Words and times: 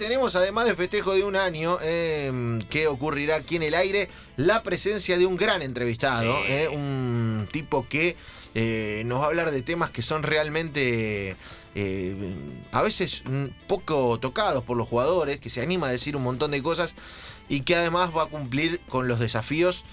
tenemos 0.00 0.34
además 0.34 0.64
de 0.64 0.74
festejo 0.74 1.12
de 1.12 1.24
un 1.24 1.36
año 1.36 1.76
eh, 1.82 2.58
que 2.70 2.86
ocurrirá 2.86 3.36
aquí 3.36 3.56
en 3.56 3.62
el 3.64 3.74
aire, 3.74 4.08
la 4.36 4.62
presencia 4.62 5.18
de 5.18 5.26
un 5.26 5.36
gran 5.36 5.60
entrevistado, 5.60 6.36
Sí. 6.38 6.42
eh, 6.52 6.68
un 6.68 7.46
tipo 7.52 7.86
que 7.86 8.16
eh, 8.54 9.02
nos 9.04 9.20
va 9.20 9.24
a 9.24 9.26
hablar 9.26 9.50
de 9.50 9.60
temas 9.60 9.90
que 9.90 10.00
son 10.00 10.22
realmente 10.22 11.36
eh, 11.74 12.34
a 12.72 12.80
veces 12.80 13.22
poco 13.66 14.18
tocados 14.18 14.64
por 14.64 14.78
los 14.78 14.88
jugadores, 14.88 15.38
que 15.38 15.50
se 15.50 15.60
anima 15.60 15.88
a 15.88 15.90
decir 15.90 16.16
un 16.16 16.22
montón 16.22 16.50
de 16.52 16.62
cosas 16.62 16.94
y 17.50 17.60
que 17.60 17.76
además 17.76 18.10
va 18.16 18.22
a 18.22 18.26
cumplir 18.26 18.80
con 18.88 19.06
los 19.06 19.20
desafíos 19.20 19.84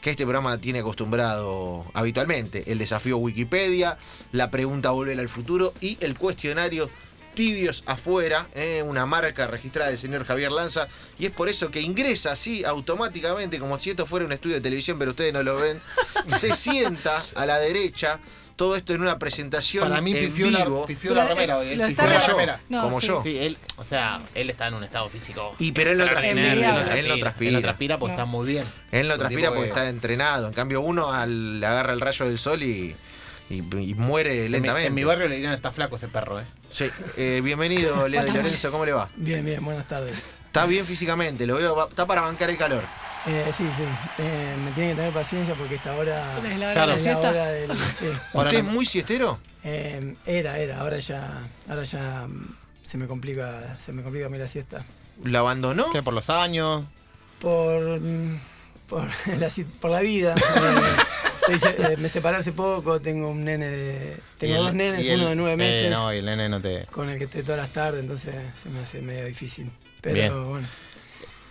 que 0.00 0.08
este 0.08 0.24
programa 0.24 0.56
tiene 0.58 0.78
acostumbrado 0.78 1.84
habitualmente. 1.92 2.64
El 2.72 2.78
desafío 2.78 3.18
Wikipedia, 3.18 3.98
la 4.32 4.50
pregunta 4.50 4.90
Volver 4.90 5.20
al 5.20 5.28
futuro 5.28 5.74
y 5.82 5.98
el 6.00 6.16
cuestionario 6.16 6.88
Tibios 7.34 7.82
afuera, 7.86 8.46
eh, 8.54 8.82
una 8.84 9.06
marca 9.06 9.46
registrada 9.46 9.90
del 9.90 9.98
señor 9.98 10.24
Javier 10.26 10.50
Lanza, 10.52 10.88
y 11.18 11.26
es 11.26 11.32
por 11.32 11.48
eso 11.48 11.70
que 11.70 11.80
ingresa 11.80 12.32
así 12.32 12.64
automáticamente, 12.64 13.58
como 13.58 13.78
si 13.78 13.90
esto 13.90 14.06
fuera 14.06 14.26
un 14.26 14.32
estudio 14.32 14.56
de 14.56 14.60
televisión, 14.60 14.98
pero 14.98 15.12
ustedes 15.12 15.32
no 15.32 15.42
lo 15.42 15.56
ven, 15.56 15.80
se 16.26 16.54
sienta 16.54 17.22
a 17.36 17.46
la 17.46 17.58
derecha, 17.58 18.18
todo 18.56 18.76
esto 18.76 18.92
en 18.92 19.00
una 19.00 19.18
presentación 19.18 19.88
Para 19.88 20.02
mí 20.02 20.10
en 20.12 20.26
pifió 20.26 20.50
la, 20.50 20.64
vivo. 20.64 20.84
pifió 20.84 21.14
la 21.14 21.26
remera 21.26 21.56
hoy. 21.56 21.68
está 21.70 21.86
Pifió 21.86 22.06
la 22.06 22.20
remera. 22.20 22.60
No, 22.68 22.82
como 22.82 23.00
sí. 23.00 23.06
yo. 23.06 23.22
Sí, 23.22 23.38
él, 23.38 23.56
o 23.78 23.84
sea, 23.84 24.20
él 24.34 24.50
está 24.50 24.68
en 24.68 24.74
un 24.74 24.84
estado 24.84 25.08
físico. 25.08 25.54
Y 25.58 25.72
pero 25.72 25.92
él 25.92 25.96
no 25.98 26.04
transpira. 26.04 26.52
Él 26.52 27.08
no 27.08 27.18
transpira. 27.18 27.48
Él 27.48 27.52
no 27.54 27.60
transpira 27.62 27.98
porque 27.98 28.12
No. 28.12 28.18
está 28.20 28.26
muy 28.26 28.46
bien. 28.46 28.64
Él 28.92 29.08
no 29.08 29.16
transpira 29.16 29.48
porque 29.48 29.62
que- 29.62 29.68
está 29.68 29.88
entrenado. 29.88 30.46
En 30.48 30.52
cambio, 30.52 30.82
uno 30.82 31.10
al- 31.10 31.58
le 31.60 31.64
agarra 31.66 31.94
el 31.94 32.00
rayo 32.02 32.26
del 32.26 32.38
sol 32.38 32.62
y, 32.62 32.94
y- 33.50 33.56
y 33.90 33.94
muere 33.94 34.36
En 34.36 34.42
mi, 34.44 34.48
lentamente. 34.50 34.86
en 34.88 34.94
mi 34.94 35.04
barrio 35.04 35.28
le 35.28 35.34
dirían 35.36 35.52
está 35.52 35.72
flaco 35.72 35.96
ese 35.96 36.08
perro, 36.08 36.40
¿eh? 36.40 36.46
Sí, 36.70 36.90
eh, 37.16 37.40
bienvenido, 37.44 38.08
Leo 38.08 38.24
Di 38.24 38.30
Lorenzo, 38.32 38.70
¿cómo 38.70 38.84
le 38.86 38.92
va? 38.92 39.10
Bien, 39.16 39.44
bien, 39.44 39.62
buenas 39.64 39.86
tardes. 39.86 40.36
Está 40.46 40.64
bien 40.66 40.86
físicamente, 40.86 41.46
lo 41.46 41.56
veo, 41.56 41.88
está 41.88 42.06
para 42.06 42.22
bancar 42.22 42.48
el 42.50 42.56
calor. 42.56 42.84
Eh, 43.26 43.50
sí, 43.52 43.68
sí, 43.76 43.82
eh, 44.18 44.56
me 44.64 44.70
tienen 44.72 44.92
que 44.92 45.02
tener 45.02 45.12
paciencia 45.12 45.54
porque 45.54 45.74
esta 45.74 45.94
hora 45.94 46.38
Es 46.38 46.58
la 46.58 46.66
hora 46.70 46.72
Claro. 46.72 46.92
de 46.92 46.98
es 46.98 47.04
la 47.04 47.12
la 47.12 47.20
siesta. 47.20 47.28
hora 47.30 47.46
del... 47.50 47.76
Sí. 47.76 48.06
¿Usted 48.32 48.54
es 48.58 48.64
muy 48.64 48.86
siestero? 48.86 49.38
Eh, 49.62 50.14
era, 50.24 50.56
era, 50.58 50.80
ahora 50.80 50.98
ya, 50.98 51.46
ahora 51.68 51.84
ya 51.84 52.26
mm, 52.26 52.56
se 52.82 52.96
me 52.96 53.06
complica, 53.06 53.76
se 53.78 53.92
me 53.92 54.02
complica 54.02 54.26
a 54.26 54.28
mí 54.30 54.38
la 54.38 54.48
siesta. 54.48 54.84
¿Lo 55.22 55.38
abandonó? 55.40 55.90
¿Qué? 55.92 56.02
Por 56.02 56.14
los 56.14 56.30
años. 56.30 56.86
Por, 57.40 58.00
mm, 58.00 58.40
por, 58.88 59.06
la, 59.38 59.50
si- 59.50 59.64
por 59.64 59.90
la 59.90 60.00
vida. 60.00 60.34
Eh, 61.52 61.56
estoy 61.56 61.84
eh, 61.92 61.96
me 61.96 62.08
separé 62.08 62.38
hace 62.38 62.52
poco, 62.52 63.00
tengo 63.00 63.28
un 63.28 63.44
nene 63.44 63.66
de... 63.68 64.16
Tengo 64.38 64.56
el- 64.56 64.62
dos 64.62 64.74
nenes, 64.74 65.06
el- 65.06 65.20
uno 65.20 65.28
de 65.30 65.34
nueve 65.36 65.52
eh, 65.54 65.56
meses, 65.56 65.90
no, 65.90 66.12
y 66.14 66.18
el 66.18 66.24
nene 66.26 66.48
no 66.48 66.60
te. 66.60 66.86
con 66.90 67.08
el 67.10 67.18
que 67.18 67.24
estoy 67.24 67.42
todas 67.42 67.60
las 67.60 67.70
tardes, 67.72 68.00
entonces 68.00 68.34
se 68.60 68.68
me 68.68 68.80
hace 68.80 69.02
medio 69.02 69.24
difícil. 69.24 69.70
Pero 70.00 70.14
Bien. 70.14 70.48
bueno. 70.50 70.68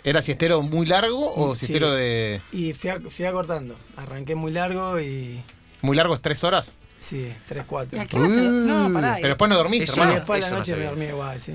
¿Era 0.04 0.22
siestero 0.22 0.62
muy 0.62 0.86
largo 0.86 1.32
o 1.36 1.56
Sí. 1.56 1.66
siestero 1.68 1.92
de. 1.92 2.42
Y 2.52 2.74
fui, 2.74 2.90
a- 2.90 3.00
fui 3.00 3.26
acortando. 3.26 3.78
Arranqué 3.98 4.34
muy 4.36 4.52
largo 4.52 5.00
y... 5.00 5.44
muy 5.82 5.96
largo 5.96 6.14
es 6.16 6.22
tres 6.22 6.44
horas? 6.44 6.74
Sí, 7.00 7.32
tres, 7.48 7.64
cuatro. 7.68 7.98
¿Y 7.98 8.02
a 8.02 8.06
qué 8.06 8.18
hora 8.18 8.28
te- 8.28 8.34
No, 8.34 8.92
pará. 8.94 9.16
Pero 9.16 9.28
después 9.30 9.50
no 9.50 9.56
dormís, 9.58 9.84
Eso 9.84 9.94
Y 9.94 10.00
hermano. 10.00 10.16
después 10.16 10.44
a 10.44 10.48
la 10.48 10.52
no 10.52 10.58
noche 10.60 10.76
me 10.76 10.86
dormí 10.86 11.06
igual, 11.06 11.40
sí. 11.40 11.54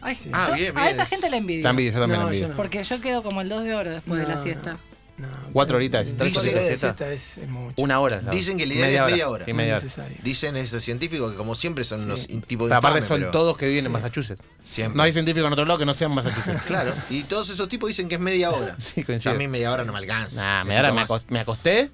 Ay, 0.00 0.14
Sí. 0.14 0.28
Ah, 0.32 0.48
yo 0.50 0.54
bien, 0.56 0.76
A 0.76 0.90
esa 0.90 1.06
gente 1.06 1.30
la 1.30 1.36
envidio. 1.38 1.62
Te 1.62 1.68
envidio, 1.68 1.92
yo 1.92 2.00
también 2.00 2.20
No, 2.20 2.26
la 2.26 2.30
envidio. 2.30 2.48
yo 2.48 2.50
no. 2.52 2.56
Porque 2.56 2.84
yo 2.84 3.00
quedo 3.00 3.22
como 3.22 3.40
el 3.40 3.48
2 3.48 3.64
de 3.64 3.74
oro 3.74 3.90
después 3.92 4.20
de 4.20 4.26
la 4.26 4.34
No, 4.34 4.42
siesta. 4.42 4.78
No, 5.16 5.28
Cuatro 5.52 5.76
horitas, 5.76 6.12
tres 6.18 6.36
horitas 6.36 6.42
de 6.64 6.70
de 6.72 6.78
siesta 6.78 7.12
es, 7.12 7.38
es 7.38 7.48
mucho. 7.48 7.80
Una 7.80 8.00
hora. 8.00 8.18
¿sabes? 8.20 8.34
Dicen 8.34 8.58
que 8.58 8.66
la 8.66 8.74
ideal 8.74 9.04
es 9.06 9.10
media 9.12 9.28
hora. 9.28 9.44
Sí, 9.44 9.52
No 9.52 9.56
media 9.56 9.76
es 9.76 9.78
hora. 9.78 9.84
necesario. 9.84 10.18
Dicen 10.24 10.56
estos 10.56 10.82
científicos 10.82 11.30
que 11.30 11.36
como 11.36 11.54
siempre 11.54 11.84
son 11.84 12.00
Sí. 12.00 12.04
unos 12.32 12.46
tipos 12.48 12.68
de 12.68 12.74
aparte 12.74 13.00
son 13.02 13.20
pero 13.20 13.30
todos 13.30 13.56
que 13.56 13.66
viven 13.68 13.84
en 13.84 13.90
Sí. 13.90 13.92
Massachusetts. 13.92 14.42
siempre. 14.64 14.96
No 14.96 15.02
hay 15.04 15.12
científico 15.12 15.46
en 15.46 15.52
otro 15.52 15.64
lado 15.66 15.78
que 15.78 15.86
no 15.86 15.94
sean 15.94 16.10
Massachusetts. 16.12 16.62
Claro, 16.66 16.92
y 17.10 17.22
todos 17.22 17.48
esos 17.50 17.68
tipos 17.68 17.86
dicen 17.88 18.08
que 18.08 18.16
es 18.16 18.20
media 18.20 18.50
hora. 18.50 18.74
Sí, 18.80 19.04
coincido. 19.04 19.32
a 19.34 19.38
mí 19.38 19.46
media 19.46 19.70
hora 19.72 19.84
no 19.84 19.92
me 19.92 19.98
alcanza. 20.00 20.40
Nah, 20.42 20.64
me, 20.64 20.74
Necesito 20.74 20.86
ahora 21.12 21.24
me, 21.28 21.38
acosté 21.38 21.90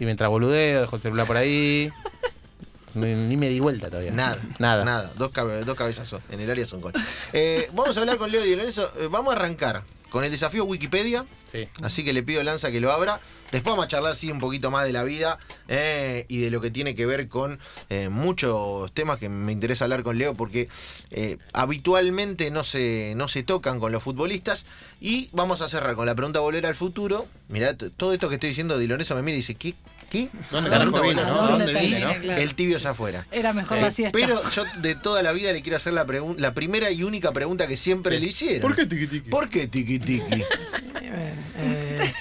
y 0.00 0.04
mientras 0.06 0.30
boludeo, 0.30 0.80
dejo 0.80 0.96
el 0.96 1.02
celular 1.02 1.26
por 1.26 1.36
ahí. 1.36 1.90
Ni, 2.94 3.12
ni 3.14 3.36
me 3.36 3.50
di 3.50 3.60
vuelta 3.60 3.90
todavía. 3.90 4.10
Nada, 4.12 4.38
Nada. 4.58 4.82
nada. 4.86 5.12
Dos, 5.18 5.28
cabe- 5.30 5.64
dos 5.64 5.76
cabezazos. 5.76 6.22
En 6.30 6.40
el 6.40 6.50
área 6.50 6.64
son 6.64 6.80
gol. 6.80 6.94
Eh, 7.34 7.68
vamos 7.74 7.94
a 7.94 8.00
hablar 8.00 8.16
con 8.16 8.32
Leo 8.32 8.42
Di 8.42 8.56
Lorenzo. 8.56 8.90
Eh, 8.98 9.08
vamos 9.10 9.34
a 9.34 9.36
arrancar 9.36 9.82
con 10.10 10.24
el 10.24 10.30
desafío 10.30 10.64
Wikipedia. 10.64 11.26
Sí. 11.46 11.68
Así 11.82 12.04
que 12.04 12.12
le 12.12 12.22
pido 12.22 12.40
a 12.40 12.44
Lanza 12.44 12.70
que 12.70 12.80
lo 12.80 12.92
abra. 12.92 13.20
Después 13.52 13.72
vamos 13.72 13.84
a 13.84 13.88
charlar 13.88 14.16
sí 14.16 14.30
un 14.30 14.40
poquito 14.40 14.70
más 14.70 14.84
de 14.84 14.92
la 14.92 15.04
vida 15.04 15.38
eh, 15.68 16.26
y 16.28 16.38
de 16.38 16.50
lo 16.50 16.60
que 16.60 16.70
tiene 16.70 16.94
que 16.94 17.06
ver 17.06 17.28
con 17.28 17.60
eh, 17.90 18.08
muchos 18.08 18.92
temas 18.92 19.18
que 19.18 19.28
me 19.28 19.52
interesa 19.52 19.84
hablar 19.84 20.02
con 20.02 20.18
Leo 20.18 20.34
porque 20.34 20.68
eh, 21.10 21.38
habitualmente 21.52 22.50
no 22.50 22.64
se, 22.64 23.14
no 23.16 23.28
se 23.28 23.44
tocan 23.44 23.78
con 23.78 23.92
los 23.92 24.02
futbolistas. 24.02 24.66
Y 25.00 25.28
vamos 25.32 25.60
a 25.60 25.68
cerrar 25.68 25.94
con 25.94 26.06
la 26.06 26.14
pregunta 26.14 26.40
Volver 26.40 26.66
al 26.66 26.74
futuro. 26.74 27.26
Mirá, 27.48 27.76
todo 27.76 28.12
esto 28.12 28.28
que 28.28 28.34
estoy 28.34 28.50
diciendo, 28.50 28.78
Di 28.78 28.86
Lorenzo 28.86 29.14
me 29.14 29.22
mira 29.22 29.34
y 29.34 29.38
dice, 29.38 29.54
¿qué? 29.54 29.74
¿Qué? 30.10 30.28
¿Dónde 30.50 30.70
vino, 30.70 30.90
Volver- 30.92 31.14
no? 31.16 31.22
¿A 31.22 31.48
¿Dónde 31.50 31.64
dónde 31.66 31.80
vine, 31.80 31.80
termina? 31.98 32.14
no? 32.14 32.20
Claro. 32.22 32.42
El 32.42 32.54
tibio 32.54 32.76
es 32.76 32.86
afuera. 32.86 33.26
Era 33.32 33.52
mejor 33.52 33.78
Eh, 33.78 33.82
la 33.82 33.90
siesta. 33.90 34.16
pero 34.16 34.40
yo 34.50 34.64
de 34.80 34.94
toda 34.94 35.22
la 35.22 35.32
vida 35.32 35.52
le 35.52 35.62
quiero 35.62 35.76
hacer 35.76 35.92
la, 35.94 36.06
la 36.38 36.54
primera 36.54 36.90
y 36.90 37.02
única 37.02 37.32
pregunta 37.32 37.66
que 37.66 37.76
siempre 37.76 38.18
le 38.20 38.26
hicieron. 38.26 38.60
¿Por 38.62 38.76
qué 38.76 38.86
tiqui 38.86 39.06
tiqui? 39.08 39.30
¿Por 39.30 39.48
qué 39.50 39.66
tiki 39.66 39.98
tiki? 39.98 40.42
Eh, 41.58 42.12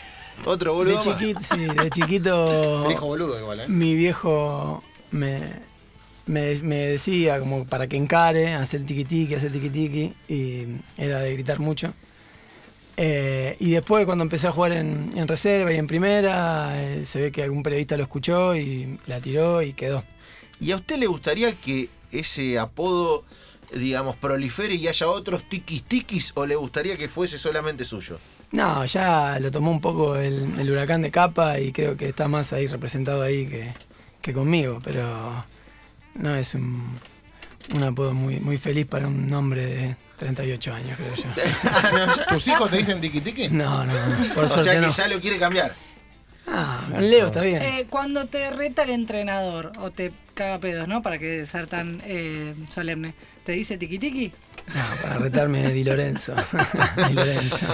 Otro 0.46 0.72
de 0.72 0.78
boludo. 0.78 0.96
más. 0.96 1.04
chiquito, 1.20 1.40
sí, 1.42 1.66
de 1.66 1.90
chiquito 1.90 2.88
dijo 2.88 3.06
boludo 3.08 3.40
igual, 3.40 3.60
¿eh? 3.62 3.68
mi 3.68 3.96
viejo 3.96 4.84
me, 5.12 5.42
me, 6.28 6.56
me 6.62 6.76
decía 6.78 7.40
como 7.40 7.66
para 7.66 7.88
que 7.88 7.98
encare, 7.98 8.54
hacer 8.54 8.86
tiki 8.86 9.06
tiki, 9.06 9.36
hacer 9.36 9.52
tiki 9.52 9.70
tiki, 9.70 10.14
y 10.28 10.68
era 10.98 11.20
de 11.20 11.34
gritar 11.34 11.60
mucho. 11.60 11.94
Eh, 12.98 13.58
y 13.60 13.72
después 13.72 14.06
cuando 14.06 14.24
empecé 14.24 14.48
a 14.48 14.52
jugar 14.52 14.72
en, 14.72 15.10
en 15.16 15.28
reserva 15.28 15.72
y 15.74 15.78
en 15.78 15.88
primera, 15.88 16.82
eh, 16.82 17.06
se 17.06 17.22
ve 17.22 17.32
que 17.32 17.44
algún 17.44 17.64
periodista 17.64 17.98
lo 17.98 18.04
escuchó 18.04 18.56
y 18.56 18.98
la 19.06 19.20
tiró 19.20 19.62
y 19.62 19.74
quedó. 19.74 20.04
¿Y 20.60 20.72
a 20.72 20.78
usted 20.78 20.98
le 20.98 21.08
gustaría 21.08 21.54
que 21.54 21.90
ese 22.12 22.58
apodo, 22.58 23.26
digamos, 23.74 24.16
prolifere 24.16 24.76
y 24.76 24.88
haya 24.88 25.08
otros 25.08 25.44
tikis 25.50 25.84
tikis 25.84 26.32
o 26.36 26.46
le 26.46 26.56
gustaría 26.56 26.98
que 26.98 27.10
fuese 27.10 27.38
solamente 27.38 27.84
suyo? 27.84 28.18
No, 28.52 28.86
ya 28.86 29.38
lo 29.40 29.52
tomó 29.52 29.72
un 29.72 29.82
poco 29.82 30.16
el, 30.16 30.58
el 30.58 30.72
huracán 30.72 31.02
de 31.02 31.12
capa 31.12 31.60
y 31.60 31.74
creo 31.74 31.98
que 31.98 32.10
está 32.10 32.30
más 32.30 32.54
ahí 32.54 32.68
representado 32.68 33.22
ahí 33.22 33.48
que, 33.48 33.74
que 34.22 34.32
conmigo, 34.32 34.80
pero 34.82 35.44
no 36.14 36.34
es 36.34 36.56
un, 36.56 36.98
un 37.74 37.84
apodo 37.84 38.14
muy, 38.14 38.40
muy 38.40 38.58
feliz 38.58 38.86
para 38.86 39.08
un 39.08 39.34
hombre 39.34 39.66
de 39.66 39.98
38 40.18 40.74
años, 40.74 40.98
creo 40.98 41.16
yo. 41.16 42.24
¿Tus 42.30 42.48
hijos 42.48 42.70
te 42.70 42.78
dicen 42.78 43.02
tiqui 43.02 43.22
tiqui? 43.22 43.50
No, 43.50 43.86
no, 43.86 43.94
por 44.34 44.46
o 44.46 44.48
sea 44.48 44.74
que 44.74 44.80
no. 44.80 44.90
ya 44.90 45.08
lo 45.08 45.20
quiere 45.20 45.38
cambiar. 45.38 45.74
Ah, 46.48 46.88
Leo 47.00 47.28
está 47.28 47.42
bien. 47.42 47.62
Eh, 47.62 47.88
cuando 47.90 48.26
te 48.26 48.52
reta 48.52 48.84
el 48.84 48.92
entrenador 48.92 49.72
o 49.80 49.92
te 49.92 50.12
caga 50.34 50.60
pedos, 50.60 50.88
¿no? 50.88 51.02
Para 51.02 51.18
que 51.18 51.46
ser 51.46 51.68
tan 51.68 52.02
eh, 52.06 52.54
solemne. 52.70 53.16
¿Te 53.46 53.52
dice 53.52 53.78
tiki 53.78 54.00
tiki? 54.00 54.32
No, 54.68 54.82
para 55.04 55.18
retarme 55.20 55.72
Di 55.72 55.84
Lorenzo. 55.84 56.34
Di 57.08 57.14
Lorenzo. 57.14 57.68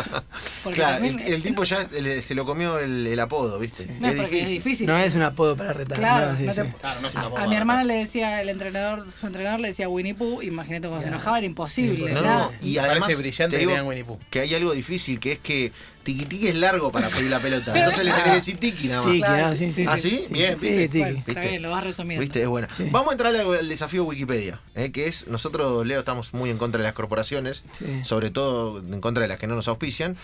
Porque 0.61 0.75
Claro, 0.79 1.05
el, 1.05 1.15
también- 1.15 1.33
el 1.33 1.41
tipo 1.43 1.63
ya 1.63 1.87
le- 1.87 2.21
se 2.21 2.35
lo 2.35 2.43
comió 2.43 2.79
el, 2.79 3.07
el 3.07 3.19
apodo, 3.21 3.57
¿viste? 3.59 3.87
No, 4.01 4.09
es 4.09 4.15
porque 4.15 4.43
es 4.43 4.49
difícil. 4.49 4.87
No 4.87 4.97
es 4.97 5.15
un 5.15 5.21
apodo 5.21 5.55
para 5.55 5.71
retar. 5.71 5.97
Claro, 5.97 6.31
no, 6.33 6.37
sí, 6.37 6.43
no 6.43 6.53
te- 6.53 6.65
sí. 6.65 6.71
Claro, 6.81 6.99
no 6.99 7.07
es 7.07 7.13
una 7.15 7.23
a, 7.23 7.27
bomba, 7.29 7.43
a 7.43 7.47
mi 7.47 7.55
hermana 7.55 7.81
¿no? 7.83 7.87
le 7.87 7.93
decía 7.95 8.41
el 8.41 8.49
entrenador, 8.49 9.09
su 9.09 9.25
entrenador 9.27 9.61
le 9.61 9.69
decía 9.69 9.87
Winnie 9.87 10.13
Pooh, 10.15 10.41
imagínate 10.41 10.89
cuando 10.89 11.03
se 11.03 11.07
enojaba 11.07 11.37
era 11.37 11.47
imposible. 11.47 12.09
Sí, 12.09 12.13
No, 12.15 12.21
no, 12.21 12.51
y 12.61 12.77
además 12.77 13.03
parece 13.03 13.21
brillante 13.21 13.51
te 13.51 13.55
que 13.55 13.59
digo 13.61 13.71
digan 13.71 13.88
Winnie 13.88 14.03
Pooh. 14.03 14.19
que 14.29 14.41
hay 14.41 14.53
algo 14.53 14.73
difícil, 14.73 15.19
que 15.21 15.31
es 15.33 15.39
que 15.39 15.71
tiki 16.03 16.25
tiki 16.25 16.47
es 16.47 16.55
largo 16.55 16.91
para 16.91 17.07
pedir 17.09 17.29
la 17.29 17.39
pelota. 17.39 17.73
Entonces 17.77 18.03
le 18.03 18.11
tenés 18.11 18.25
que 18.25 18.31
decir 18.31 18.57
tiki 18.57 18.88
nada 18.89 19.01
más. 19.03 19.11
Tiki, 19.11 19.21
Claro. 19.23 19.45
ah, 19.47 19.55
sí, 19.55 19.71
sí. 19.71 19.85
¿Ah, 19.88 19.97
sí? 19.97 20.25
Bien, 20.31 20.57
sí, 20.57 20.67
¿viste? 20.67 20.88
tiki. 20.89 20.99
Bueno, 21.03 21.23
está 21.27 21.41
bien, 21.41 21.61
lo 21.61 21.69
vas 21.71 21.83
resumiendo. 21.85 22.21
¿Viste? 22.21 22.41
Es 22.41 22.47
bueno. 22.49 22.67
Sí. 22.75 22.88
Vamos 22.91 23.09
a 23.09 23.11
entrar 23.13 23.33
al, 23.35 23.55
al 23.55 23.69
desafío 23.69 24.03
Wikipedia, 24.03 24.59
eh, 24.75 24.91
que 24.91 25.05
es, 25.05 25.27
nosotros, 25.27 25.60
Leo, 25.85 25.99
estamos 25.99 26.33
muy 26.33 26.49
en 26.49 26.57
contra 26.57 26.79
de 26.79 26.83
las 26.83 26.94
corporaciones, 26.94 27.63
Sí. 27.72 28.03
sobre 28.03 28.29
todo 28.31 28.79
en 28.79 29.01
contra 29.01 29.22
de 29.23 29.27
las 29.27 29.38
que 29.38 29.47
no 29.47 29.56
nos 29.56 29.68
auspician, 29.68 30.15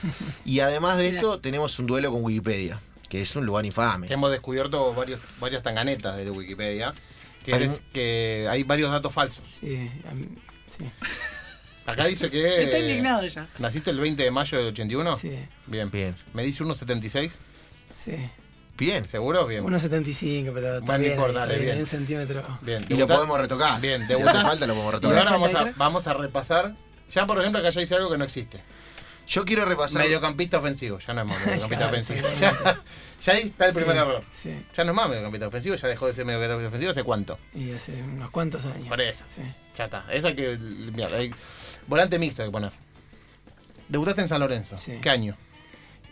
y 0.45 0.59
además 0.61 0.97
de 0.97 1.09
esto 1.09 1.39
tenemos 1.39 1.77
un 1.79 1.87
duelo 1.87 2.11
con 2.11 2.23
Wikipedia, 2.23 2.79
que 3.09 3.21
es 3.21 3.35
un 3.35 3.45
lugar 3.45 3.65
infame. 3.65 4.07
Que 4.07 4.13
hemos 4.13 4.31
descubierto 4.31 4.93
varios, 4.93 5.19
varias 5.39 5.63
tanganetas 5.63 6.17
de 6.17 6.29
Wikipedia. 6.31 6.93
Que, 7.45 7.53
Hay- 7.55 7.63
es- 7.63 7.81
que 7.93 8.45
hay 8.49 8.63
varios 8.63 8.91
datos 8.91 9.13
falsos. 9.13 9.47
Sí, 9.61 9.89
sí, 10.67 10.83
Acá 11.85 12.05
dice 12.05 12.29
que. 12.29 12.63
Está 12.63 12.79
indignado 12.79 13.25
ya. 13.25 13.47
¿Naciste 13.59 13.91
el 13.91 13.99
20 14.01 14.21
de 14.21 14.31
mayo 14.31 14.57
del 14.57 14.67
81? 14.67 15.15
sí, 15.15 15.31
Bien. 15.65 15.89
Bien. 15.89 16.15
¿Me 16.33 16.43
dice 16.43 16.63
1.76? 16.65 17.39
sí. 17.93 18.11
Bien. 18.77 19.05
¿Seguro? 19.07 19.45
Bien. 19.47 19.63
1.75, 19.63 20.51
pero 20.53 20.75
está 20.77 20.85
Bueno, 20.85 20.91
no 20.93 20.97
bien, 20.99 21.11
importa, 21.13 21.45
bien, 21.45 21.61
bien. 21.61 21.73
hay 21.75 21.79
un 21.79 21.85
centímetro. 21.87 22.59
Bien. 22.61 22.85
Y 22.89 22.93
lo 22.95 23.07
podemos 23.07 23.39
retocar. 23.39 23.81
Bien, 23.81 24.01
si 24.07 24.13
debutá- 24.13 24.29
hace 24.29 24.41
falta 24.41 24.67
lo 24.67 24.73
podemos 24.75 24.93
Y 24.93 24.95
retocar. 24.95 25.17
ahora 25.19 25.31
vamos 25.31 25.47
a, 25.49 25.57
83. 25.57 25.77
vamos 25.77 26.07
a 26.07 26.13
repasar. 26.13 26.75
Ya, 27.11 27.25
por 27.25 27.39
ejemplo, 27.39 27.59
acá 27.59 27.69
ya 27.71 27.79
dice 27.81 27.95
algo 27.95 28.09
que 28.11 28.17
no 28.17 28.23
existe. 28.25 28.61
Yo 29.27 29.43
quiero 29.43 29.65
repasar. 29.65 30.03
Mediocampista 30.03 30.57
ofensivo. 30.59 30.99
Ya 30.99 31.13
no 31.13 31.21
es 31.21 31.27
más 31.27 31.39
mediocampista 31.45 31.79
Ya, 31.79 31.87
ofensivo. 31.89 32.27
sí. 32.33 32.35
Ya, 32.41 32.81
ya 33.21 33.33
ahí 33.33 33.41
está 33.41 33.65
el 33.65 33.73
primer 33.73 33.93
Sí, 33.95 33.99
error. 34.01 34.23
Sí, 34.31 34.65
Ya 34.73 34.83
no 34.85 34.91
es 34.91 34.95
más 34.95 35.09
mediocampista 35.09 35.47
ofensivo, 35.47 35.75
ya 35.75 35.87
dejó 35.89 36.07
de 36.07 36.13
ser 36.13 36.25
mediocampista 36.25 36.67
ofensivo 36.67 36.91
hace 36.91 37.03
cuánto. 37.03 37.37
y 37.53 37.71
hace 37.71 38.01
unos 38.03 38.29
cuantos 38.29 38.65
años. 38.65 38.87
Por 38.87 39.01
eso. 39.01 39.25
Sí. 39.27 39.41
Ya 39.75 39.85
está. 39.85 40.05
Eso 40.11 40.27
hay 40.27 40.35
que 40.35 40.55
limpiar. 40.57 41.13
Hay- 41.13 41.33
volante 41.87 42.19
mixto 42.19 42.41
hay 42.43 42.47
que 42.49 42.53
poner. 42.53 42.71
Debutaste 43.89 44.21
en 44.21 44.29
San 44.29 44.39
Lorenzo. 44.39 44.77
Sí. 44.77 44.97
¿Qué 45.01 45.09
año? 45.09 45.35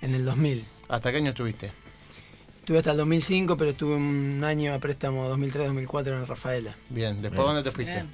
En 0.01 0.13
el 0.15 0.25
2000. 0.25 0.65
¿Hasta 0.89 1.11
qué 1.11 1.17
año 1.17 1.29
estuviste? 1.29 1.71
Estuve 2.65 2.79
hasta 2.79 2.89
el 2.93 2.97
2005, 2.97 3.57
pero 3.57 3.69
estuve 3.69 3.93
un 3.93 4.43
año 4.43 4.73
a 4.73 4.79
préstamo 4.79 5.29
2003-2004 5.37 6.07
en 6.07 6.13
el 6.15 6.27
Rafaela. 6.27 6.75
Bien. 6.89 7.21
¿Después 7.21 7.33
Bien. 7.33 7.45
dónde 7.45 7.61
te 7.61 7.69
fuiste? 7.69 7.93
Bien. 7.93 8.11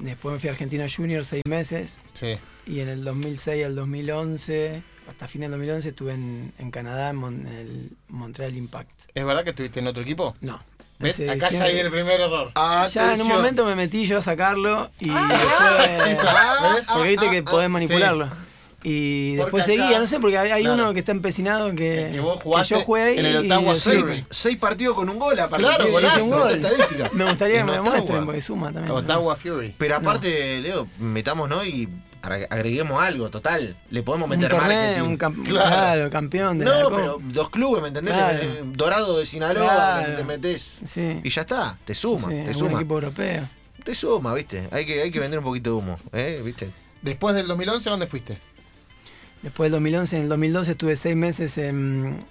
Después 0.00 0.32
me 0.34 0.40
fui 0.40 0.48
a 0.48 0.52
Argentina 0.52 0.86
Junior 0.92 1.24
seis 1.24 1.44
meses 1.46 2.00
Sí. 2.12 2.36
y 2.66 2.80
en 2.80 2.88
el 2.88 3.04
2006 3.04 3.64
al 3.64 3.76
2011, 3.76 4.82
hasta 5.08 5.28
fin 5.28 5.42
del 5.42 5.52
2011, 5.52 5.90
estuve 5.90 6.14
en, 6.14 6.52
en 6.58 6.72
Canadá, 6.72 7.10
en, 7.10 7.16
Mon- 7.16 7.46
en 7.46 7.52
el 7.54 7.90
Montreal 8.08 8.56
Impact. 8.56 8.90
¿Es 9.14 9.24
verdad 9.24 9.44
que 9.44 9.50
estuviste 9.50 9.78
en 9.78 9.86
otro 9.86 10.02
equipo? 10.02 10.34
No. 10.40 10.60
¿Ves? 10.98 11.20
Ese 11.20 11.30
Acá 11.30 11.50
ya 11.50 11.62
hay 11.62 11.78
el 11.78 11.92
primer 11.92 12.20
error. 12.20 12.50
Ya 12.92 13.14
en 13.14 13.20
un 13.20 13.28
momento 13.28 13.64
me 13.64 13.76
metí 13.76 14.04
yo 14.06 14.18
a 14.18 14.20
sacarlo 14.20 14.90
y 14.98 15.10
Ah. 15.10 15.28
después. 15.30 16.74
¿Ves? 16.74 16.86
Porque 16.92 17.08
viste 17.08 17.30
que 17.30 17.44
podés 17.44 17.68
sí. 17.68 17.70
Y 18.84 19.36
Porque 19.36 19.42
después 19.44 19.64
acá- 19.64 19.72
seguía, 19.82 19.98
no 20.00 20.06
sé, 20.06 20.18
porque 20.20 20.38
hay, 20.38 20.50
hay 20.50 20.62
Claro. 20.64 20.82
uno 20.82 20.92
que 20.92 20.98
está 21.00 21.12
empecinado 21.12 21.70
que, 21.74 22.10
Que 22.12 22.20
vos 22.20 22.40
jugaste 22.40 22.74
yo 22.74 22.80
jugué 22.80 23.02
ahí 23.02 23.18
en 23.18 23.26
el 23.26 23.44
y 23.44 23.50
Ottawa 23.50 23.74
Seis, 23.74 24.04
seis 24.30 24.56
partidos 24.58 24.94
con 24.96 25.08
un 25.08 25.18
gol, 25.18 25.38
aparte. 25.38 25.64
Claro, 25.64 25.88
golazo. 25.90 26.24
un 26.24 26.50
estadística. 26.50 27.10
Me 27.12 27.24
gustaría 27.24 27.54
que 27.56 27.60
En 27.60 27.66
me 27.66 27.72
Ottawa. 27.72 27.90
demuestren 27.90 28.24
porque 28.24 28.40
suma 28.42 28.72
también. 28.72 28.90
Ottawa 28.96 29.36
Fury. 29.36 29.74
Pero 29.78 29.96
aparte, 29.96 30.60
Leo, 30.60 30.88
metámonos 30.98 31.66
y 31.66 31.88
agre- 32.22 32.46
agreguemos 32.50 33.00
algo, 33.02 33.30
total. 33.30 33.76
Le 33.90 34.02
podemos 34.02 34.28
un 34.30 34.36
meter 34.36 34.50
torneo, 34.50 34.78
marketing. 34.80 35.02
un 35.08 35.18
cam- 35.18 35.46
Claro. 35.46 35.68
claro. 35.70 36.10
campeón 36.10 36.58
de 36.58 36.64
No, 36.64 36.90
pero 36.90 37.18
dos 37.22 37.50
clubes, 37.50 37.82
¿me 37.82 37.88
entendés? 37.88 38.14
Claro. 38.14 38.38
Dorado 38.64 39.18
de 39.18 39.26
Sinaloa, 39.26 39.64
Claro. 40.04 40.16
te 40.16 40.24
metés. 40.24 40.74
Sí. 40.84 41.20
Y 41.22 41.30
ya 41.30 41.42
está, 41.42 41.78
te 41.84 41.94
suma, 41.94 42.28
Sí, 42.30 42.42
te 42.46 42.54
suma. 42.54 42.78
equipo 42.80 42.94
europeo. 42.94 43.48
Te 43.84 43.94
suma, 43.94 44.32
¿viste? 44.34 44.68
Hay 44.70 44.86
que, 44.86 45.02
hay 45.02 45.10
que 45.10 45.18
vender 45.18 45.38
un 45.40 45.44
poquito 45.44 45.70
de 45.70 45.76
humo, 45.76 45.98
¿eh? 46.12 46.40
¿Viste? 46.44 46.70
Después 47.00 47.34
del 47.34 47.48
2011, 47.48 47.90
¿dónde 47.90 48.06
fuiste? 48.06 48.38
Después 49.42 49.66
del 49.66 49.72
2011, 49.72 50.16
en 50.16 50.22
el 50.24 50.28
2012 50.28 50.70
estuve 50.72 50.96
seis 50.96 51.16
meses 51.16 51.58
en, 51.58 52.24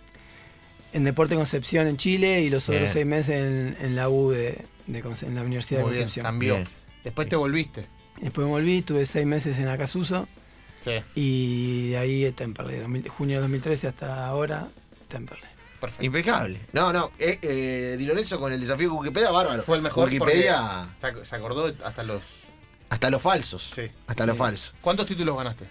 en 0.94 1.04
Deporte 1.04 1.36
Concepción 1.36 1.88
en 1.88 1.98
Chile 1.98 2.42
y 2.42 2.50
los 2.50 2.70
otros 2.70 2.90
seis 2.90 3.06
meses 3.06 3.36
en, 3.36 3.78
en 3.86 3.96
la 3.96 4.10
U 4.10 4.30
de, 4.32 4.64
de 4.88 5.00
en 5.00 5.36
la 5.36 5.42
Universidad 5.42 5.82
Muy 5.82 5.90
de 5.92 5.98
bien, 5.98 6.04
Concepción. 6.06 6.24
cambió. 6.24 6.56
Bien. 6.56 6.68
Después 7.04 7.28
te 7.28 7.36
volviste. 7.36 7.88
Después 8.22 8.46
me 8.46 8.52
volví, 8.52 8.78
estuve 8.80 9.06
seis 9.06 9.26
meses 9.26 9.58
en 9.60 9.68
Acasuso 9.68 10.28
Sí. 10.80 10.94
y 11.16 11.90
de 11.92 11.98
ahí 11.98 12.26
a 12.26 12.32
Temperley, 12.32 12.80
2000 12.80 13.08
junio 13.10 13.36
de 13.38 13.42
2013 13.42 13.88
hasta 13.88 14.26
ahora, 14.26 14.70
Temperley. 15.08 15.46
Perfecto. 15.80 16.06
Impecable. 16.06 16.60
No, 16.74 16.92
no, 16.94 17.12
eh, 17.20 17.40
eh, 17.42 17.96
Di 17.98 18.06
Lorenzo 18.06 18.40
con 18.40 18.52
el 18.54 18.60
desafío 18.60 18.90
de 18.90 18.96
Wikipedia, 18.98 19.32
bárbaro. 19.32 19.62
Fue 19.64 19.78
el 19.78 19.84
mejor 19.84 20.08
Wikipedia, 20.10 20.88
porque 21.00 21.14
se 21.14 21.22
ac- 21.22 21.26
se 21.26 21.36
acordó 21.36 21.74
hasta 21.84 22.04
los... 22.04 22.22
hasta 22.90 23.10
los 23.10 23.22
falsos. 23.22 23.72
Sí. 23.76 23.84
Hasta 24.08 24.24
Sí. 24.24 24.28
los 24.30 24.38
falsos. 24.38 24.76
¿Cuántos 24.82 25.06
títulos 25.08 25.36
ganaste? 25.38 25.66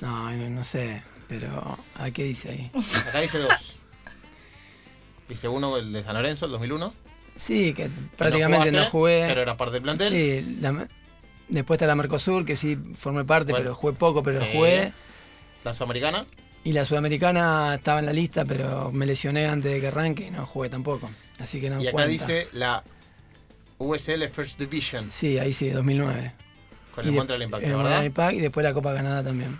No, 0.00 0.30
no, 0.30 0.50
no 0.50 0.64
sé, 0.64 1.02
pero 1.28 1.78
¿a 1.98 2.10
qué 2.10 2.24
dice 2.24 2.50
ahí? 2.50 2.70
Acá 3.08 3.20
dice 3.20 3.38
dos. 3.38 3.76
Dice 5.28 5.48
uno 5.48 5.76
el 5.76 5.92
de 5.92 6.02
San 6.02 6.14
Lorenzo, 6.14 6.44
el 6.46 6.52
2001. 6.52 6.92
Sí, 7.36 7.74
que 7.74 7.90
prácticamente 8.16 8.66
no, 8.70 8.78
jugaste, 8.78 8.90
jugué. 8.90 9.24
Pero 9.28 9.42
era 9.42 9.56
parte 9.56 9.74
del 9.74 9.82
plantel. 9.82 10.08
Sí, 10.12 10.58
la- 10.60 10.86
después 11.48 11.76
está 11.78 11.86
la 11.86 11.94
Mercosur, 11.94 12.44
que 12.44 12.56
sí 12.56 12.76
formé 12.94 13.24
parte, 13.24 13.52
Bueno. 13.52 13.64
pero 13.64 13.74
jugué 13.74 13.94
poco, 13.94 14.22
pero 14.22 14.40
Sí. 14.40 14.50
jugué. 14.52 14.92
La 15.64 15.72
Sudamericana. 15.72 16.26
Y 16.62 16.72
la 16.72 16.84
Sudamericana 16.84 17.74
estaba 17.74 17.98
en 18.00 18.06
la 18.06 18.12
lista, 18.12 18.44
pero 18.44 18.92
me 18.92 19.04
lesioné 19.06 19.46
antes 19.46 19.72
de 19.72 19.80
que 19.80 19.88
arranque 19.88 20.26
y 20.26 20.30
no 20.30 20.46
jugué 20.46 20.68
tampoco. 20.68 21.10
Así 21.38 21.60
que 21.60 21.68
no 21.70 21.80
y 21.80 21.84
acá 21.86 21.92
cuenta. 21.92 22.10
dice 22.10 22.48
la 22.52 22.84
USL 23.78 24.28
First 24.28 24.58
Division. 24.60 25.10
Sí, 25.10 25.38
ahí 25.38 25.52
sí, 25.52 25.68
2009. 25.70 26.32
Con 26.94 27.06
el 27.08 27.16
contra 27.16 27.36
el 27.36 27.42
Impact, 27.42 27.62
el 27.64 27.68
¿verdad? 27.70 27.82
Montreal 27.82 28.06
Impact 28.06 28.34
y 28.34 28.40
después 28.40 28.64
la 28.64 28.72
Copa 28.72 28.94
Canadá 28.94 29.24
también. 29.24 29.58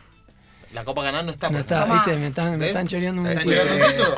La 0.75 0.85
Copa 0.85 1.03
Ganar 1.05 1.25
no 1.25 1.31
está. 1.31 1.50
No 1.50 1.59
está, 1.61 1.85
viste, 1.85 2.17
me 2.17 2.26
están, 2.29 2.59
me 2.59 2.67
están 2.67 2.88
choreando 2.88 3.23
un 3.23 3.29
¿Están 3.29 3.44
título. 3.44 4.15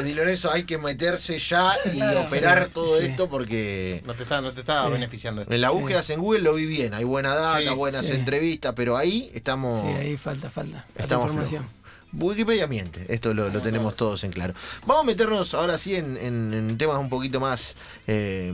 Eh, 0.00 0.04
Di 0.04 0.14
Lorenzo, 0.14 0.50
hay 0.50 0.64
que 0.64 0.78
meterse 0.78 1.38
ya 1.38 1.70
y 1.84 1.90
Claro. 1.98 2.22
operar 2.22 2.64
Sí, 2.66 2.70
todo 2.72 2.98
sí. 2.98 3.04
esto 3.04 3.28
porque 3.28 4.02
No 4.06 4.14
te 4.14 4.22
está, 4.22 4.40
no 4.40 4.50
te 4.52 4.60
está 4.60 4.86
Sí. 4.86 4.92
beneficiando 4.92 5.42
esto. 5.42 5.52
en 5.52 5.60
las 5.60 5.70
Sí. 5.72 5.78
búsquedas 5.78 6.08
en 6.10 6.20
Google 6.20 6.40
lo 6.40 6.54
vi 6.54 6.64
bien. 6.66 6.94
Hay 6.94 7.04
buena 7.04 7.34
data, 7.34 7.58
Sí, 7.60 7.68
buenas 7.68 8.06
sí. 8.06 8.12
entrevistas, 8.12 8.72
pero 8.74 8.96
ahí 8.96 9.30
estamos. 9.34 9.78
Sí, 9.78 9.86
ahí 9.86 10.16
falta, 10.16 10.48
falta. 10.48 10.78
Falta 10.86 11.02
Estamos 11.02 11.26
información. 11.26 11.68
Wikipedia 12.16 12.66
miente, 12.66 13.04
esto 13.12 13.34
lo, 13.34 13.48
lo 13.48 13.60
tenemos 13.60 13.96
todos 13.96 14.22
en 14.24 14.30
claro. 14.32 14.54
Vamos 14.86 15.02
a 15.02 15.06
meternos 15.06 15.54
ahora 15.54 15.78
sí 15.78 15.94
en, 15.96 16.16
en- 16.16 16.54
en 16.54 16.78
temas 16.78 16.98
un 16.98 17.08
poquito 17.08 17.40
más 17.40 17.76
eh, 18.06 18.52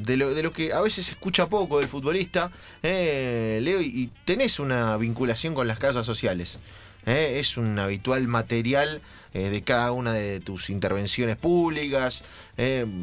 de, 0.00 0.16
lo, 0.16 0.32
de 0.34 0.42
lo 0.42 0.52
que 0.52 0.72
a 0.72 0.80
veces 0.80 1.06
se 1.06 1.12
escucha 1.12 1.48
poco 1.48 1.78
del 1.80 1.88
futbolista. 1.88 2.50
eh, 2.82 3.58
Leo, 3.62 3.80
y, 3.80 4.10
tenés 4.24 4.60
una 4.60 4.96
vinculación 4.96 5.54
con 5.54 5.66
las 5.66 5.78
causas 5.78 6.06
sociales. 6.06 6.58
eh, 7.06 7.38
es 7.40 7.56
un 7.56 7.78
habitual 7.78 8.26
material 8.28 9.00
eh, 9.34 9.50
de 9.50 9.62
cada 9.62 9.92
una 9.92 10.12
de 10.12 10.40
tus 10.40 10.70
intervenciones 10.70 11.36
públicas. 11.36 12.22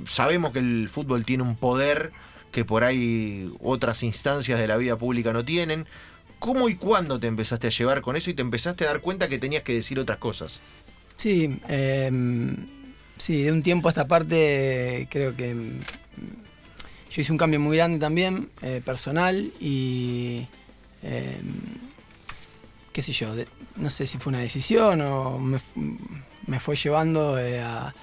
sabemos 0.07 0.51
que 0.53 0.59
el 0.59 0.89
fútbol 0.89 1.25
tiene 1.25 1.43
un 1.43 1.55
poder 1.55 2.11
que 2.51 2.63
por 2.65 2.83
ahí 2.83 3.51
otras 3.61 4.03
instancias 4.03 4.59
de 4.59 4.67
la 4.67 4.77
vida 4.77 4.95
pública 4.95 5.33
no 5.33 5.43
tienen. 5.43 5.85
¿Cómo 6.43 6.67
y 6.67 6.75
cuándo 6.75 7.17
te 7.21 7.27
empezaste 7.27 7.67
a 7.67 7.69
llevar 7.69 8.01
con 8.01 8.17
eso 8.17 8.29
y 8.29 8.33
te 8.33 8.41
empezaste 8.41 8.83
a 8.83 8.87
dar 8.87 8.99
cuenta 8.99 9.29
que 9.29 9.37
tenías 9.39 9.63
que 9.63 9.73
decir 9.75 9.97
otras 9.97 10.17
cosas? 10.17 10.59
Sí, 11.15 11.57
eh, 11.69 12.11
sí, 13.17 13.43
de 13.43 13.51
un 13.53 13.63
tiempo 13.63 13.87
a 13.87 13.91
esta 13.91 14.07
parte 14.09 15.07
creo 15.09 15.37
que 15.37 15.53
mm, 15.55 15.79
yo 17.11 17.21
hice 17.21 17.31
un 17.31 17.37
cambio 17.37 17.61
muy 17.61 17.77
grande 17.77 17.97
también, 17.97 18.49
eh, 18.61 18.81
personal, 18.83 19.53
y 19.61 20.45
eh, 21.01 21.39
qué 22.91 23.01
sé 23.01 23.13
yo, 23.13 23.33
no 23.77 23.89
sé 23.89 24.05
si 24.05 24.17
fue 24.17 24.31
una 24.31 24.39
decisión 24.41 24.99
o 24.99 25.39
me, 25.39 25.59
me 26.45 26.59
fue 26.59 26.75
llevando 26.75 27.39
eh, 27.39 27.61
a- 27.61 27.93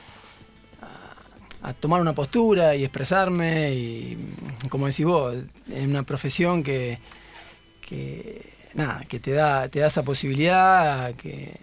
a 1.63 1.75
tomar 1.75 2.01
una 2.01 2.15
postura 2.15 2.75
y 2.75 2.85
expresarme, 2.85 3.75
y 3.75 4.17
como 4.71 4.87
decís 4.87 5.05
vos, 5.05 5.37
en 5.69 5.91
una 5.91 6.05
profesión 6.05 6.63
que, 6.63 6.99
que 7.91 8.53
nada, 8.75 9.05
que 9.09 9.19
te 9.19 9.33
da, 9.33 9.69
te 9.69 9.81
da 9.81 9.89
esa 9.89 10.03
posibilidad, 10.05 11.13
que 11.17 11.57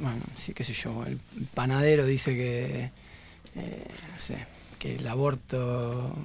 bueno, 0.00 0.20
sí, 0.36 0.52
qué 0.52 0.64
sé 0.64 0.72
yo, 0.72 1.04
el 1.06 1.20
panadero 1.54 2.04
dice 2.04 2.34
que, 2.34 2.90
eh, 3.54 3.86
que 4.80 4.96
el 4.96 5.06
aborto 5.06 6.16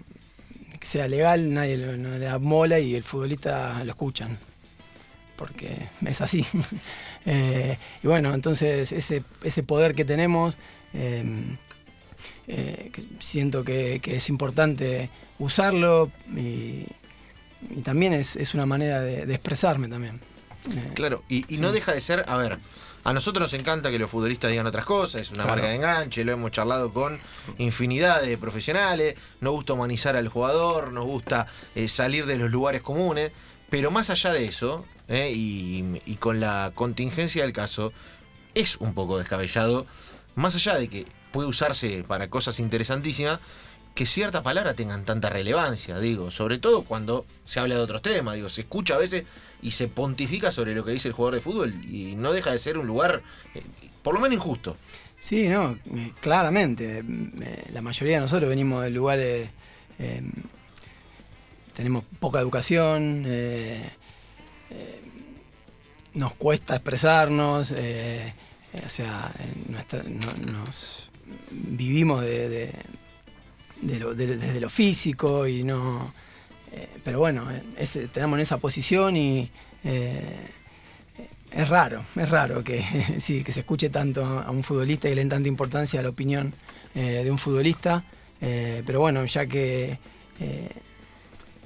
sea 0.82 1.08
legal, 1.08 1.54
nadie 1.54 1.78
lo- 1.78 1.98
no 1.98 2.10
le 2.18 2.26
da 2.26 2.40
mola 2.40 2.80
y 2.80 2.96
el 2.96 3.04
futbolista 3.04 3.84
lo 3.84 3.92
escuchan, 3.92 4.40
porque 5.38 5.88
es 6.06 6.22
así. 6.22 6.46
Eh, 7.30 7.78
y 8.02 8.08
bueno, 8.08 8.34
entonces 8.34 8.94
ese, 8.94 9.22
ese 9.44 9.62
poder 9.62 9.94
que 9.96 10.06
tenemos, 10.06 10.58
eh, 10.94 11.26
eh, 12.48 12.90
siento 13.20 13.66
que, 13.66 14.00
que 14.02 14.16
es 14.16 14.30
importante 14.30 15.10
usarlo 15.38 16.10
y, 16.34 16.86
y 17.76 17.82
también 17.82 18.14
es, 18.14 18.36
es 18.36 18.54
una 18.54 18.66
manera 18.66 19.02
de, 19.02 19.26
de 19.26 19.34
expresarme 19.34 19.88
también. 19.88 20.20
Eh, 20.72 20.92
Claro, 20.96 21.24
y, 21.30 21.46
y 21.54 21.60
no 21.60 21.72
deja 21.72 21.94
de 21.94 22.02
ser, 22.02 22.26
a 22.28 22.38
ver, 22.38 22.60
a 23.04 23.14
nosotros 23.14 23.52
nos 23.52 23.60
encanta 23.60 23.90
que 23.90 24.00
los 24.00 24.10
futbolistas 24.12 24.52
digan 24.52 24.66
otras 24.68 24.86
cosas, 24.86 25.22
es 25.22 25.30
una 25.30 25.44
Claro. 25.44 25.50
marca 25.58 25.70
de 25.70 25.76
enganche, 25.76 26.26
lo 26.26 26.34
hemos 26.34 26.52
charlado 26.52 26.92
con 26.94 27.20
infinidad 27.58 28.22
de 28.22 28.38
profesionales, 28.38 29.16
nos 29.40 29.54
gusta 29.54 29.74
humanizar 29.74 30.16
al 30.16 30.28
jugador, 30.28 30.92
nos 30.92 31.06
gusta 31.06 31.48
eh, 31.76 31.88
salir 31.88 32.26
de 32.26 32.38
los 32.38 32.52
lugares 32.52 32.82
comunes, 32.82 33.32
pero 33.70 33.92
más 33.92 34.10
allá 34.10 34.34
de 34.34 34.46
eso, 34.46 34.86
eh, 35.08 35.32
y, 35.34 36.02
y 36.06 36.16
con 36.16 36.40
la 36.40 36.72
contingencia 36.76 37.44
del 37.44 37.54
caso, 37.54 37.94
es 38.56 38.78
un 38.78 38.94
poco 38.94 39.18
descabellado, 39.18 39.86
más 40.36 40.56
allá 40.56 40.76
de 40.76 40.88
que 40.90 41.06
puede 41.32 41.48
usarse 41.48 42.04
para 42.08 42.30
cosas 42.30 42.60
interesantísimas, 42.60 43.40
que 43.98 44.06
ciertas 44.06 44.44
palabras 44.44 44.76
tengan 44.76 45.06
tanta 45.06 45.28
relevancia, 45.28 45.98
digo, 45.98 46.30
sobre 46.30 46.60
todo 46.60 46.84
cuando 46.84 47.26
se 47.46 47.60
habla 47.60 47.74
de 47.78 47.82
otros 47.82 48.04
temas, 48.04 48.36
digo, 48.36 48.48
se 48.48 48.62
escucha 48.62 48.94
a 48.94 49.00
veces 49.00 49.24
y 49.64 49.72
se 49.72 49.88
pontifica 49.88 50.52
sobre 50.52 50.76
lo 50.76 50.86
que 50.86 50.92
dice 50.92 51.08
el 51.08 51.16
jugador 51.16 51.34
de 51.34 51.42
fútbol 51.42 51.74
y 51.84 52.14
no 52.16 52.32
deja 52.32 52.52
de 52.52 52.60
ser 52.60 52.78
un 52.78 52.86
lugar, 52.86 53.24
eh, 53.56 53.64
por 54.04 54.14
lo 54.14 54.20
menos 54.20 54.36
injusto. 54.36 54.78
Sí, 55.20 55.48
no, 55.48 55.80
eh, 55.96 56.12
claramente. 56.22 57.00
eh, 57.00 57.64
La 57.74 57.82
mayoría 57.82 58.18
de 58.18 58.22
nosotros 58.22 58.48
venimos 58.48 58.84
de 58.84 58.92
lugares. 58.92 59.50
tenemos 61.74 62.04
poca 62.20 62.40
educación, 62.40 63.26
nos 66.14 66.36
cuesta 66.36 66.76
expresarnos, 66.76 67.72
o 67.72 68.90
sea, 68.90 69.34
nos 70.46 71.10
vivimos 71.50 72.22
de- 72.22 72.72
de 73.82 74.00
lo- 74.00 74.14
de- 74.16 74.38
desde 74.38 74.60
lo 74.60 74.70
físico 74.70 75.48
y 75.48 75.64
no. 75.64 76.14
eh, 76.72 76.88
pero 77.04 77.20
bueno, 77.20 77.48
eh, 77.52 78.08
tenemos 78.12 78.38
en 78.38 78.42
esa 78.42 78.58
posición 78.58 79.16
y. 79.18 79.50
eh, 79.84 80.52
es 81.50 81.70
raro, 81.70 82.04
es 82.18 82.30
raro 82.30 82.62
que, 82.64 82.84
sí, 83.20 83.44
que 83.44 83.52
se 83.54 83.62
escuche 83.62 83.90
tanto 83.90 84.24
a 84.26 84.52
un 84.52 84.64
futbolista 84.64 85.08
y 85.08 85.16
le 85.16 85.22
den 85.22 85.30
tanta 85.30 85.48
importancia 85.48 86.00
a 86.00 86.04
la 86.04 86.10
opinión 86.10 86.54
de 86.94 87.30
un 87.32 87.38
futbolista. 87.38 88.04
pero 88.40 89.00
bueno, 89.00 89.24
ya 89.26 89.46
que, 89.48 89.98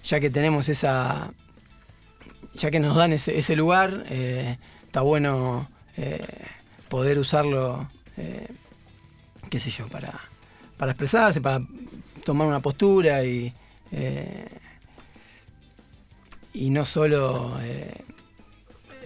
ya 0.04 0.20
que 0.20 0.30
tenemos 0.30 0.70
esa. 0.70 1.32
ya 2.54 2.70
que 2.70 2.80
nos 2.80 2.96
dan 2.96 3.12
ese, 3.14 3.38
ese 3.38 3.56
lugar, 3.56 4.06
está 4.86 5.02
bueno 5.02 5.68
poder 6.90 7.18
usarlo, 7.18 7.90
qué 9.50 9.60
sé 9.60 9.72
yo, 9.72 9.88
para, 9.88 10.20
para 10.78 10.92
expresarse, 10.92 11.42
para 11.42 11.66
tomar 12.24 12.48
una 12.48 12.62
postura 12.62 13.24
y, 13.24 13.54
eh, 13.92 14.48
y 16.54 16.70
no 16.70 16.86
solo 16.86 17.58
eh, 17.62 18.04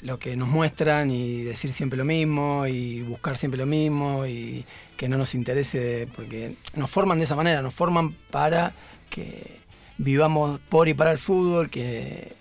lo 0.01 0.19
que 0.19 0.35
nos 0.35 0.47
muestran 0.47 1.09
y 1.11 1.43
decir 1.43 1.71
siempre 1.73 1.97
lo 1.97 2.05
mismo 2.05 2.67
y 2.67 3.01
buscar 3.01 3.37
siempre 3.37 3.57
lo 3.57 3.65
mismo 3.65 4.25
y 4.25 4.65
que 4.97 5.09
no 5.09 5.17
nos 5.17 5.35
interese, 5.35 6.07
porque 6.15 6.55
nos 6.75 6.89
forman 6.89 7.17
de 7.17 7.25
esa 7.25 7.35
manera, 7.35 7.61
nos 7.61 7.73
forman 7.73 8.13
para 8.31 8.73
que 9.09 9.59
vivamos 9.97 10.59
por 10.69 10.87
y 10.87 10.93
para 10.93 11.11
el 11.11 11.17
fútbol, 11.17 11.69
que 11.69 12.33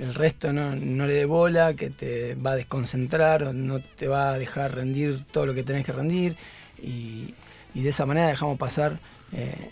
el 0.00 0.14
resto 0.14 0.52
no, 0.52 0.74
no 0.74 1.06
le 1.06 1.12
dé 1.12 1.24
bola, 1.26 1.74
que 1.74 1.90
te 1.90 2.34
va 2.34 2.52
a 2.52 2.56
desconcentrar 2.56 3.44
o 3.44 3.52
no 3.52 3.80
te 3.80 4.08
va 4.08 4.32
a 4.32 4.38
dejar 4.38 4.74
rendir 4.74 5.24
todo 5.24 5.46
lo 5.46 5.54
que 5.54 5.62
tenés 5.62 5.84
que 5.84 5.92
rendir 5.92 6.36
y, 6.82 7.34
y 7.74 7.82
de 7.82 7.90
esa 7.90 8.06
manera 8.06 8.28
dejamos 8.28 8.58
pasar, 8.58 8.98
eh, 9.32 9.70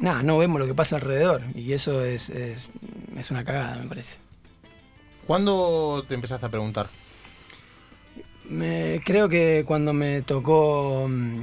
nada, 0.00 0.22
no 0.22 0.38
vemos 0.38 0.60
lo 0.60 0.66
que 0.66 0.74
pasa 0.74 0.96
alrededor 0.96 1.42
y 1.54 1.72
eso 1.72 2.04
es, 2.04 2.30
es, 2.30 2.70
es 3.16 3.30
una 3.30 3.44
cagada, 3.44 3.76
me 3.82 3.88
parece. 3.88 4.18
¿Cuándo 5.26 6.04
te 6.08 6.14
empezaste 6.14 6.46
a 6.46 6.50
preguntar? 6.50 6.88
Me- 8.48 9.00
creo 9.04 9.28
que 9.28 9.64
cuando 9.66 9.92
me 9.92 10.22
tocó 10.22 11.06
mm, 11.08 11.40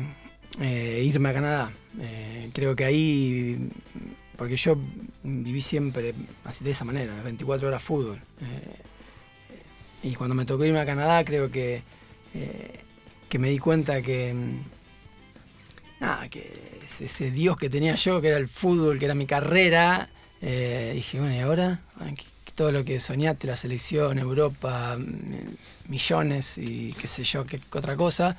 eh, 0.62 1.02
irme 1.06 1.30
a 1.30 1.34
Canadá, 1.34 1.72
eh, 2.02 2.50
creo 2.54 2.76
que 2.76 2.84
ahí, 2.86 3.70
porque 4.36 4.58
yo 4.58 4.78
viví 5.24 5.62
siempre 5.62 6.14
así 6.44 6.64
de 6.66 6.72
esa 6.72 6.84
manera, 6.86 7.16
las 7.16 7.24
24 7.24 7.68
horas 7.68 7.82
fútbol. 7.82 8.22
eh, 8.42 8.82
y 10.04 10.14
cuando 10.16 10.36
me 10.36 10.46
tocó 10.46 10.64
irme 10.64 10.80
a 10.80 10.86
Canadá, 10.86 11.24
creo 11.26 11.50
que, 11.50 11.82
que 13.30 13.40
me 13.40 13.50
di 13.50 13.58
cuenta 13.58 14.02
que, 14.02 14.34
mm, 14.34 14.60
nada, 16.02 16.30
que 16.30 16.77
ese, 17.02 17.32
Dios 17.32 17.58
que 17.58 17.70
tenía 17.70 17.96
yo, 17.96 18.22
que 18.22 18.30
era 18.30 18.38
el 18.38 18.48
fútbol, 18.48 19.00
que 19.00 19.06
era 19.06 19.16
mi 19.16 19.26
carrera, 19.26 20.10
eh, 20.42 20.92
dije, 20.96 21.20
bueno, 21.20 21.36
¿y 21.36 21.40
ahora? 21.40 21.80
Que 22.16 22.52
todo 22.54 22.72
lo 22.72 22.84
que 22.86 23.00
soñaste, 23.00 23.48
la 23.48 23.56
selección, 23.56 24.18
Europa, 24.20 24.98
mm, 24.98 25.92
millones 25.92 26.58
y 26.58 26.94
qué 26.94 27.08
sé 27.08 27.24
yo, 27.24 27.46
qué 27.46 27.60
otra 27.72 27.96
cosa, 27.96 28.36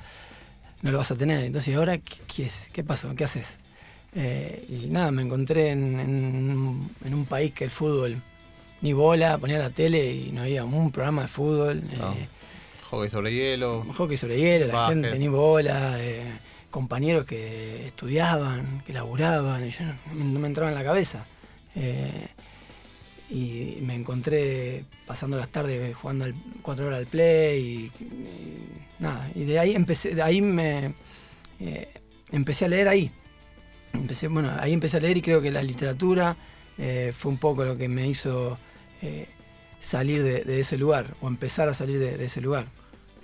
no 0.81 0.91
lo 0.91 0.97
vas 0.97 1.11
a 1.11 1.15
tener. 1.15 1.43
Entonces, 1.45 1.69
¿y 1.69 1.73
ahora 1.75 1.97
qué, 1.97 2.15
qué 2.33 2.45
es? 2.45 2.69
¿Qué 2.73 2.83
pasó? 2.83 3.13
¿Qué 3.15 3.23
haces? 3.23 3.59
Eh, 4.15 4.65
y 4.69 4.89
nada, 4.89 5.11
me 5.11 5.21
encontré 5.21 5.69
en, 5.69 5.99
en 5.99 6.09
un- 6.09 6.91
en 7.05 7.13
un 7.13 7.25
país 7.25 7.53
que 7.53 7.63
el 7.65 7.69
fútbol 7.71 8.21
ni 8.81 8.93
bola, 8.93 9.37
ponía 9.37 9.59
la 9.59 9.69
tele 9.69 10.11
y 10.13 10.31
no 10.31 10.41
había 10.41 10.63
un 10.63 10.91
programa 10.91 11.23
de 11.23 11.27
fútbol. 11.27 11.83
No. 11.97 12.13
eh, 12.13 12.27
Hockey 12.89 13.09
sobre 13.09 13.33
hielo. 13.33 13.85
hockey 13.95 14.17
sobre 14.17 14.37
hielo, 14.37 14.67
la 14.67 14.87
gente 14.87 15.19
ni 15.19 15.27
bola, 15.27 15.97
eh, 16.01 16.31
compañeros 16.69 17.25
que 17.25 17.85
estudiaban, 17.87 18.81
que 18.85 18.93
laburaban, 18.93 19.65
y 19.65 19.71
yo 19.71 19.85
no, 20.13 20.39
me 20.39 20.47
entraba 20.47 20.69
en 20.69 20.75
la 20.75 20.83
cabeza. 20.83 21.25
Eh, 21.75 22.27
y 23.29 23.77
me 23.81 23.93
encontré 23.93 24.85
pasando 25.05 25.37
las 25.37 25.49
tardes 25.49 25.95
jugando 25.95 26.25
al, 26.25 26.33
cuatro 26.61 26.87
horas 26.87 26.99
al 26.99 27.05
play 27.05 27.61
y, 27.61 27.91
nada. 28.99 29.29
Y 29.35 29.45
de 29.45 29.59
ahí 29.59 29.75
empecé, 29.75 30.15
de 30.15 30.21
ahí 30.21 30.41
me 30.41 30.93
eh, 31.59 31.93
empecé 32.31 32.65
a 32.65 32.69
leer 32.69 32.87
ahí. 32.87 33.11
Empecé, 33.93 34.27
bueno, 34.27 34.51
ahí 34.59 34.73
empecé 34.73 34.97
a 34.97 34.99
leer 34.99 35.17
y 35.17 35.21
creo 35.21 35.41
que 35.41 35.51
la 35.51 35.63
literatura 35.63 36.35
eh, 36.77 37.13
fue 37.15 37.31
un 37.31 37.37
poco 37.37 37.65
lo 37.65 37.77
que 37.77 37.87
me 37.87 38.07
hizo 38.07 38.57
salir 39.79 40.23
de, 40.23 40.59
ese 40.59 40.77
lugar, 40.77 41.15
o 41.21 41.29
empezar 41.29 41.69
a 41.69 41.73
salir 41.73 41.99
de 41.99 42.23
ese 42.23 42.41
lugar. 42.41 42.67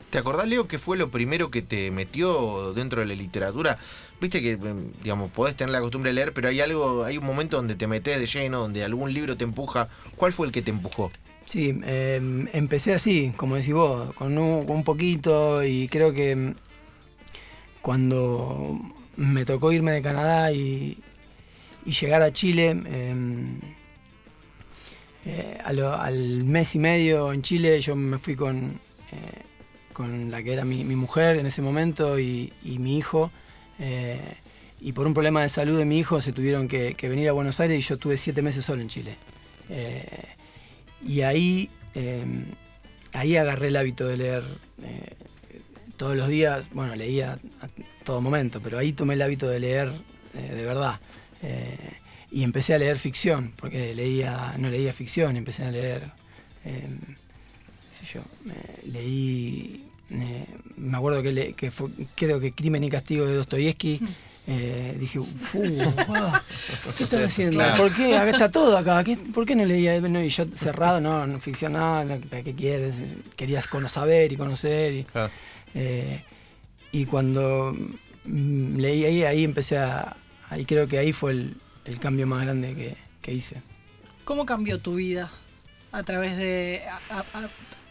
¿Te 0.10 0.18
acordás, 0.18 0.48
Leo, 0.48 0.68
qué 0.68 0.78
fue 0.78 0.98
lo 0.98 1.10
primero 1.10 1.52
que 1.52 1.62
te 1.62 1.92
metió 1.92 2.74
dentro 2.74 3.02
de 3.02 3.08
la 3.08 3.16
literatura? 3.16 3.78
Viste 4.22 4.42
que, 4.42 4.54
em, 4.54 4.92
digamos, 5.04 5.32
podés 5.32 5.56
tener 5.56 5.72
la 5.72 5.82
costumbre 5.82 6.12
de 6.12 6.16
leer, 6.16 6.34
pero 6.34 6.48
hay 6.48 6.62
algo, 6.62 7.04
hay 7.04 7.18
un 7.18 7.26
momento 7.26 7.58
donde 7.58 7.76
te 7.76 7.88
metes 7.88 8.18
de 8.20 8.26
lleno, 8.26 8.60
donde 8.60 8.84
algún 8.84 9.14
libro 9.14 9.36
te 9.36 9.44
empuja. 9.44 9.90
¿Cuál 10.16 10.32
fue 10.32 10.48
el 10.48 10.54
que 10.54 10.62
te 10.62 10.72
empujó? 10.72 11.12
Sí, 11.46 11.80
eh, 11.84 12.48
empecé 12.54 12.94
así, 12.94 13.32
como 13.38 13.56
decís 13.56 13.74
vos, 13.74 14.14
con 14.16 14.38
un, 14.38 14.84
poquito 14.84 15.64
y 15.64 15.88
creo 15.90 16.12
que 16.12 16.36
mm, 16.36 16.56
cuando 17.82 18.80
me 19.16 19.46
tocó 19.46 19.72
irme 19.72 19.92
de 19.92 20.02
Canadá 20.02 20.52
y, 20.52 20.98
llegar 21.86 22.24
a 22.24 22.34
Chile, 22.34 22.76
eh, 25.26 25.60
al 25.64 26.44
mes 26.46 26.76
y 26.76 26.80
medio 26.80 27.32
en 27.32 27.42
Chile 27.44 27.80
yo 27.82 27.96
me 27.96 28.18
fui 28.18 28.36
con, 28.36 28.80
eh, 29.12 29.45
con 29.96 30.30
la 30.30 30.44
que 30.44 30.52
era 30.52 30.66
mi, 30.66 30.84
mujer 30.84 31.38
en 31.38 31.46
ese 31.48 31.62
momento 31.62 32.20
y, 32.20 32.52
mi 32.64 32.98
hijo. 32.98 33.32
eh, 33.80 34.36
y 34.82 34.92
por 34.92 35.08
un 35.08 35.14
problema 35.14 35.42
de 35.42 35.50
salud 35.50 35.78
de 35.78 35.86
mi 35.86 35.98
hijo 35.98 36.20
se 36.20 36.34
tuvieron 36.34 36.68
que, 36.68 36.96
venir 37.02 37.30
a 37.30 37.32
Buenos 37.32 37.60
Aires 37.62 37.80
y 37.80 37.82
yo 37.82 37.96
estuve 37.96 38.18
siete 38.18 38.42
meses 38.42 38.66
solo 38.66 38.82
en 38.82 38.90
Chile. 38.90 39.16
Eh, 39.70 40.06
y 41.08 41.22
ahí, 41.22 41.72
eh, 41.96 42.26
ahí 43.14 43.38
agarré 43.38 43.70
el 43.70 43.78
hábito 43.78 44.06
de 44.06 44.18
leer 44.18 44.44
todos 45.96 46.18
los 46.18 46.28
días, 46.28 46.66
bueno, 46.74 46.94
leía 46.96 47.40
a 47.62 47.70
todo 48.04 48.22
momento, 48.22 48.62
pero 48.62 48.78
ahí 48.78 48.92
tomé 48.92 49.14
el 49.14 49.22
hábito 49.22 49.48
de 49.48 49.62
leer 49.62 49.92
de 50.34 50.66
verdad. 50.66 51.00
Y 52.30 52.44
empecé 52.44 52.74
a 52.74 52.78
leer 52.78 53.00
ficción, 53.00 53.54
porque 53.56 53.96
leía, 53.96 54.56
no 54.60 54.70
leía 54.70 54.92
ficción, 54.92 55.38
empecé 55.38 55.64
a 55.64 55.72
leer, 55.72 56.12
qué 56.64 58.06
sé 58.06 58.14
yo, 58.14 58.22
leí, 58.84 59.85
eh, 60.12 60.48
me 60.78 60.98
acuerdo 60.98 61.22
que, 61.24 61.32
le- 61.32 61.54
que 61.54 61.72
fue, 61.72 61.90
creo 62.16 62.40
que 62.40 62.52
Crimen 62.54 62.84
y 62.84 62.90
Castigo 62.90 63.26
de 63.26 63.36
Dostoyevsky. 63.36 64.00
eh, 64.48 64.96
dije, 65.00 65.18
uh, 65.20 65.26
wow, 66.08 66.32
¿qué 66.98 67.04
están 67.04 67.24
haciendo? 67.24 67.56
Claro. 67.58 67.78
¿Por 67.84 67.94
qué? 67.94 68.16
Acá 68.16 68.30
está 68.32 68.52
todo 68.52 68.78
acá. 68.78 69.04
¿Qué- 69.04 69.18
¿Por 69.18 69.46
qué 69.46 69.56
no 69.56 69.66
leía? 69.66 70.00
No, 70.02 70.22
y 70.24 70.30
yo 70.30 70.46
cerrado, 70.54 71.02
no, 71.02 71.26
no 71.26 71.40
ficción, 71.40 71.74
no, 71.74 72.04
no, 72.06 72.20
¿para 72.22 72.44
qué 72.44 72.54
quieres? 72.54 72.98
Querías 73.36 73.68
saber 73.88 74.32
y 74.32 74.38
conocer. 74.38 74.94
Y, 74.94 75.04
Claro. 75.06 75.32
eh, 75.74 76.24
y 76.92 77.06
cuando 77.06 77.76
mm, 78.26 78.78
leí 78.78 79.06
ahí, 79.06 79.24
ahí 79.24 79.44
empecé 79.44 79.78
a. 79.80 80.16
Ahí 80.50 80.64
creo 80.66 80.88
que 80.88 81.00
ahí 81.00 81.12
fue 81.12 81.32
el, 81.32 81.58
el 81.86 82.00
cambio 82.00 82.28
más 82.28 82.44
grande 82.44 82.76
que, 82.76 82.96
que 83.24 83.34
hice. 83.34 83.64
¿Cómo 84.26 84.46
cambió 84.46 84.80
tu 84.80 84.96
vida 84.96 85.32
a 85.92 86.04
través 86.04 86.38
de 86.38 86.84
a- 86.88 87.18
a- 87.18 87.24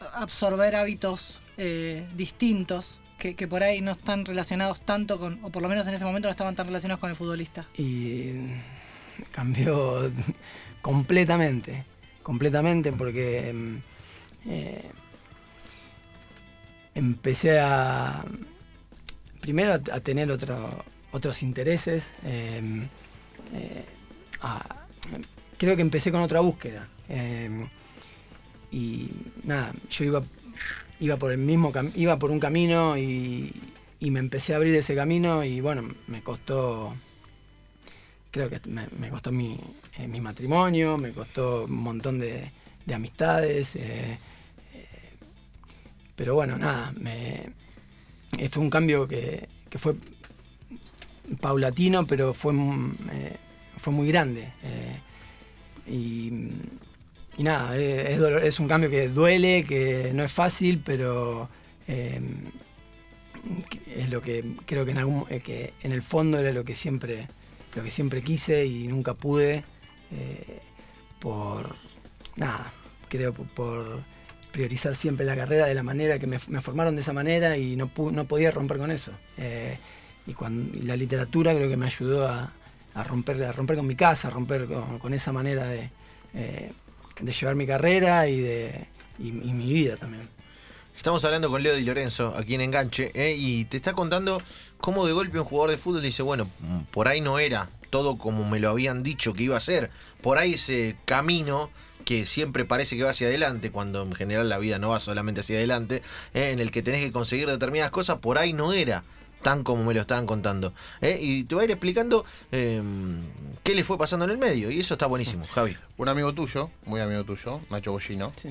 a- 0.07 0.23
absorber 0.23 0.77
hábitos 0.77 1.41
eh, 1.57 2.07
distintos 2.17 3.01
que, 3.19 3.35
por 3.49 3.63
ahí 3.63 3.81
no 3.81 3.93
están 3.93 4.25
relacionados 4.25 4.81
tanto 4.83 5.19
con, 5.19 5.43
o 5.45 5.51
por 5.51 5.63
lo 5.63 5.69
menos 5.69 5.87
en 5.87 5.95
ese 5.95 6.05
momento 6.05 6.29
no 6.29 6.33
estaban 6.33 6.55
tan 6.55 6.67
relacionados 6.67 7.01
con 7.01 7.09
el 7.11 7.17
futbolista? 7.17 7.67
Y 7.79 8.35
cambió 9.31 10.11
completamente. 10.83 11.85
Completamente 12.23 12.93
porque 12.93 13.53
mm, 13.53 13.77
eh, 14.51 14.91
empecé 16.95 17.61
a. 17.61 18.25
Primero 19.41 19.73
a, 19.75 20.01
tener 20.01 20.31
otro- 20.31 20.85
otros 21.13 21.43
intereses. 21.43 22.15
eh, 22.25 22.89
eh, 23.53 23.85
creo 25.59 25.77
que 25.77 25.83
empecé 25.83 26.11
con 26.11 26.23
otra 26.23 26.41
búsqueda. 26.41 26.89
eh, 27.09 27.69
y 28.71 29.11
nada, 29.45 29.73
yo 29.89 30.05
iba, 30.05 30.23
iba 31.05 31.17
por 31.19 31.33
el 31.33 31.39
mismo 31.39 31.71
iba 31.95 32.19
por 32.19 32.31
un 32.31 32.41
camino 32.41 32.97
y, 32.97 33.53
y 34.01 34.11
me 34.11 34.21
empecé 34.21 34.55
a 34.55 34.57
abrir 34.57 34.75
ese 34.75 34.95
camino 34.95 35.45
y 35.45 35.61
bueno, 35.61 35.83
me 36.07 36.23
costó 36.23 36.95
creo 38.31 38.49
que 38.49 38.59
me, 38.69 39.11
costó 39.11 39.31
mi, 39.31 39.61
eh, 39.99 40.09
mi 40.09 40.21
matrimonio, 40.21 40.97
me 40.97 41.13
costó 41.13 41.67
un 41.67 41.83
montón 41.83 42.19
de, 42.19 42.51
de 42.87 42.95
amistades. 42.95 43.77
eh, 43.77 44.19
eh, 44.73 44.89
pero 46.17 46.35
bueno, 46.35 46.57
nada, 46.57 46.93
fue 48.51 48.63
un 48.63 48.71
cambio 48.71 49.07
que, 49.07 49.47
que 49.69 49.79
fue 49.79 49.95
paulatino, 51.41 52.07
pero 52.07 52.33
fue, 52.33 52.55
fue 53.77 53.93
muy 53.93 54.09
grande. 54.09 54.53
y, 55.87 56.33
y 57.37 57.43
nada, 57.43 57.77
eh, 57.77 58.15
es, 58.15 58.21
es 58.21 58.61
un 58.61 58.69
cambio 58.69 58.91
que 58.91 59.09
duele, 59.09 59.65
que 59.65 60.13
no 60.15 60.23
es 60.23 60.33
fácil, 60.33 60.83
pero 60.85 61.49
que 61.87 62.21
es 64.03 64.11
lo 64.11 64.23
que 64.23 64.57
creo 64.67 64.85
que 64.85 64.93
en, 64.93 64.99
algún, 64.99 65.25
eh, 65.29 65.41
que 65.41 65.75
en 65.83 65.93
el 65.93 66.03
fondo 66.03 66.39
era 66.39 66.53
lo 66.53 66.65
que 66.65 66.75
siempre 66.75 67.29
lo 67.75 67.83
que 67.83 67.91
siempre 67.91 68.23
quise 68.23 68.65
y 68.65 68.87
nunca 68.87 69.15
pude 69.15 69.65
eh, 70.13 70.61
por 71.21 71.77
nada 72.37 72.73
creo 73.09 73.35
por, 73.35 74.03
priorizar 74.51 74.95
siempre 74.95 75.27
la 75.27 75.37
carrera 75.37 75.67
de 75.67 75.75
la 75.75 75.83
manera 75.83 76.19
que 76.19 76.27
me, 76.27 76.39
formaron 76.39 76.95
de 76.95 77.03
esa 77.03 77.13
manera 77.13 77.57
y 77.59 77.77
no, 77.77 77.91
no 78.13 78.25
podía 78.25 78.53
romper 78.53 78.79
con 78.79 78.93
eso. 78.93 79.13
Y, 80.27 80.33
cuando, 80.33 80.79
la 80.85 80.97
literatura 80.97 81.53
creo 81.55 81.69
que 81.69 81.77
me 81.77 81.87
ayudó 81.87 82.29
a, 82.29 82.53
a 82.95 83.03
romper 83.03 83.43
a 83.43 83.53
romper 83.53 83.77
con 83.77 83.87
mi 83.87 83.97
casa 83.97 84.29
a 84.29 84.31
romper 84.31 84.69
con, 85.01 85.13
esa 85.13 85.33
manera 85.33 85.67
de, 85.67 85.91
de 87.21 87.33
llevar 87.33 87.55
mi 87.55 87.67
carrera 87.67 88.29
y 88.29 88.41
de 88.41 88.87
y- 89.19 89.31
mi 89.33 89.73
vida 89.73 89.97
también 89.97 90.29
Estamos 90.97 91.25
hablando 91.25 91.51
con 91.51 91.63
Leo 91.63 91.75
Di 91.75 91.85
Lorenzo, 91.85 92.33
aquí 92.37 92.55
en 92.55 92.63
Enganche, 92.63 93.11
¿eh? 93.15 93.35
y 93.37 93.67
te 93.67 93.77
está 93.77 93.93
contando 93.93 94.41
cómo 94.81 95.05
de 95.07 95.13
golpe 95.13 95.39
un 95.39 95.45
jugador 95.45 95.71
de 95.73 95.77
fútbol 95.77 96.01
dice, 96.03 96.23
bueno, 96.23 96.49
mm, 96.61 96.79
por 96.93 97.09
ahí 97.09 97.21
no 97.21 97.39
era 97.39 97.69
todo 97.91 98.17
como 98.17 98.49
me 98.49 98.59
lo 98.59 98.71
habían 98.71 99.03
dicho 99.03 99.35
que 99.35 99.43
iba 99.43 99.57
a 99.57 99.61
ser, 99.61 99.91
por 100.23 100.39
ahí 100.39 100.55
ese 100.55 100.97
camino 101.05 101.69
que 102.07 102.25
siempre 102.27 102.65
parece 102.65 102.97
que 102.97 103.03
va 103.03 103.11
hacia 103.11 103.27
adelante, 103.27 103.71
cuando 103.71 104.03
en 104.03 104.13
general 104.15 104.49
la 104.49 104.57
vida 104.59 104.79
no 104.79 104.91
va 104.91 105.01
solamente 105.01 105.41
hacia 105.41 105.57
adelante, 105.57 106.01
¿eh? 106.33 106.51
en 106.51 106.59
el 106.61 106.71
que 106.71 106.81
tenés 106.83 107.03
que 107.03 107.13
conseguir 107.13 107.49
determinadas 107.49 107.91
cosas, 107.91 108.19
por 108.19 108.39
ahí 108.39 108.53
no 108.55 108.73
era 108.73 109.05
tan 109.45 109.63
como 109.63 109.85
me 109.85 109.95
lo 109.95 110.01
estaban 110.01 110.27
contando. 110.27 110.75
¿eh? 111.01 111.17
Y 111.21 111.45
te 111.45 111.55
va 111.55 111.61
a 111.61 111.65
ir 111.65 111.71
explicando 111.71 112.25
eh, 112.51 112.83
qué 113.63 113.77
le 113.77 113.85
fue 113.85 113.97
pasando 113.97 114.25
en 114.25 114.33
el 114.33 114.39
medio, 114.39 114.73
y 114.73 114.81
eso 114.81 114.95
está 114.95 115.07
buenísimo, 115.07 115.45
Javi. 115.47 115.77
Un 115.97 116.09
amigo 116.09 116.33
tuyo, 116.33 116.71
muy 116.87 117.01
amigo 117.01 117.23
tuyo, 117.23 117.61
Nacho 117.71 117.93
Bollino, 117.93 118.33
Sí. 118.35 118.49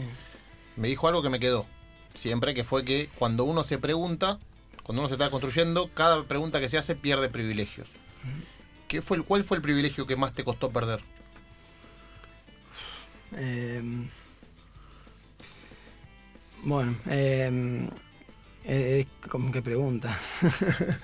me 0.77 0.87
dijo 0.87 1.09
algo 1.09 1.21
que 1.21 1.29
me 1.29 1.39
quedó. 1.41 1.65
Siempre 2.13 2.53
que 2.53 2.63
fue 2.63 2.85
que 2.85 3.09
cuando 3.19 3.43
uno 3.43 3.63
se 3.63 3.77
pregunta, 3.79 4.39
cuando 4.83 5.01
uno 5.01 5.09
se 5.09 5.15
está 5.15 5.29
construyendo, 5.29 5.89
cada 5.93 6.23
pregunta 6.23 6.59
que 6.61 6.69
se 6.69 6.77
hace 6.77 6.95
pierde 6.95 7.27
privilegios. 7.27 7.89
¿Qué 8.87 9.01
fue 9.01 9.17
el, 9.17 9.23
¿Cuál 9.23 9.43
fue 9.43 9.57
el 9.57 9.63
privilegio 9.63 10.05
que 10.05 10.15
más 10.15 10.33
te 10.33 10.43
costó 10.43 10.69
perder? 10.71 11.01
Eh, 13.35 13.81
bueno, 16.63 16.95
eh, 18.65 19.05
¿cómo 19.29 19.51
que 19.51 19.61
pregunta? 19.61 20.17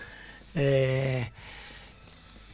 Eh, 0.56 1.30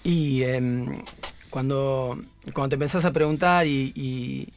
y 0.03 0.43
em, 0.43 1.01
cuando, 1.49 2.19
cuando 2.53 2.69
te 2.69 2.75
empezás 2.75 3.05
a 3.05 3.13
preguntar 3.13 3.65
y, 3.65 4.51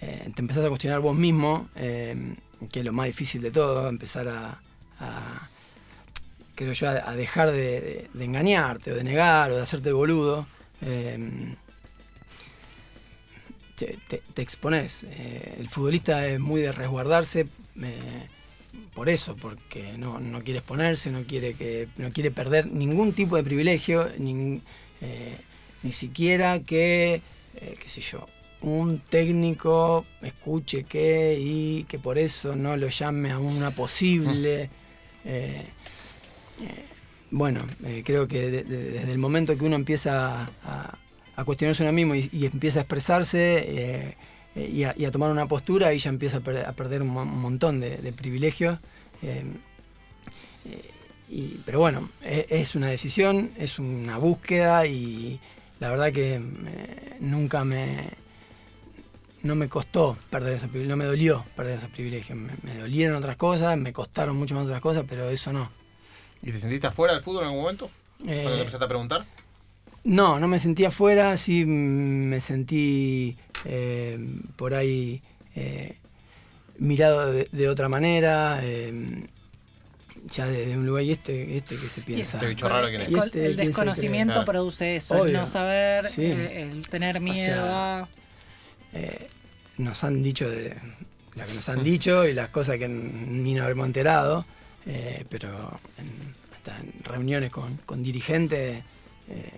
eh, 0.00 0.32
te 0.34 0.42
empezás 0.42 0.64
a 0.64 0.68
cuestionar 0.68 0.98
vos 0.98 1.14
mismo, 1.14 1.68
em, 1.76 2.34
que 2.70 2.80
es 2.80 2.84
lo 2.84 2.92
más 2.92 3.06
difícil 3.06 3.42
de 3.42 3.52
todo, 3.52 3.88
empezar 3.88 4.26
a, 4.26 4.60
creo 6.56 6.72
yo, 6.72 6.88
a, 6.88 7.14
dejar 7.14 7.52
de, 7.52 8.10
engañarte 8.18 8.90
o 8.90 8.96
de 8.96 9.04
negar 9.04 9.52
o 9.52 9.56
de 9.56 9.62
hacerte 9.62 9.90
el 9.90 9.94
boludo. 9.94 10.48
em, 10.80 11.54
te, 13.76 13.98
te, 14.08 14.22
te 14.34 14.42
expones. 14.42 15.04
Eh, 15.04 15.56
el 15.58 15.68
futbolista 15.68 16.26
es 16.26 16.38
muy 16.38 16.60
de 16.60 16.72
resguardarse 16.72 17.46
por 18.94 19.08
eso, 19.08 19.36
porque 19.36 19.94
no, 19.98 20.20
no 20.20 20.42
quiere 20.42 20.58
exponerse, 20.58 21.10
no 21.10 21.22
quiere, 21.24 21.54
que, 21.54 21.88
no 21.96 22.12
quiere 22.12 22.30
perder 22.30 22.66
ningún 22.66 23.12
tipo 23.12 23.36
de 23.36 23.42
privilegio, 23.44 24.08
nin- 24.18 24.62
eh, 25.00 25.36
ni 25.82 25.92
siquiera 25.92 26.60
que, 26.60 27.22
eh, 27.56 27.74
qué 27.80 27.88
sé 27.88 28.00
yo, 28.00 28.26
un 28.62 28.98
técnico 28.98 30.04
escuche 30.22 30.84
que 30.84 31.38
y 31.40 31.84
que 31.84 31.98
por 31.98 32.18
eso 32.18 32.54
no 32.56 32.76
lo 32.76 32.88
llame 32.88 33.30
a 33.32 33.38
una 33.38 33.70
posible... 33.70 34.68
eh, 35.24 35.64
eh, 36.62 36.84
bueno, 37.32 37.64
creo 38.04 38.26
que 38.26 38.50
de- 38.50 38.64
de- 38.64 38.90
desde 38.90 39.12
el 39.12 39.18
momento 39.18 39.56
que 39.56 39.64
uno 39.64 39.76
empieza 39.76 40.50
a, 40.64 40.98
a 41.36 41.44
cuestionarse 41.44 41.82
uno 41.84 41.92
mismo 41.92 42.14
y, 42.16 42.28
y 42.32 42.44
empieza 42.44 42.80
a 42.80 42.82
expresarse 42.82 44.16
eh, 44.54 44.68
y, 44.72 44.84
a, 44.84 44.94
y 44.96 45.04
a 45.04 45.10
tomar 45.10 45.30
una 45.30 45.46
postura, 45.46 45.88
ahí 45.88 45.98
ya 45.98 46.10
empieza 46.10 46.38
a, 46.38 46.40
per- 46.40 46.66
a 46.66 46.72
perder 46.72 47.02
un, 47.02 47.08
mo- 47.08 47.22
un 47.22 47.40
montón 47.40 47.80
de, 47.80 47.98
de 47.98 48.12
privilegios. 48.12 48.78
eh, 49.22 49.44
eh, 50.66 50.90
y- 51.28 51.60
pero 51.64 51.78
bueno, 51.78 52.10
e- 52.22 52.46
es 52.50 52.74
una 52.74 52.88
decisión, 52.88 53.52
es 53.56 53.78
una 53.78 54.16
búsqueda 54.18 54.86
y 54.86 55.40
la 55.78 55.90
verdad 55.90 56.12
que 56.12 56.40
nunca 57.20 57.64
me... 57.64 58.10
No 59.42 59.54
me 59.54 59.70
costó 59.70 60.18
perder 60.28 60.52
esos 60.54 60.68
privilegios, 60.68 60.98
no 60.98 61.02
me 61.02 61.06
dolió 61.06 61.46
perder 61.56 61.78
esos 61.78 61.88
privilegios. 61.88 62.36
Me, 62.38 62.52
me 62.62 62.76
dolieron 62.76 63.16
otras 63.16 63.38
cosas, 63.38 63.78
me 63.78 63.90
costaron 63.90 64.36
mucho 64.36 64.54
más 64.54 64.64
otras 64.66 64.82
cosas, 64.82 65.04
pero 65.08 65.30
eso 65.30 65.50
no. 65.50 65.70
¿Y 66.42 66.52
te 66.52 66.58
sentiste 66.58 66.86
afuera 66.88 67.14
del 67.14 67.22
fútbol 67.22 67.44
en 67.44 67.48
algún 67.48 67.62
momento? 67.62 67.90
Cuando 68.18 68.32
Eh, 68.34 68.44
te 68.44 68.58
empezaste 68.58 68.84
a 68.84 68.88
preguntar. 68.88 69.24
No, 70.04 70.38
no 70.40 70.48
me 70.48 70.58
sentí 70.58 70.84
afuera, 70.84 71.36
sí 71.36 71.64
me 71.66 72.40
sentí 72.40 73.36
eh, 73.66 74.18
por 74.56 74.74
ahí 74.74 75.22
eh, 75.54 75.96
mirado 76.78 77.30
de, 77.32 77.48
de 77.52 77.68
otra 77.68 77.88
manera, 77.88 78.60
eh, 78.62 79.24
ya 80.30 80.46
desde 80.46 80.76
un 80.76 80.86
lugar 80.86 81.02
y 81.04 81.12
este, 81.12 81.56
este 81.56 81.76
que 81.76 81.88
se 81.88 82.00
piensa. 82.00 82.38
Este 82.38 82.48
bicho 82.48 82.68
raro 82.68 82.88
es. 82.88 82.94
El, 82.94 83.00
este, 83.16 83.24
el 83.24 83.30
¿quién 83.30 83.56
se 83.56 83.64
desconocimiento 83.66 84.34
cree? 84.34 84.44
produce 84.46 84.96
eso, 84.96 85.26
el 85.26 85.32
no 85.34 85.46
saber, 85.46 86.08
Sí. 86.08 86.24
el 86.24 86.82
tener 86.88 87.20
miedo 87.20 87.62
sea, 87.62 87.98
a... 88.00 88.08
Eh, 88.94 89.28
nos 89.78 90.02
han 90.04 90.22
dicho 90.22 90.48
de 90.48 90.74
lo 91.36 91.44
que 91.44 91.54
nos 91.54 91.68
han 91.68 91.84
dicho 91.84 92.26
y 92.26 92.32
las 92.32 92.48
cosas 92.48 92.76
que 92.78 92.88
ni 92.88 93.54
nos 93.54 93.70
hemos 93.70 93.86
enterado, 93.86 94.44
eh, 94.86 95.24
pero 95.28 95.78
en, 95.98 96.34
hasta 96.54 96.76
en 96.80 96.92
reuniones 97.04 97.50
con, 97.50 97.76
con 97.86 98.02
dirigentes, 98.02 98.82
eh, 99.28 99.50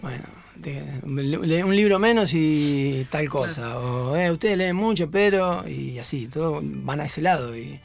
bueno, 0.00 0.24
de- 0.56 1.00
lee 1.46 1.62
un 1.62 1.74
libro 1.76 1.98
menos 1.98 2.32
y 2.34 3.06
tal 3.10 3.28
cosa, 3.28 3.78
o 3.78 4.16
eh, 4.16 4.30
ustedes 4.30 4.56
leen 4.58 4.76
mucho, 4.76 5.10
pero, 5.10 5.66
y 5.68 5.98
así, 5.98 6.28
todo 6.28 6.60
van 6.62 7.00
a 7.00 7.04
ese 7.06 7.20
lado 7.22 7.56
y... 7.56 7.80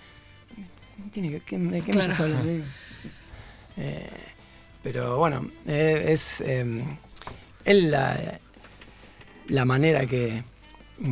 Tiene 1.12 1.30
que, 1.32 1.40
¿qué, 1.42 1.58
¿De 1.58 1.82
qué 1.82 1.94
me 1.94 2.04
estás 2.04 2.22
hablando? 2.22 2.64
Eh, 3.78 4.10
pero 4.84 5.18
bueno, 5.18 5.50
eh, 5.68 6.06
es, 6.10 6.42
eh, 6.42 6.84
es 7.66 7.84
la, 7.84 8.40
la 9.48 9.66
manera 9.66 10.06
que, 10.06 10.44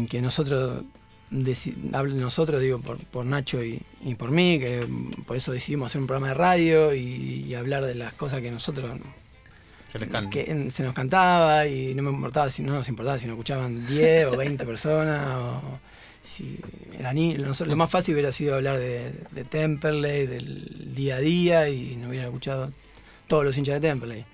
que 0.10 0.22
nosotros, 0.22 0.84
nosotros 1.32 2.62
digo 2.62 2.80
por, 2.80 2.98
por 3.06 3.26
Nacho 3.26 3.64
y, 3.64 3.82
y 4.04 4.16
por 4.16 4.32
mí, 4.32 4.60
que 4.60 4.88
por 5.26 5.36
eso 5.38 5.52
decidimos 5.52 5.92
hacer 5.92 6.02
un 6.02 6.08
programa 6.08 6.30
de 6.30 6.34
radio 6.36 6.94
y, 6.94 7.46
y 7.48 7.56
hablar 7.56 7.84
de 7.84 7.96
las 7.96 8.14
cosas 8.14 8.42
que 8.42 8.52
nosotros 8.52 8.92
Se 9.91 9.97
les 9.99 10.08
canta. 10.10 10.30
que 10.30 10.49
en- 10.52 10.71
se 10.71 10.84
nos 10.84 10.93
cantaba 10.93 11.65
y 11.67 11.93
no 11.95 12.04
me 12.04 12.12
importaba 12.12 12.49
si 12.49 12.62
no 12.62 12.73
nos 12.73 12.88
importaba 12.89 13.17
si 13.19 13.25
nos 13.25 13.34
escuchaban 13.34 13.86
10 13.88 14.28
o 14.28 14.38
20 14.38 14.65
personas 14.65 15.36
o 15.36 15.80
si 16.21 16.60
era 16.97 17.12
ni- 17.13 17.34
nosotros- 17.34 17.69
lo 17.69 17.75
más 17.75 17.89
fácil 17.89 18.13
hubiera 18.13 18.32
sido 18.32 18.56
hablar 18.56 18.78
de, 18.78 19.12
de 19.32 19.43
Temperley 19.45 20.28
del 20.28 20.93
día 20.93 21.15
a 21.15 21.19
día 21.19 21.69
y 21.69 21.95
no 21.95 22.10
hubieran 22.10 22.28
escuchado 22.28 22.71
todos 23.28 23.43
los 23.45 23.58
hinchas 23.58 23.82
de 23.82 23.88
Temperley 23.89 24.25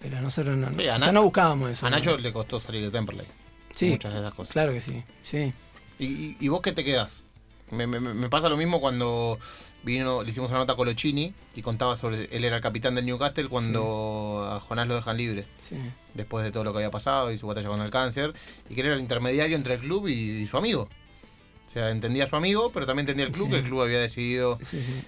pero 0.00 0.20
nosotros 0.22 0.56
no, 0.56 0.68
Sí, 0.74 0.88
o 0.88 0.98
sea, 1.00 1.12
no 1.12 1.22
buscábamos 1.22 1.70
eso 1.70 1.86
A 1.86 1.90
¿no? 1.90 1.96
Nacho 1.96 2.16
le 2.16 2.32
costó 2.32 2.58
salir 2.58 2.82
de 2.82 2.90
Temperley. 2.90 3.26
Sí, 3.74 3.90
Muchas 3.90 4.12
de 4.14 4.20
esas 4.20 4.32
cosas. 4.34 4.52
claro 4.52 4.72
que 4.72 4.80
sí 4.80 5.02
sí 5.22 5.52
¿Y, 5.98 6.06
y, 6.06 6.36
y 6.40 6.48
vos 6.48 6.62
qué 6.62 6.72
te 6.72 6.82
quedás? 6.82 7.24
Me, 7.70 7.86
me- 7.86 8.00
me 8.00 8.28
pasa 8.30 8.48
lo 8.48 8.56
mismo 8.56 8.80
cuando 8.80 9.38
vino, 9.84 10.22
le 10.22 10.30
hicimos 10.30 10.50
una 10.50 10.60
nota 10.60 10.72
a 10.74 10.76
Colochini 10.76 11.32
y 11.54 11.62
contaba 11.62 11.96
sobre. 11.96 12.28
Él 12.36 12.44
era 12.44 12.56
el 12.56 12.62
capitán 12.62 12.94
del 12.94 13.06
Newcastle 13.06 13.48
cuando 13.48 14.48
a 14.50 14.60
Jonás 14.60 14.86
lo 14.88 14.94
dejan 14.94 15.16
libre, 15.16 15.46
sí 15.58 15.76
después 16.14 16.44
de 16.44 16.52
todo 16.52 16.62
lo 16.62 16.72
que 16.72 16.78
había 16.80 16.90
pasado 16.90 17.32
y 17.32 17.38
su 17.38 17.46
batalla 17.46 17.68
con 17.68 17.80
el 17.80 17.90
cáncer, 17.90 18.34
y 18.68 18.74
que 18.74 18.82
él 18.82 18.88
era 18.88 18.96
el 18.96 19.00
intermediario 19.00 19.56
entre 19.56 19.74
el 19.74 19.80
club 19.80 20.08
y, 20.08 20.12
y 20.42 20.46
su 20.46 20.58
amigo. 20.58 20.88
O 21.66 21.70
sea, 21.72 21.88
entendía 21.90 22.24
a 22.24 22.26
su 22.26 22.36
amigo, 22.36 22.70
pero 22.70 22.84
también 22.84 23.04
entendía 23.04 23.24
el 23.24 23.32
club, 23.32 23.46
Sí. 23.46 23.52
que 23.52 23.58
el 23.60 23.64
club 23.64 23.80
había 23.80 23.98
decidido. 23.98 24.58
sí, 24.62 24.82
sí. 24.82 25.02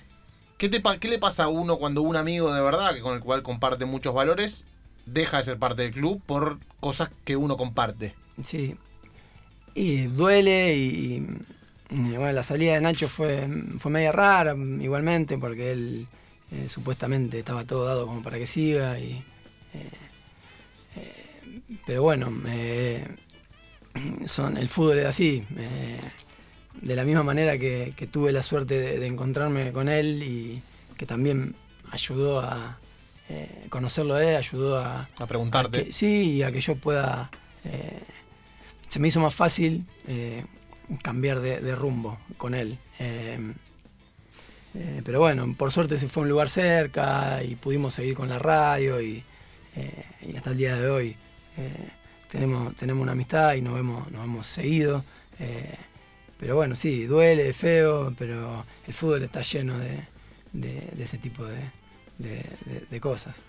¿Qué, 0.57 0.69
te, 0.71 0.81
¿Qué 1.01 1.09
le 1.09 1.19
pasa 1.19 1.45
a 1.45 1.49
uno 1.49 1.77
cuando 1.77 2.01
un 2.01 2.17
amigo 2.17 2.51
de 2.55 2.63
verdad, 2.63 2.95
que 2.95 3.01
con 3.03 3.13
el 3.15 3.21
cual 3.21 3.43
comparte 3.43 3.85
muchos 3.85 4.15
valores, 4.15 4.65
deja 5.05 5.37
de 5.39 5.45
ser 5.45 5.59
parte 5.59 5.83
del 5.83 5.91
club 5.93 6.23
por 6.25 6.59
cosas 6.81 7.11
que 7.25 7.37
uno 7.37 7.59
comparte? 7.59 8.15
Sí. 8.43 8.77
Y 9.75 10.03
duele 10.05 10.75
y, 10.79 11.27
y, 11.95 12.17
bueno, 12.17 12.33
la 12.33 12.43
salida 12.43 12.75
de 12.75 12.81
Nacho 12.81 13.09
fue, 13.09 13.49
fue 13.79 13.91
media 13.91 14.13
rara 14.13 14.55
igualmente 14.81 15.39
porque 15.39 15.73
él 15.73 16.07
eh, 16.53 16.69
supuestamente 16.69 17.39
estaba 17.39 17.65
todo 17.65 17.85
dado 17.87 18.07
como 18.07 18.23
para 18.23 18.39
que 18.39 18.47
siga 18.47 18.99
y 18.99 19.23
eh, 19.75 19.91
eh, 20.97 21.61
pero 21.87 22.03
bueno 22.03 22.33
son 24.27 24.57
el 24.57 24.69
fútbol 24.69 24.99
es 24.99 25.07
así 25.07 25.45
de 26.81 26.97
la 26.97 27.05
misma 27.05 27.23
manera 27.23 27.57
que, 27.59 27.93
que 27.97 28.07
tuve 28.07 28.33
la 28.33 28.43
suerte 28.43 28.79
de, 28.79 28.99
de 28.99 29.07
encontrarme 29.07 29.73
con 29.73 29.89
él 29.89 30.23
y 30.23 30.63
que 30.97 31.07
también 31.07 31.55
ayudó 31.91 32.41
a 32.41 32.79
conocerlo 33.71 34.15
a 34.15 34.23
él 34.25 34.37
ayudó 34.37 34.79
a, 34.79 35.09
A 35.19 35.27
preguntarte. 35.27 35.79
a 35.81 35.85
que- 35.85 35.93
sí, 35.93 36.33
y 36.35 36.43
a 36.43 36.53
que 36.53 36.61
yo 36.61 36.77
pueda. 36.77 37.31
se 38.89 39.01
me 39.01 39.09
hizo 39.09 39.21
más 39.21 39.35
fácil 39.35 39.85
cambiar 41.03 41.41
de, 41.41 41.75
rumbo 41.77 42.19
con 42.37 42.55
él. 42.55 42.79
Eh, 42.99 43.39
eh, 44.75 45.03
pero 45.05 45.21
bueno, 45.21 45.55
por 45.57 45.71
suerte 45.71 45.99
se 45.99 46.09
fue 46.09 46.23
a 46.23 46.25
un 46.25 46.29
lugar 46.31 46.49
cerca 46.49 47.43
y 47.43 47.55
pudimos 47.57 47.95
seguir 47.95 48.15
con 48.15 48.29
la 48.29 48.39
radio 48.39 49.01
y, 49.01 49.23
eh, 49.77 50.05
hasta 50.37 50.51
el 50.51 50.57
día 50.57 50.77
de 50.77 50.89
hoy 50.91 51.17
tenemos, 52.29 52.75
tenemos 52.75 53.03
una 53.03 53.13
amistad 53.13 53.55
y 53.55 53.63
nos 53.63 53.75
vemos, 53.75 54.11
nos 54.11 54.25
hemos 54.25 54.47
seguido. 54.47 55.05
pero 56.39 56.57
bueno, 56.57 56.75
sí, 56.75 57.05
duele, 57.07 57.49
es 57.51 57.57
feo, 57.57 58.13
pero 58.19 58.65
el 58.87 58.93
fútbol 58.95 59.23
está 59.23 59.43
lleno 59.43 59.79
de, 59.79 60.05
de- 60.53 60.91
de 60.97 61.05
ese 61.05 61.19
tipo 61.19 61.45
de- 61.45 61.71
de 62.91 63.01
cosas. 63.01 63.43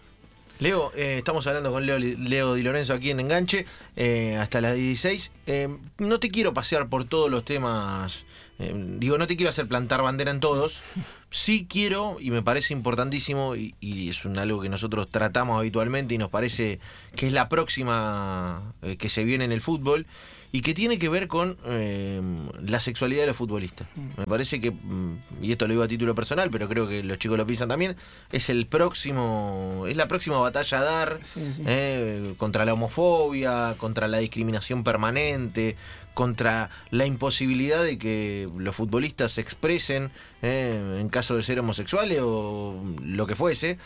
Leo, 0.60 0.91
eh, 0.96 1.15
estamos 1.18 1.46
hablando 1.48 1.72
con 1.72 1.86
Leo, 1.86 2.00
Leo 2.00 2.54
Di 2.54 2.63
Lorenzo 2.63 2.94
aquí 2.94 3.12
en 3.12 3.20
Enganche 3.20 3.65
eh, 3.98 4.38
hasta 4.39 4.62
las 4.62 4.76
16. 4.76 5.32
Eh, 5.48 5.68
no 5.98 6.20
te 6.22 6.32
quiero 6.32 6.54
pasear 6.54 6.88
por 6.88 7.04
todos 7.04 7.30
los 7.30 7.44
temas, 7.44 8.26
eh, 8.60 8.74
digo, 8.74 9.18
no 9.18 9.28
te 9.28 9.36
quiero 9.36 9.50
hacer 9.50 9.68
plantar 9.68 10.02
bandera 10.02 10.32
en 10.32 10.39
todos. 10.39 10.82
Sí 11.32 11.68
quiero, 11.70 12.15
y 12.22 12.32
me 12.32 12.41
parece 12.41 12.74
importantísimo, 12.74 13.58
y, 13.58 13.76
y 13.82 14.08
es 14.08 14.24
un 14.24 14.38
algo 14.38 14.62
que 14.62 14.70
nosotros 14.70 15.10
tratamos 15.10 15.60
habitualmente 15.60 16.15
y 16.15 16.18
nos 16.18 16.30
parece 16.30 16.80
que 17.13 17.28
es 17.28 17.34
la 17.34 17.50
próxima 17.50 18.74
que 18.98 19.10
se 19.10 19.26
viene 19.26 19.44
en 19.44 19.52
el 19.52 19.60
fútbol, 19.60 20.08
y 20.56 20.62
que 20.62 20.74
tiene 20.74 20.98
que 20.98 21.10
ver 21.10 21.28
con 21.28 21.58
eh, 21.65 22.22
la 22.62 22.80
sexualidad 22.80 23.24
de 23.24 23.28
los 23.28 23.36
futbolistas. 23.36 23.88
Me 24.15 24.24
parece 24.24 24.62
que, 24.62 24.72
mm, 24.72 25.18
y 25.41 25.52
esto 25.52 25.68
lo 25.68 25.74
digo 25.74 25.84
a 25.84 25.88
título 25.89 26.15
personal, 26.15 26.50
pero 26.50 26.70
creo 26.70 26.88
que 26.88 27.04
los 27.04 27.18
chicos 27.18 27.38
lo 27.38 27.46
piensan 27.46 27.68
también, 27.68 27.98
es 28.32 28.50
el 28.50 28.65
próximo, 28.65 29.84
es 29.86 29.98
la 29.98 30.08
próxima 30.08 30.38
batalla 30.38 30.80
a 30.80 30.84
dar 30.84 31.20
Sí, 31.24 31.41
sí. 31.54 31.63
eh, 31.65 32.36
contra 32.38 32.63
la 32.63 32.72
homofobia, 32.74 33.76
contra 33.78 34.08
la 34.08 34.20
discriminación 34.20 34.86
permanente, 34.86 35.76
contra 36.13 36.70
la 36.89 37.06
imposibilidad 37.06 37.84
de 37.84 37.98
que 37.98 38.48
los 38.58 38.74
futbolistas 38.78 39.34
se 39.34 39.41
expresen 39.41 40.10
eh, 40.41 41.00
en 41.02 41.10
caso 41.10 41.36
de 41.36 41.44
ser 41.44 41.60
homosexuales 41.60 42.20
o 42.22 42.82
lo 43.04 43.28
que 43.28 43.36
fuese. 43.36 43.78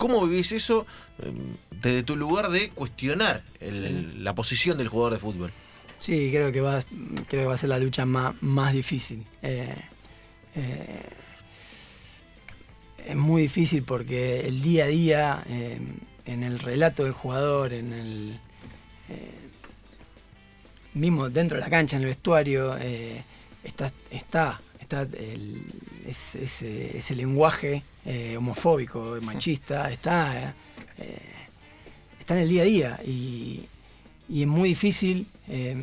¿Cómo 0.00 0.26
vivís 0.26 0.50
eso 0.52 0.86
eh, 1.18 1.30
desde 1.82 2.02
tu 2.02 2.16
lugar 2.16 2.48
de 2.50 2.70
cuestionar 2.70 3.44
el- 3.60 4.24
la 4.24 4.34
posición 4.34 4.78
del 4.78 4.88
jugador 4.88 5.12
de 5.12 5.18
fútbol? 5.20 5.50
Sí, 5.98 6.30
creo 6.32 6.50
que 6.50 6.62
va, 6.62 6.82
creo 7.28 7.42
que 7.42 7.44
va 7.44 7.52
a 7.52 7.58
ser 7.58 7.68
la 7.68 7.78
lucha 7.78 8.06
más, 8.06 8.34
más 8.40 8.72
difícil. 8.72 9.26
Eh, 9.42 9.74
eh, 10.54 11.02
es 13.08 13.14
muy 13.16 13.42
difícil 13.42 13.82
porque 13.82 14.40
el 14.48 14.62
día 14.62 14.84
a 14.84 14.88
día, 14.88 15.44
eh, 15.50 15.78
en 16.24 16.42
el 16.44 16.58
relato 16.60 17.04
del 17.04 17.12
jugador, 17.12 17.74
en 17.74 17.92
el 17.92 18.40
eh, 19.10 19.34
mismo 20.94 21.28
dentro 21.28 21.58
de 21.58 21.64
la 21.64 21.68
cancha, 21.68 21.96
en 21.96 22.02
el 22.04 22.08
vestuario, 22.08 22.74
está, 23.62 23.92
está, 24.10 24.62
está 24.90 25.02
el- 25.16 25.62
es- 26.06 26.34
ese, 26.34 26.96
ese 26.98 27.14
lenguaje 27.14 27.82
eh, 28.04 28.36
homofóbico, 28.36 29.16
machista, 29.22 29.90
está, 29.90 30.54
eh, 30.98 31.20
está 32.18 32.34
en 32.34 32.40
el 32.40 32.48
día 32.48 32.62
a 32.62 32.64
día 32.64 33.00
y, 33.06 33.66
y 34.28 34.42
es 34.42 34.48
muy 34.48 34.70
difícil. 34.70 35.26
eh, 35.48 35.76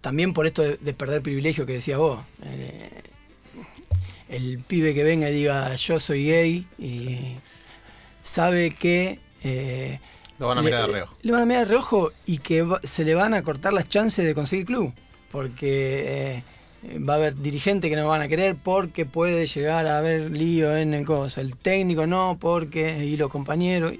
también 0.00 0.32
por 0.34 0.46
esto 0.46 0.60
de, 0.62 0.76
de 0.76 0.92
perder 0.92 1.22
privilegio 1.22 1.64
que 1.66 1.74
decías 1.74 1.98
vos. 1.98 2.20
el 4.28 4.58
pibe 4.58 4.92
que 4.94 5.02
venga 5.04 5.30
y 5.30 5.34
diga 5.34 5.74
yo 5.76 5.98
soy 5.98 6.26
gay 6.26 6.66
y 6.78 7.36
sabe 8.22 8.70
que 8.70 9.18
Lo 10.38 10.48
van 10.48 10.58
a 10.58 10.62
mirar 10.62 10.86
de 10.86 10.92
reojo. 10.92 11.16
Le 11.22 11.32
van 11.32 11.42
a 11.42 11.46
mirar 11.46 11.64
de 11.66 11.70
reojo 11.70 12.12
y 12.26 12.38
que 12.38 12.66
se 12.82 13.04
le 13.04 13.14
van 13.14 13.32
a 13.34 13.42
cortar 13.42 13.72
las 13.72 13.88
chances 13.88 14.24
de 14.26 14.34
conseguir 14.34 14.66
club. 14.66 14.92
Porque 15.30 16.42
va 17.08 17.14
a 17.14 17.16
haber 17.16 17.36
dirigentes 17.36 17.90
que 17.90 17.96
no 17.96 18.08
van 18.08 18.22
a 18.22 18.28
querer 18.28 18.56
porque 18.62 19.06
puede 19.06 19.46
llegar 19.46 19.86
a 19.86 19.98
haber 19.98 20.30
lío 20.30 20.76
en 20.76 20.94
el 20.94 21.04
coso. 21.04 21.40
El 21.40 21.56
técnico 21.56 22.06
no, 22.06 22.36
porque. 22.40 23.04
y 23.04 23.16
los 23.16 23.30
compañeros. 23.30 23.92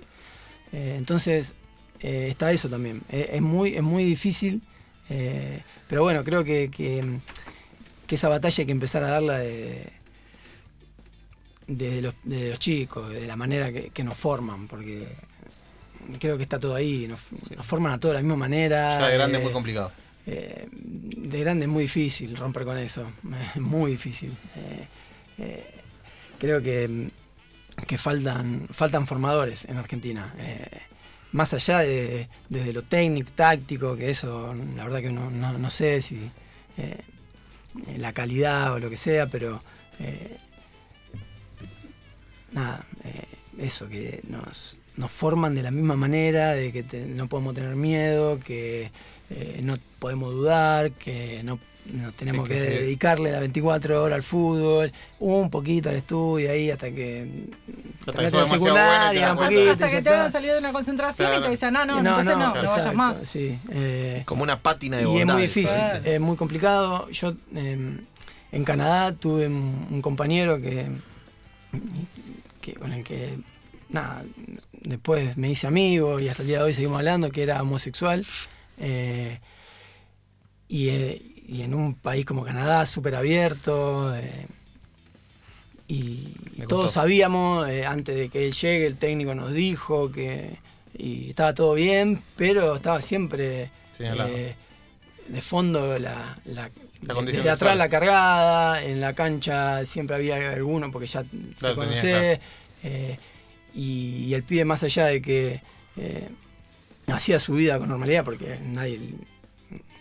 Eh, 0.72 0.94
entonces, 0.98 1.54
eh, 2.00 2.28
está 2.30 2.52
eso 2.52 2.68
también. 2.68 3.02
Eh, 3.10 3.30
es, 3.34 3.42
muy, 3.42 3.74
es 3.76 3.82
muy 3.82 4.04
difícil. 4.04 4.62
eh, 5.08 5.62
pero 5.88 6.02
bueno, 6.02 6.24
creo 6.24 6.44
que, 6.44 6.70
que, 6.70 7.02
que 8.06 8.14
esa 8.14 8.28
batalla 8.28 8.62
hay 8.62 8.66
que 8.66 8.72
empezar 8.72 9.04
a 9.04 9.08
darla 9.08 9.38
de, 9.38 9.92
los, 12.02 12.14
de 12.24 12.50
los 12.50 12.58
chicos, 12.58 13.10
de 13.12 13.26
la 13.26 13.36
manera 13.36 13.72
que, 13.72 13.90
que 13.90 14.04
nos 14.04 14.16
forman, 14.16 14.66
porque 14.68 15.06
creo 16.18 16.36
que 16.36 16.42
está 16.42 16.58
todo 16.58 16.74
ahí, 16.74 17.06
nos, 17.06 17.20
nos 17.56 17.64
forman 17.64 17.92
a 17.92 17.98
todos 18.00 18.14
de 18.14 18.18
la 18.18 18.22
misma 18.22 18.36
manera. 18.36 18.98
Ya 19.00 19.08
de 19.08 19.14
grande 19.14 19.36
eh, 19.36 19.40
es 19.40 19.44
muy 19.44 19.52
complicado. 19.52 19.92
Eh, 20.26 20.68
de 20.70 21.40
grande 21.40 21.66
es 21.66 21.70
muy 21.70 21.82
difícil 21.82 22.36
romper 22.36 22.64
con 22.64 22.78
eso, 22.78 23.10
es 23.54 23.60
muy 23.60 23.92
difícil. 23.92 24.36
Eh, 24.56 24.88
eh, 25.38 25.70
creo 26.38 26.62
que, 26.62 27.10
que 27.86 27.98
faltan, 27.98 28.68
faltan 28.70 29.06
formadores 29.06 29.64
en 29.66 29.76
Argentina. 29.76 30.34
más 31.32 31.52
allá 31.52 31.80
de 31.80 32.28
desde 32.48 32.72
lo 32.72 32.82
técnico, 32.82 33.30
táctico, 33.34 33.96
que 33.96 34.10
eso 34.10 34.54
la 34.76 34.84
verdad 34.84 35.00
que 35.00 35.10
no, 35.10 35.30
no, 35.30 35.58
no 35.58 35.70
sé 35.70 36.00
si 36.00 36.30
la 37.98 38.12
calidad 38.12 38.74
o 38.74 38.78
lo 38.78 38.88
que 38.88 38.96
sea, 38.96 39.26
pero 39.26 39.60
nada, 42.52 42.86
eso, 43.58 43.88
que 43.88 44.20
nos, 44.28 44.78
nos 44.96 45.10
forman 45.10 45.54
de 45.54 45.62
la 45.62 45.70
misma 45.70 45.96
manera, 45.96 46.52
de 46.52 46.72
que 46.72 47.06
no 47.06 47.28
podemos 47.28 47.54
tener 47.54 47.74
miedo, 47.74 48.38
que 48.38 48.90
eh, 49.30 49.60
no 49.62 49.76
podemos 49.98 50.32
dudar, 50.32 50.92
que 50.92 51.42
no, 51.44 51.58
no 51.92 52.12
tenemos 52.12 52.46
Sí, 52.48 52.54
que 52.54 52.60
que, 52.60 52.66
sí. 52.66 52.74
dedicarle 52.82 53.30
las 53.30 53.40
24 53.40 54.02
horas 54.02 54.16
al 54.16 54.22
fútbol, 54.22 54.92
un 55.18 55.50
poquito 55.50 55.88
al 55.90 55.96
estudio 55.96 56.50
ahí 56.50 56.70
hasta 56.70 56.90
que... 56.90 57.46
Hasta 58.06 58.12
que 58.12 58.30
bueno 58.30 58.44
te 58.44 58.50
secundaria, 58.58 59.34
poquito, 59.34 59.70
Hasta 59.72 59.86
que 59.86 59.92
te 59.92 59.98
está. 59.98 60.14
hagan 60.14 60.32
salir 60.32 60.52
de 60.52 60.58
una 60.58 60.72
concentración 60.72 61.38
y 61.38 61.42
te 61.42 61.50
dicen, 61.50 61.72
no, 61.72 61.84
no, 61.86 61.98
entonces 61.98 62.36
no, 62.36 62.54
no, 62.54 62.68
vayas 62.68 62.94
más. 62.94 63.18
Sí, 63.18 63.58
eh, 63.70 64.22
Como 64.26 64.42
una 64.42 64.60
pátina 64.60 64.98
de 64.98 65.08
y 65.08 65.18
es 65.18 65.26
muy 65.26 65.42
difícil, 65.42 65.74
Claro. 65.74 66.04
es 66.04 66.20
muy 66.20 66.36
complicado. 66.36 67.08
Yo 67.10 67.34
eh, 67.54 67.96
en 68.52 68.64
Canadá 68.64 69.12
tuve 69.14 69.46
un, 69.46 69.86
un 69.90 70.02
compañero 70.02 70.60
que, 70.60 70.86
que 72.60 72.74
con 72.74 72.92
el 72.92 73.02
que 73.04 73.38
nada, 73.88 74.22
después 74.82 75.36
me 75.36 75.50
hice 75.50 75.66
amigo 75.66 76.20
y 76.20 76.28
hasta 76.28 76.42
el 76.42 76.48
día 76.48 76.58
de 76.58 76.64
hoy 76.64 76.74
seguimos 76.74 76.98
hablando 76.98 77.30
que 77.30 77.42
era 77.42 77.60
homosexual. 77.62 78.26
Eh, 78.78 79.38
y, 80.68 80.88
eh, 80.88 81.22
y 81.46 81.62
en 81.62 81.74
un 81.74 81.94
país 81.94 82.24
como 82.24 82.44
Canadá, 82.44 82.86
súper 82.86 83.14
abierto. 83.14 84.14
eh, 84.16 84.46
y 85.86 86.34
todos 86.68 86.86
sabíamos, 86.92 87.68
eh, 87.68 87.84
antes 87.84 88.16
de 88.16 88.28
que 88.30 88.46
él 88.46 88.52
llegue, 88.52 88.86
el 88.86 88.96
técnico 88.96 89.34
nos 89.34 89.52
dijo 89.52 90.10
que 90.10 90.58
y 90.96 91.28
estaba 91.30 91.52
todo 91.54 91.74
bien, 91.74 92.22
pero 92.36 92.76
estaba 92.76 93.02
siempre 93.02 93.68
de 95.28 95.40
fondo 95.40 95.98
la, 95.98 96.38
la- 96.46 96.70
de- 96.70 96.70
condición 97.14 97.42
desde 97.42 97.50
atrás 97.50 97.76
la 97.78 97.88
cargada, 97.90 98.82
en 98.82 99.00
la 99.00 99.12
cancha 99.14 99.84
siempre 99.84 100.16
había 100.16 100.52
alguno 100.52 100.90
porque 100.90 101.06
ya 101.06 101.22
se 101.22 101.28
tenía, 101.74 102.00
eh, 102.84 103.18
y, 103.74 104.24
y 104.28 104.34
el 104.34 104.42
pibe 104.44 104.64
más 104.64 104.82
allá 104.84 105.06
de 105.06 105.20
que 105.20 105.60
eh, 105.96 106.28
hacía 107.08 107.38
su 107.40 107.54
vida 107.54 107.78
con 107.78 107.88
normalidad 107.88 108.24
porque 108.24 108.58
nadie 108.62 109.00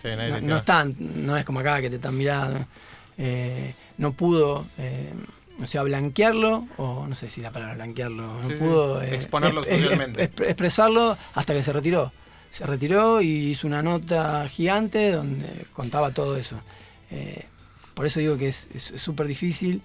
Sí, 0.01 0.09
nadie 0.17 0.41
no, 0.41 0.41
no 0.41 0.57
están, 0.57 0.95
no 0.99 1.37
es 1.37 1.45
como 1.45 1.61
acá 1.61 1.81
que 1.81 1.89
te 1.89 1.95
están 1.95 2.17
mirando. 2.17 2.65
eh, 3.17 3.73
no 3.97 4.11
pudo, 4.11 4.65
eh, 4.77 5.13
o 5.61 5.65
sea, 5.65 5.83
blanquearlo, 5.83 6.67
o 6.77 7.07
no 7.07 7.15
sé 7.15 7.29
si 7.29 7.39
la 7.39 7.51
palabra 7.51 7.75
blanquearlo, 7.75 8.41
no 8.41 8.49
Sí, 8.49 8.55
pudo 8.55 9.01
eh, 9.01 9.15
Exponerlo 9.15 9.63
expresarlo 9.65 11.17
hasta 11.35 11.53
que 11.53 11.61
se 11.63 11.71
retiró. 11.71 12.11
Se 12.49 12.65
retiró 12.65 13.21
y 13.21 13.51
hizo 13.51 13.65
una 13.65 13.81
nota 13.81 14.47
gigante 14.49 15.11
donde 15.11 15.67
contaba 15.71 16.11
todo 16.11 16.35
eso. 16.37 16.61
Eh, 17.09 17.45
por 17.93 18.05
eso 18.05 18.19
digo 18.19 18.37
que 18.37 18.47
es 18.49 18.67
súper 18.95 19.27
difícil, 19.27 19.81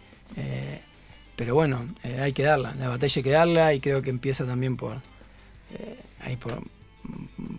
pero 1.37 1.55
bueno, 1.55 1.95
hay 2.21 2.33
que 2.33 2.43
darla, 2.43 2.75
la 2.75 2.89
batalla 2.89 3.13
hay 3.17 3.23
que 3.23 3.31
darla 3.31 3.75
y 3.75 3.81
creo 3.81 4.03
que 4.03 4.11
empieza 4.11 4.45
también 4.45 4.77
por, 4.77 5.01
ahí 6.21 6.37
por, 6.37 6.63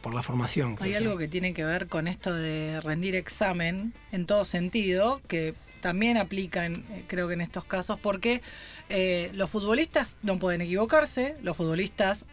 por 0.01 0.13
la 0.13 0.21
formación. 0.21 0.77
Hay 0.79 0.93
algo 0.95 1.17
que 1.17 1.27
tiene 1.27 1.53
que 1.53 1.63
ver 1.63 1.87
con 1.87 2.07
esto 2.07 2.33
de 2.33 2.79
rendir 2.81 3.15
examen 3.15 3.93
en 4.11 4.25
todo 4.25 4.45
sentido, 4.45 5.21
que 5.27 5.53
también 5.81 6.17
aplica, 6.17 6.65
en, 6.65 6.83
eh, 6.91 7.03
creo 7.07 7.27
que 7.27 7.33
en 7.33 7.41
estos 7.41 7.65
casos, 7.65 7.99
porque 7.99 8.41
eh, 8.89 9.31
los 9.33 9.49
futbolistas 9.49 10.15
no 10.23 10.39
pueden 10.39 10.61
equivocarse, 10.61 11.35
los 11.41 11.55
futbolistas, 11.55 12.25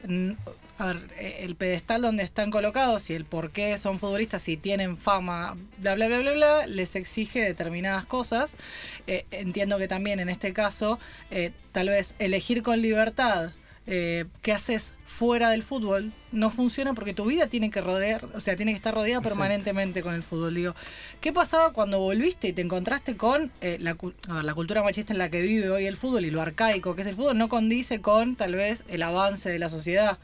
a 0.79 0.87
ver, 0.87 0.97
eh, 1.19 1.39
el 1.41 1.55
pedestal 1.55 2.03
donde 2.03 2.23
están 2.23 2.51
colocados 2.51 3.09
y 3.11 3.15
el 3.15 3.25
por 3.25 3.51
qué 3.51 3.79
son 3.79 3.99
futbolistas, 3.99 4.43
si 4.43 4.57
tienen 4.57 4.97
fama, 4.99 5.57
bla, 5.79 5.95
bla, 5.95 6.09
bla, 6.09 6.19
bla, 6.21 6.33
bla, 6.33 6.67
les 6.67 6.97
exige 6.97 7.41
determinadas 7.41 8.05
cosas. 8.05 8.57
Eh, 9.07 9.25
entiendo 9.31 9.79
que 9.79 9.89
también 9.89 10.21
en 10.21 10.29
este 10.29 10.53
caso, 10.53 10.99
eh, 11.31 11.53
tal 11.73 11.89
vez 11.89 12.15
elegir 12.19 12.63
con 12.63 12.83
libertad 12.83 13.53
eh, 13.87 14.25
qué 14.43 14.53
haces 14.53 14.95
fuera 15.07 15.51
del 15.51 15.63
fútbol 15.63 16.13
no 16.33 16.51
funciona 16.51 16.93
porque 16.93 17.15
tu 17.15 17.25
vida 17.25 17.47
tiene 17.47 17.71
que 17.71 17.81
rodear, 17.81 18.27
o 18.35 18.41
sea, 18.41 18.57
tiene 18.57 18.73
que 18.73 18.77
estar 18.77 18.93
rodeada 18.93 19.19
Exacto. 19.19 19.39
permanentemente 19.39 20.03
con 20.03 20.15
el 20.15 20.23
fútbol. 20.23 20.55
Digo, 20.55 20.75
¿qué 21.21 21.33
pasaba 21.33 21.73
cuando 21.73 21.99
volviste 22.01 22.49
y 22.49 22.53
te 22.53 22.63
encontraste 22.63 23.17
con 23.17 23.51
eh, 23.61 23.79
la, 23.81 23.95
cu- 23.95 24.13
a 24.29 24.35
ver, 24.35 24.45
la 24.45 24.55
cultura 24.55 24.83
machista 24.83 25.13
en 25.13 25.19
la 25.19 25.31
que 25.31 25.41
vive 25.43 25.71
hoy 25.71 25.87
el 25.87 25.97
fútbol 25.97 26.25
y 26.25 26.31
lo 26.31 26.43
arcaico 26.43 26.95
que 26.97 27.03
es 27.03 27.09
el 27.09 27.15
fútbol 27.17 27.39
no 27.39 27.49
condice 27.49 28.01
con 28.01 28.37
tal 28.37 28.55
vez 28.57 28.83
el 28.89 29.03
avance 29.03 29.49
de 29.49 29.59
la 29.59 29.69
sociedad? 29.71 30.19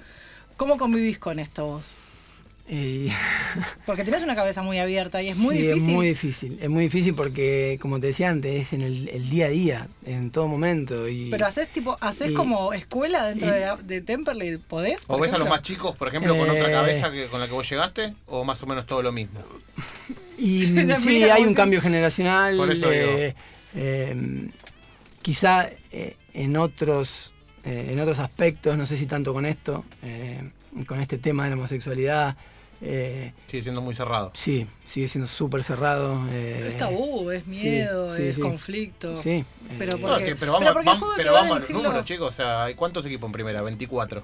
¿Cómo 0.57 0.77
convivís 0.77 1.19
con 1.19 1.39
esto 1.39 1.67
vos? 1.67 1.85
Porque 3.87 4.03
tenés 4.05 4.23
una 4.23 4.35
cabeza 4.35 4.63
muy 4.63 4.79
abierta 4.79 5.23
y 5.23 5.29
es 5.29 5.37
muy 5.39 5.57
sí, 5.57 5.63
difícil. 5.63 5.83
es 5.89 5.95
muy 5.95 6.07
difícil. 6.07 6.59
Es 6.63 6.71
muy 6.71 6.83
difícil 6.85 7.15
porque, 7.15 7.79
como 7.83 8.01
te 8.01 8.07
decía 8.09 8.31
antes, 8.31 8.63
es 8.69 8.73
en 8.73 8.81
el, 8.83 9.09
el 9.11 9.29
día 9.29 9.47
a 9.47 9.49
día, 9.51 9.89
en 10.07 10.31
todo 10.31 10.49
momento. 10.49 11.07
Y, 11.09 11.29
Pero 11.31 11.47
haces 11.47 11.69
tipo, 11.69 11.99
haces 12.01 12.31
y- 12.31 12.35
como 12.35 12.73
escuela 12.73 13.27
dentro 13.27 13.49
y- 13.49 13.53
de, 13.53 13.77
de 13.83 14.01
Temperley, 14.01 14.57
¿podés? 14.57 15.01
¿O 15.07 15.19
ves 15.21 15.33
a 15.35 15.39
los 15.39 15.49
más 15.49 15.61
chicos, 15.63 15.95
por 15.97 16.09
ejemplo, 16.09 16.37
con 16.37 16.49
otra 16.49 16.69
Eh. 16.69 16.73
cabeza 16.73 17.11
que, 17.13 17.27
con 17.27 17.41
la 17.41 17.47
que 17.47 17.53
vos 17.53 17.69
llegaste? 17.69 18.15
¿O 18.27 18.45
más 18.45 18.63
o 18.63 18.67
menos 18.67 18.87
todo 18.87 19.03
lo 19.03 19.13
mismo? 19.13 19.41
Y 20.39 20.67
sí, 20.67 20.73
mira, 21.07 21.35
hay 21.35 21.43
un 21.43 21.51
sí. 21.51 21.55
cambio 21.55 21.81
generacional. 21.83 22.57
Por 22.57 22.71
eso 22.73 22.89
digo. 22.91 23.05
eh, 23.07 23.35
eh, 23.75 24.49
quizá 25.21 25.69
eh, 25.93 26.17
en 26.35 26.57
otros 26.57 27.33
eh, 27.65 27.89
en 27.91 28.01
otros 28.01 28.19
aspectos, 28.19 28.77
no 28.77 28.87
sé 28.87 28.97
si 28.97 29.07
tanto 29.07 29.33
con 29.33 29.47
esto, 29.47 29.85
eh, 30.03 30.51
con 30.87 31.01
este 31.01 31.19
tema 31.19 31.45
de 31.45 31.51
la 31.51 31.57
homosexualidad, 31.57 32.37
eh, 32.85 33.33
Sigue 33.47 33.63
siendo 33.63 33.81
muy 33.81 33.95
cerrado. 33.95 34.33
sí, 34.35 34.67
sigue 34.85 35.07
siendo 35.09 35.29
súper 35.29 35.63
cerrado. 35.63 36.27
eh, 36.33 36.71
Es 36.73 36.79
tabú, 36.79 37.31
es 37.31 37.47
miedo, 37.47 38.11
sí, 38.11 38.25
es 38.25 38.35
sí. 38.35 38.41
conflicto. 38.41 39.17
Sí, 39.17 39.31
eh, 39.31 39.45
Pero 39.79 39.93
No, 39.99 39.99
porque- 40.09 40.23
es 40.25 40.29
que- 40.31 40.37
pero 40.37 40.53
vamos, 40.53 40.65
pero 40.69 40.75
porque 40.75 40.89
el 40.91 40.97
vam- 40.97 40.99
fútbol 40.99 41.15
pero 41.17 41.33
vamos 41.33 41.53
a 41.57 41.59
los 41.61 41.67
siglo- 41.69 41.83
números, 41.85 42.05
chicos. 42.05 42.29
O 42.29 42.33
sea, 42.33 42.65
¿hay 42.65 42.75
¿cuántos 42.75 43.07
equipos 43.07 43.29
en 43.29 43.33
primera? 43.33 43.63
24. 43.63 44.23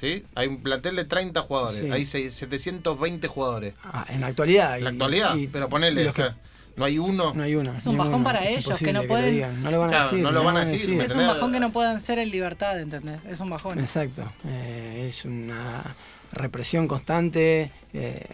¿Sí? 0.00 0.24
Hay 0.34 0.48
un 0.48 0.60
plantel 0.64 0.96
de 0.96 1.04
30 1.04 1.42
jugadores. 1.42 1.78
Sí. 1.80 1.90
Hay 1.92 2.04
seis- 2.04 2.34
720 2.34 3.28
jugadores. 3.28 3.74
ah, 3.84 4.04
en 4.08 4.20
la 4.20 4.26
actualidad. 4.26 4.76
En 4.78 4.84
la 4.84 4.90
actualidad. 4.90 5.36
y- 5.36 5.46
pero 5.46 5.68
ponele, 5.68 6.08
o 6.08 6.12
sea, 6.12 6.36
no 6.74 6.84
hay 6.84 6.98
uno. 6.98 7.32
no 7.34 7.42
hay 7.44 7.54
uno. 7.54 7.72
Es 7.78 7.86
un 7.86 7.96
bajón 7.96 8.14
uno, 8.16 8.24
para 8.24 8.42
es 8.42 8.58
ellos, 8.66 8.78
que 8.78 8.92
no 8.92 9.02
lo 9.02 9.06
pueden- 9.08 9.32
digan. 9.32 9.62
No 9.62 9.70
lo 9.70 9.78
van 9.78 9.94
a 9.94 10.02
decir. 10.04 10.18
no 10.24 10.32
lo 10.32 10.42
van 10.42 10.56
a 10.56 10.60
decir, 10.60 10.80
decir. 10.80 10.96
¿me 10.96 11.04
Es 11.04 11.12
un 11.14 11.24
bajón 11.28 11.52
que 11.52 11.60
no 11.60 11.70
puedan 11.70 12.00
ser 12.00 12.18
en 12.18 12.30
libertad, 12.32 12.80
¿entendés? 12.80 13.20
Es 13.28 13.38
un 13.38 13.50
bajón. 13.50 13.78
Exacto. 13.78 14.32
eh, 14.44 15.04
es 15.06 15.24
una 15.24 15.84
represión 16.32 16.88
constante. 16.88 17.70
eh, 17.92 18.26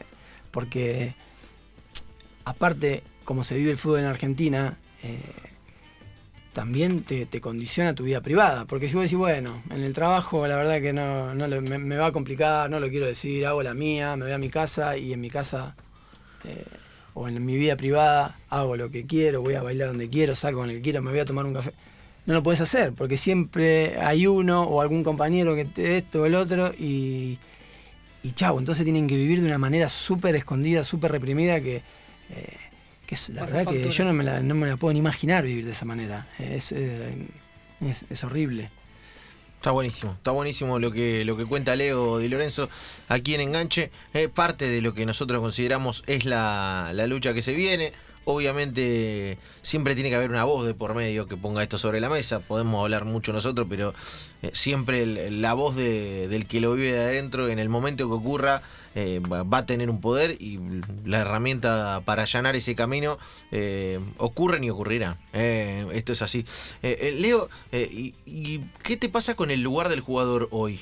porque, 0.50 1.14
aparte, 2.44 3.02
como 3.24 3.44
se 3.44 3.54
vive 3.56 3.70
el 3.70 3.76
fútbol 3.76 4.00
en 4.00 4.06
Argentina, 4.06 4.78
eh, 5.02 5.20
también 6.52 7.02
te, 7.02 7.26
te 7.26 7.40
condiciona 7.40 7.94
tu 7.94 8.04
vida 8.04 8.20
privada. 8.20 8.64
Porque 8.64 8.88
si 8.88 8.94
vos 8.94 9.02
decís, 9.04 9.18
bueno, 9.18 9.62
en 9.70 9.82
el 9.82 9.92
trabajo 9.92 10.46
la 10.46 10.56
verdad 10.56 10.80
que 10.80 10.92
no, 10.92 11.34
no 11.34 11.46
me 11.60 11.96
va 11.96 12.06
a 12.06 12.12
complicar, 12.12 12.70
no 12.70 12.80
lo 12.80 12.88
quiero 12.88 13.06
decir, 13.06 13.46
hago 13.46 13.62
la 13.62 13.74
mía, 13.74 14.16
me 14.16 14.24
voy 14.24 14.32
a 14.32 14.38
mi 14.38 14.50
casa 14.50 14.96
y 14.96 15.12
en 15.12 15.20
mi 15.20 15.30
casa. 15.30 15.76
eh, 16.44 16.64
o 17.14 17.26
en 17.26 17.44
mi 17.44 17.56
vida 17.56 17.76
privada 17.76 18.36
hago 18.48 18.76
lo 18.76 18.90
que 18.90 19.04
quiero, 19.04 19.42
voy 19.42 19.54
a 19.54 19.62
bailar 19.62 19.88
donde 19.88 20.08
quiero, 20.08 20.36
saco 20.36 20.58
con 20.58 20.70
el 20.70 20.76
que 20.76 20.82
quiero, 20.82 21.02
me 21.02 21.10
voy 21.10 21.18
a 21.18 21.24
tomar 21.24 21.44
un 21.46 21.52
café. 21.54 21.72
No 22.26 22.34
lo 22.34 22.42
puedes 22.44 22.60
hacer, 22.60 22.92
porque 22.92 23.16
siempre 23.16 23.98
hay 24.00 24.26
uno 24.28 24.62
o 24.62 24.80
algún 24.82 25.02
compañero 25.02 25.56
que 25.56 25.64
te 25.64 25.96
esto 25.96 26.22
o 26.22 26.26
el 26.26 26.36
otro 26.36 26.72
y, 26.78 27.38
y 28.28 28.32
chavo, 28.32 28.58
entonces 28.58 28.84
tienen 28.84 29.06
que 29.08 29.16
vivir 29.16 29.40
de 29.40 29.46
una 29.46 29.58
manera 29.58 29.88
súper 29.88 30.34
escondida, 30.36 30.84
súper 30.84 31.12
reprimida 31.12 31.60
que, 31.60 31.76
eh, 32.30 32.56
que 33.06 33.14
es, 33.14 33.30
la 33.30 33.42
Pasa 33.42 33.56
verdad 33.58 33.72
que 33.72 33.90
yo 33.90 34.04
no 34.04 34.12
me, 34.12 34.24
la, 34.24 34.40
no 34.40 34.54
me 34.54 34.66
la 34.66 34.76
puedo 34.76 34.92
ni 34.92 34.98
imaginar 34.98 35.44
vivir 35.44 35.64
de 35.64 35.72
esa 35.72 35.84
manera. 35.84 36.26
Es, 36.38 36.72
es, 36.72 37.00
es- 37.80 38.04
es 38.10 38.24
horrible. 38.24 38.70
Está 39.56 39.72
buenísimo, 39.72 40.12
está 40.12 40.30
buenísimo 40.30 40.78
lo 40.78 40.92
que, 40.92 41.24
lo 41.24 41.36
que 41.36 41.44
cuenta 41.44 41.74
Leo 41.74 42.18
Di 42.18 42.28
Lorenzo 42.28 42.68
aquí 43.08 43.34
en 43.34 43.40
Enganche. 43.40 43.90
Eh, 44.14 44.28
parte 44.28 44.68
de 44.68 44.80
lo 44.80 44.94
que 44.94 45.04
nosotros 45.04 45.40
consideramos 45.40 46.04
es 46.06 46.24
la, 46.24 46.92
la 46.94 47.06
lucha 47.08 47.34
que 47.34 47.42
se 47.42 47.52
viene. 47.54 47.92
Obviamente 48.30 49.38
siempre 49.62 49.94
tiene 49.94 50.10
que 50.10 50.16
haber 50.16 50.28
una 50.28 50.44
voz 50.44 50.66
de 50.66 50.74
por 50.74 50.94
medio 50.94 51.26
que 51.26 51.38
ponga 51.38 51.62
esto 51.62 51.78
sobre 51.78 51.98
la 51.98 52.10
mesa. 52.10 52.40
Podemos 52.40 52.82
hablar 52.84 53.06
mucho 53.06 53.32
nosotros, 53.32 53.66
pero 53.70 53.94
eh, 54.42 54.50
siempre 54.52 55.30
la 55.30 55.54
voz 55.54 55.76
de- 55.76 56.28
del 56.28 56.46
que 56.46 56.60
lo 56.60 56.74
vive 56.74 56.92
de 56.92 57.00
adentro, 57.00 57.48
en 57.48 57.58
el 57.58 57.70
momento 57.70 58.06
que 58.06 58.12
ocurra, 58.12 58.60
eh, 58.94 59.20
va, 59.20 59.46
a 59.56 59.64
tener 59.64 59.88
un 59.88 60.02
poder 60.02 60.32
y 60.42 60.60
la 61.06 61.20
herramienta 61.20 62.02
para 62.04 62.24
allanar 62.24 62.54
ese 62.54 62.74
camino 62.74 63.16
eh, 63.50 63.98
ocurre 64.18 64.62
y 64.62 64.68
ocurrirá. 64.68 65.16
Esto 65.32 66.12
es 66.12 66.20
así. 66.20 66.44
Leo, 66.82 67.48
y, 67.72 68.12
qué 68.82 68.98
te 68.98 69.08
pasa 69.08 69.36
con 69.36 69.50
el 69.50 69.62
lugar 69.62 69.88
del 69.88 70.00
jugador 70.02 70.48
hoy? 70.50 70.78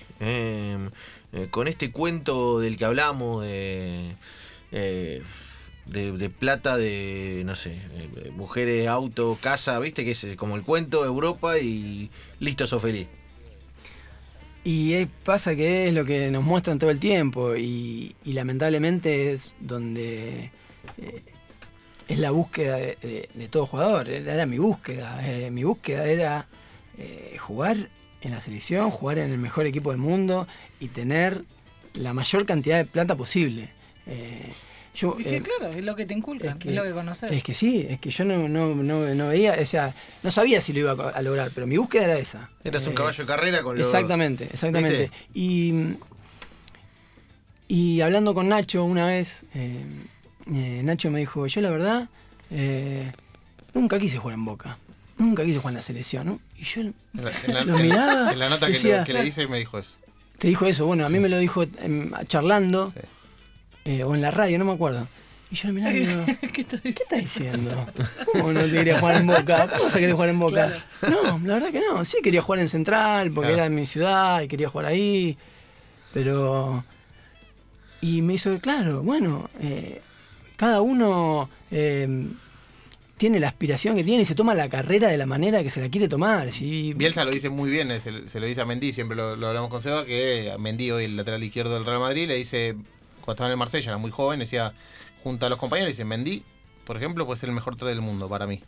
Con 1.53 1.69
este 1.69 1.93
cuento 1.93 2.59
del 2.59 2.77
que 2.77 2.85
hablamos 2.87 3.45
de... 3.45 4.17
de, 5.87 6.31
plata 6.31 6.77
de, 6.77 7.43
no 7.45 7.55
sé, 7.55 7.81
eh, 7.95 8.31
mujeres, 8.35 8.89
auto, 8.89 9.39
casa, 9.41 9.79
viste 9.79 10.05
que 10.05 10.13
es 10.13 10.25
eh, 10.25 10.37
como 10.37 10.57
el 10.57 10.63
cuento, 10.63 11.05
Europa 11.05 11.59
y 11.59 12.11
listo, 12.41 12.67
sos 12.67 12.83
feliz. 12.83 13.07
Y 14.65 14.95
es- 14.95 15.09
pasa 15.25 15.55
que 15.55 15.89
es 15.89 15.95
lo 15.95 16.05
que 16.05 16.31
nos 16.31 16.43
muestran 16.43 16.79
todo 16.79 16.91
el 16.91 16.99
tiempo 16.99 17.57
y, 17.57 18.15
lamentablemente 18.25 19.33
es 19.33 19.55
donde 19.61 20.51
eh, 20.99 21.23
es 22.09 22.19
la 22.19 22.31
búsqueda 22.33 22.77
de, 22.77 23.49
todo 23.51 23.67
jugador. 23.67 24.09
Era, 24.09 24.47
mi 24.47 24.59
búsqueda. 24.59 25.21
mi 25.51 25.65
búsqueda 25.65 26.07
era 26.07 26.49
jugar 27.39 27.77
en 28.23 28.31
la 28.31 28.41
selección, 28.41 28.91
jugar 28.91 29.19
en 29.19 29.33
el 29.33 29.39
mejor 29.39 29.67
equipo 29.67 29.91
del 29.91 30.01
mundo 30.01 30.47
y 30.79 30.89
tener 30.89 31.43
la 31.95 32.13
mayor 32.13 32.47
cantidad 32.47 32.79
de 32.79 32.85
plata 32.85 33.17
posible. 33.17 33.73
Yo, 34.97 35.17
Y 35.19 35.25
que 35.25 35.37
eh, 35.37 35.43
claro, 35.43 35.73
es 35.73 35.85
lo 35.85 35.95
que 35.95 36.07
te 36.07 36.15
inculcan, 36.15 36.59
es, 36.65 36.75
lo 36.75 36.83
que 36.83 36.91
conoces. 36.93 37.31
es 37.31 37.43
que 37.45 37.53
sí, 37.55 37.87
es 37.89 38.01
que 38.01 38.11
yo 38.11 38.25
no, 38.25 38.49
no, 38.49 38.75
no, 38.75 39.15
no 39.15 39.29
veía, 39.29 39.57
o 39.61 39.67
sea, 39.67 39.95
no 40.23 40.31
sabía 40.31 40.61
si 40.61 40.73
lo 40.73 40.81
iba 40.81 40.93
a, 41.11 41.23
lograr, 41.23 41.51
pero 41.55 41.67
mi 41.67 41.77
búsqueda 41.77 42.05
era 42.05 42.19
esa. 42.19 42.51
Eras 42.65 42.85
un 42.87 42.93
Eh, 42.93 42.95
caballo 42.95 43.23
de 43.23 43.27
carrera 43.27 43.63
con 43.63 43.77
los... 43.77 43.87
Exactamente, 43.87 44.45
exactamente. 44.45 44.99
¿Viste? 44.99 45.17
Y, 45.35 45.97
y 47.69 48.01
hablando 48.01 48.35
con 48.35 48.49
Nacho 48.49 48.85
una 48.85 49.07
vez, 49.07 49.45
eh, 49.55 49.85
eh, 50.53 50.81
Nacho 50.85 51.11
me 51.11 51.19
dijo, 51.19 51.47
yo 51.47 51.61
la 51.61 51.71
verdad, 51.71 52.09
eh, 52.51 53.11
nunca 53.75 53.99
quise 53.99 54.19
jugar 54.19 54.35
en 54.35 54.45
Boca, 54.45 54.79
nunca 55.19 55.45
quise 55.45 55.59
jugar 55.59 55.73
en 55.73 55.77
la 55.77 55.83
selección, 55.83 56.27
¿no? 56.27 56.41
Y 56.57 56.63
yo 56.65 56.81
En 56.83 56.95
la, 57.15 57.31
en 57.47 57.55
la- 57.55 57.65
Lo 57.65 57.77
en- 57.77 57.83
miraba, 57.83 58.33
en 58.33 58.39
la 58.39 58.49
nota 58.49 58.67
que, 58.67 58.73
decía- 58.73 58.99
le, 59.01 59.05
que 59.05 59.13
le 59.13 59.27
hice 59.27 59.47
me 59.49 59.59
dijo 59.59 59.79
eso. 59.79 59.93
te 60.39 60.49
dijo 60.49 60.67
eso, 60.67 60.87
bueno, 60.87 61.05
a 61.05 61.09
mí 61.09 61.19
me 61.19 61.29
lo 61.29 61.39
dijo 61.39 61.65
em, 61.83 62.13
charlando, 62.27 62.93
Sí. 62.95 63.01
Eh, 63.87 64.05
o 64.05 64.15
en 64.15 64.21
la 64.21 64.31
radio, 64.31 64.59
no 64.59 64.65
me 64.67 64.73
acuerdo. 64.73 65.07
Y 65.51 65.55
yo 65.55 65.73
miraba 65.73 65.93
y 65.95 66.05
digo, 66.07 66.25
¿Qué 66.53 66.65
te 66.65 66.81
¿qué 66.81 67.03
estás 67.05 67.21
diciendo? 67.21 67.87
¿Cómo 68.33 68.53
no 68.53 68.61
te 68.61 68.71
quería 68.73 68.99
jugar 68.99 69.17
en 69.21 69.27
Boca? 69.29 69.69
¿Cómo 69.71 69.85
vas 69.85 69.95
a 69.95 69.99
querer 70.01 70.15
jugar 70.15 70.29
en 70.31 70.39
Boca? 70.41 70.73
No, 71.03 71.39
la 71.45 71.55
verdad 71.55 71.71
que 71.71 71.81
no. 71.81 72.05
Sí 72.05 72.19
quería 72.23 72.43
jugar 72.43 72.59
en 72.61 72.69
Central 72.69 73.31
porque 73.31 73.53
Claro. 73.53 73.63
era 73.67 73.69
mi 73.71 73.87
ciudad 73.87 74.43
y 74.43 74.49
quería 74.49 74.69
jugar 74.69 74.87
ahí. 74.87 75.39
Pero... 76.13 76.85
Y 78.01 78.23
me 78.23 78.35
hizo, 78.35 78.59
claro, 78.61 79.03
bueno, 79.03 79.49
eh, 79.61 80.01
cada 80.57 80.81
uno 80.81 81.49
eh, 81.71 82.27
tiene 83.17 83.41
la 83.41 83.49
aspiración 83.49 83.97
que 83.97 84.05
tiene 84.05 84.23
y 84.23 84.27
se 84.27 84.35
toma 84.35 84.55
la 84.55 84.69
carrera 84.69 85.09
de 85.09 85.17
la 85.17 85.27
manera 85.27 85.63
que 85.63 85.71
se 85.71 85.81
la 85.81 85.89
quiere 85.89 86.07
tomar. 86.09 86.53
Si, 86.53 86.93
Bielsa 86.93 87.25
lo 87.25 87.31
dice 87.31 87.49
muy 87.49 87.71
bien, 87.71 87.89
se, 88.01 88.29
se 88.29 88.39
lo 88.41 88.47
dice 88.47 88.61
a 88.61 88.65
Mendy, 88.67 88.93
siempre 88.93 89.17
lo, 89.17 89.35
lo 89.37 89.49
hablamos 89.49 89.71
con 89.71 89.81
Seba, 89.81 90.05
que 90.05 90.55
Mendy, 90.59 90.91
hoy 90.91 91.05
el 91.05 91.17
lateral 91.17 91.43
izquierdo 91.43 91.75
del 91.75 91.87
Real 91.87 92.01
Madrid, 92.01 92.29
le 92.29 92.35
dice, 92.35 92.77
cuando 93.27 93.33
estaba 93.33 93.49
en 93.49 93.53
el 93.53 93.59
Marsella, 93.59 93.91
era 93.91 93.99
muy 93.99 94.11
joven, 94.11 94.39
decía, 94.39 94.73
junto 95.23 95.45
a 95.45 95.51
los 95.51 95.59
compañeros, 95.59 95.93
dice, 95.93 96.05
Mendy, 96.05 96.45
por 96.85 96.97
ejemplo, 96.97 97.27
puede 97.27 97.39
ser 97.39 97.49
el 97.49 97.55
mejor 97.55 97.77
3 97.77 97.89
del 97.91 98.01
mundo 98.01 98.29
para 98.29 98.47
mí. 98.47 98.63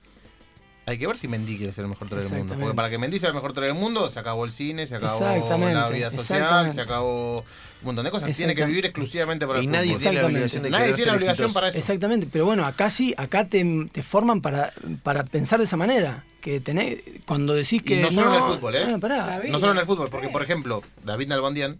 Hay 0.85 0.99
que 0.99 1.07
ver 1.07 1.17
si 1.17 1.29
Mendy 1.29 1.59
quiere 1.59 1.73
ser 1.73 1.85
el 1.85 1.91
mejor 1.91 2.09
3 2.09 2.31
del 2.31 2.39
mundo. 2.39 2.57
Porque 2.59 2.75
para 2.75 2.91
que 2.91 2.99
Mendy 2.99 3.21
sea 3.21 3.29
el 3.29 3.35
mejor 3.35 3.53
3 3.53 3.69
del 3.69 3.75
mundo, 3.75 4.11
se 4.11 4.19
acabó 4.19 4.45
el 4.45 4.53
cine, 4.53 4.87
se 4.87 4.97
acabó 4.97 5.21
la 5.21 5.89
vida 5.91 6.11
social, 6.11 6.73
se 6.73 6.81
acabó 6.81 7.41
un 7.41 7.45
montón 7.85 8.05
de 8.05 8.11
cosas. 8.11 8.37
Tiene 8.37 8.55
que 8.55 8.65
vivir 8.65 8.87
exclusivamente 8.87 9.47
para 9.47 9.61
el 9.61 9.67
Y 9.67 9.69
nadie 9.69 9.95
fútbol. 9.95 10.01
tiene 10.01 10.21
la 10.21 10.27
obligación 10.27 10.63
de 10.63 10.71
Nadie 10.71 10.93
tiene 10.95 11.11
la 11.11 11.17
obligación 11.19 11.53
para 11.53 11.69
eso. 11.69 11.79
Exactamente, 11.79 12.27
pero 12.33 12.47
bueno, 12.47 12.65
acá 12.65 12.91
sí, 12.91 13.15
acá 13.17 13.49
te, 13.49 13.87
te 13.93 14.03
forman 14.03 14.41
para, 14.41 14.73
para 15.05 15.25
pensar 15.25 15.59
de 15.59 15.67
esa 15.67 15.77
manera. 15.77 16.25
Que 16.41 16.61
tenés, 16.61 17.01
cuando 17.27 17.53
decís 17.55 17.83
que. 17.83 18.01
Y 18.01 18.03
no 18.03 18.11
solo 18.11 18.35
en 18.35 18.43
el 18.43 18.51
fútbol, 18.55 18.75
¿eh? 18.75 18.99
pará. 19.01 19.39
Vida. 19.41 19.53
No 19.53 19.59
solo 19.59 19.73
en 19.73 19.79
el 19.79 19.87
fútbol, 19.87 20.09
porque 20.09 20.29
por 20.29 20.43
ejemplo, 20.43 20.83
David 21.05 21.29
Nalbandian 21.29 21.79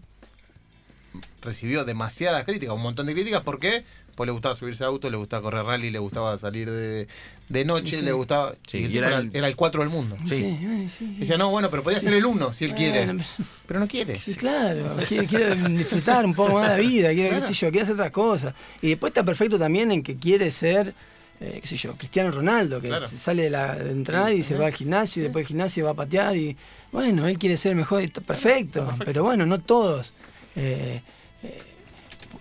recibió 1.41 1.85
demasiadas 1.85 2.43
críticas, 2.43 2.75
un 2.75 2.81
montón 2.81 3.05
de 3.07 3.13
críticas, 3.13 3.41
¿por 3.41 3.59
qué? 3.59 3.83
Pues 4.15 4.27
le 4.27 4.31
gustaba 4.33 4.53
subirse 4.55 4.83
a 4.83 4.87
auto, 4.87 5.09
le 5.09 5.15
gustaba 5.15 5.41
correr 5.43 5.63
rally, 5.63 5.89
le 5.91 5.99
gustaba 5.99 6.37
salir 6.37 6.69
de, 6.69 7.07
de 7.47 7.65
noche, 7.65 7.97
Sí. 7.99 8.01
le 8.03 8.11
gustaba... 8.11 8.53
Sí, 8.67 8.79
y 8.79 8.83
el 8.83 8.89
y 8.89 8.93
tipo 8.95 9.05
era 9.05 9.17
el- 9.19 9.31
era 9.33 9.47
el 9.47 9.55
4 9.55 9.81
del 9.81 9.89
mundo. 9.89 10.17
Sí, 10.27 10.41
bueno, 10.61 10.89
sí, 10.89 11.15
decía, 11.19 11.37
no, 11.37 11.49
bueno, 11.51 11.69
pero 11.69 11.83
podía 11.83 11.99
ser 12.01 12.13
el 12.13 12.25
1 12.25 12.51
si 12.51 12.65
él 12.65 12.75
quiere. 12.75 13.05
Bueno, 13.05 13.23
Pero 13.65 13.79
no 13.79 13.87
quiere. 13.87 14.19
Sí, 14.19 14.35
claro, 14.35 14.97
quiero, 15.07 15.25
quiero 15.25 15.55
disfrutar 15.69 16.25
un 16.25 16.33
poco 16.33 16.53
más 16.55 16.67
la 16.67 16.75
vida, 16.75 17.13
quiero, 17.13 17.35
qué 17.35 17.41
sé 17.41 17.53
yo, 17.53 17.69
quiero 17.71 17.83
hacer 17.83 17.93
otras 17.95 18.11
cosas. 18.11 18.53
Y 18.81 18.89
después 18.89 19.11
está 19.11 19.23
perfecto 19.23 19.57
también 19.57 19.89
en 19.91 20.03
que 20.03 20.17
quiere 20.17 20.51
ser, 20.51 20.93
eh, 21.39 21.59
qué 21.61 21.67
sé 21.67 21.77
yo, 21.77 21.93
Cristiano 21.95 22.29
Ronaldo, 22.29 22.81
que 22.81 22.89
Claro. 22.89 23.07
sale 23.07 23.43
de, 23.43 23.49
la, 23.51 23.75
de 23.75 23.91
entrenar 23.91 24.33
y 24.33 24.43
se 24.43 24.55
va 24.55 24.65
al 24.65 24.73
gimnasio 24.73 25.21
y 25.21 25.23
después 25.23 25.43
del 25.43 25.47
gimnasio 25.47 25.85
va 25.85 25.91
a 25.91 25.95
patear 25.95 26.35
y 26.35 26.57
bueno, 26.91 27.25
él 27.25 27.37
quiere 27.37 27.55
ser 27.55 27.69
el 27.71 27.77
mejor, 27.77 28.01
y 28.01 28.05
está 28.05 28.19
perfecto, 28.19 28.91
pero 29.05 29.23
bueno, 29.23 29.45
no 29.45 29.59
todos. 29.61 30.13
Eh, 30.57 31.01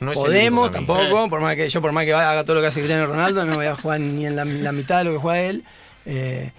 No 0.01 0.13
es 0.13 0.19
el 0.19 0.25
podemos 0.25 0.71
tampoco, 0.71 1.29
por 1.29 1.41
más 1.41 1.57
que 1.57 1.69
yo 1.69 1.83
por 1.83 1.93
más 1.93 2.05
que 2.05 2.13
haga 2.13 2.45
todo 2.45 2.57
lo 2.57 2.61
que 2.61 2.69
hace 2.69 2.81
Cristiano 2.81 3.07
Ronaldo, 3.07 3.45
no 3.45 3.57
voy 3.57 3.67
a 3.67 3.75
jugar 3.75 3.99
ni 4.01 4.27
en 4.27 4.37
la, 4.37 4.45
la 4.45 4.71
mitad 4.73 4.99
de 4.99 5.05
lo 5.05 5.13
que 5.13 5.19
juega 5.19 5.41
él. 5.41 5.65
eh, 6.07 6.53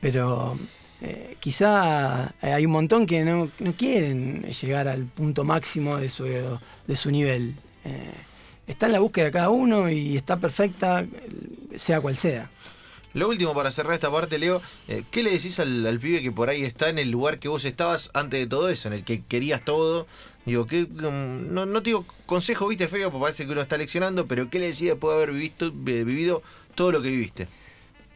pero 0.00 0.56
eh, 1.00 1.36
quizá 1.40 2.34
hay 2.40 2.66
un 2.66 2.72
montón 2.72 3.06
que 3.06 3.24
no, 3.24 3.50
no 3.58 3.74
quieren 3.74 4.42
llegar 4.42 4.86
al 4.86 5.06
punto 5.06 5.44
máximo 5.44 5.96
de 5.96 6.08
su, 6.08 6.24
de 6.24 6.96
su 6.96 7.10
nivel. 7.10 7.56
eh, 7.84 8.12
está 8.66 8.86
en 8.86 8.92
la 8.92 9.00
búsqueda 9.00 9.26
de 9.26 9.30
cada 9.32 9.48
uno 9.50 9.90
y 9.90 10.16
está 10.16 10.38
perfecta, 10.38 11.04
sea 11.74 12.00
cual 12.00 12.16
sea. 12.16 12.50
Lo 13.14 13.28
último 13.28 13.54
para 13.54 13.70
cerrar 13.70 13.94
esta 13.94 14.10
parte, 14.10 14.38
Leo, 14.38 14.60
eh, 14.88 15.04
¿qué 15.10 15.22
le 15.22 15.30
decís 15.30 15.60
al, 15.60 15.86
al 15.86 15.98
pibe 16.00 16.20
que 16.20 16.32
por 16.32 16.50
ahí 16.50 16.64
está 16.64 16.88
en 16.88 16.98
el 16.98 17.10
lugar 17.10 17.38
que 17.38 17.46
vos 17.48 17.64
estabas 17.64 18.10
antes 18.12 18.40
de 18.40 18.46
todo 18.48 18.68
eso, 18.68 18.88
en 18.88 18.94
el 18.94 19.04
que 19.04 19.22
querías 19.22 19.64
todo? 19.64 20.06
Digo, 20.44 20.66
¿qué, 20.66 20.82
mm, 20.84 21.54
no, 21.54 21.64
no 21.64 21.82
te 21.82 21.90
digo 21.90 22.04
consejo, 22.26 22.66
viste, 22.68 22.88
feo, 22.88 23.10
porque 23.12 23.22
parece 23.22 23.46
que 23.46 23.52
uno 23.52 23.62
está 23.62 23.78
leccionando, 23.78 24.26
pero 24.26 24.50
¿qué 24.50 24.58
le 24.58 24.66
decís 24.66 24.88
después 24.88 25.16
de 25.16 25.22
haber 25.22 25.32
vivido, 25.32 25.72
vivido 25.72 26.42
todo 26.74 26.90
lo 26.92 27.00
que 27.02 27.08
viviste? 27.10 27.46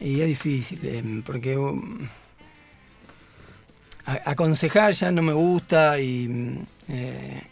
Y 0.01 0.19
es 0.21 0.27
difícil, 0.27 0.79
eh, 0.83 1.21
porque 1.25 1.57
um, 1.57 2.07
a- 4.05 4.31
aconsejar 4.31 4.93
ya 4.93 5.11
no 5.11 5.21
me 5.21 5.33
gusta 5.33 5.99
y 5.99 6.27
mm, 6.27 6.65
eh, 6.89 7.43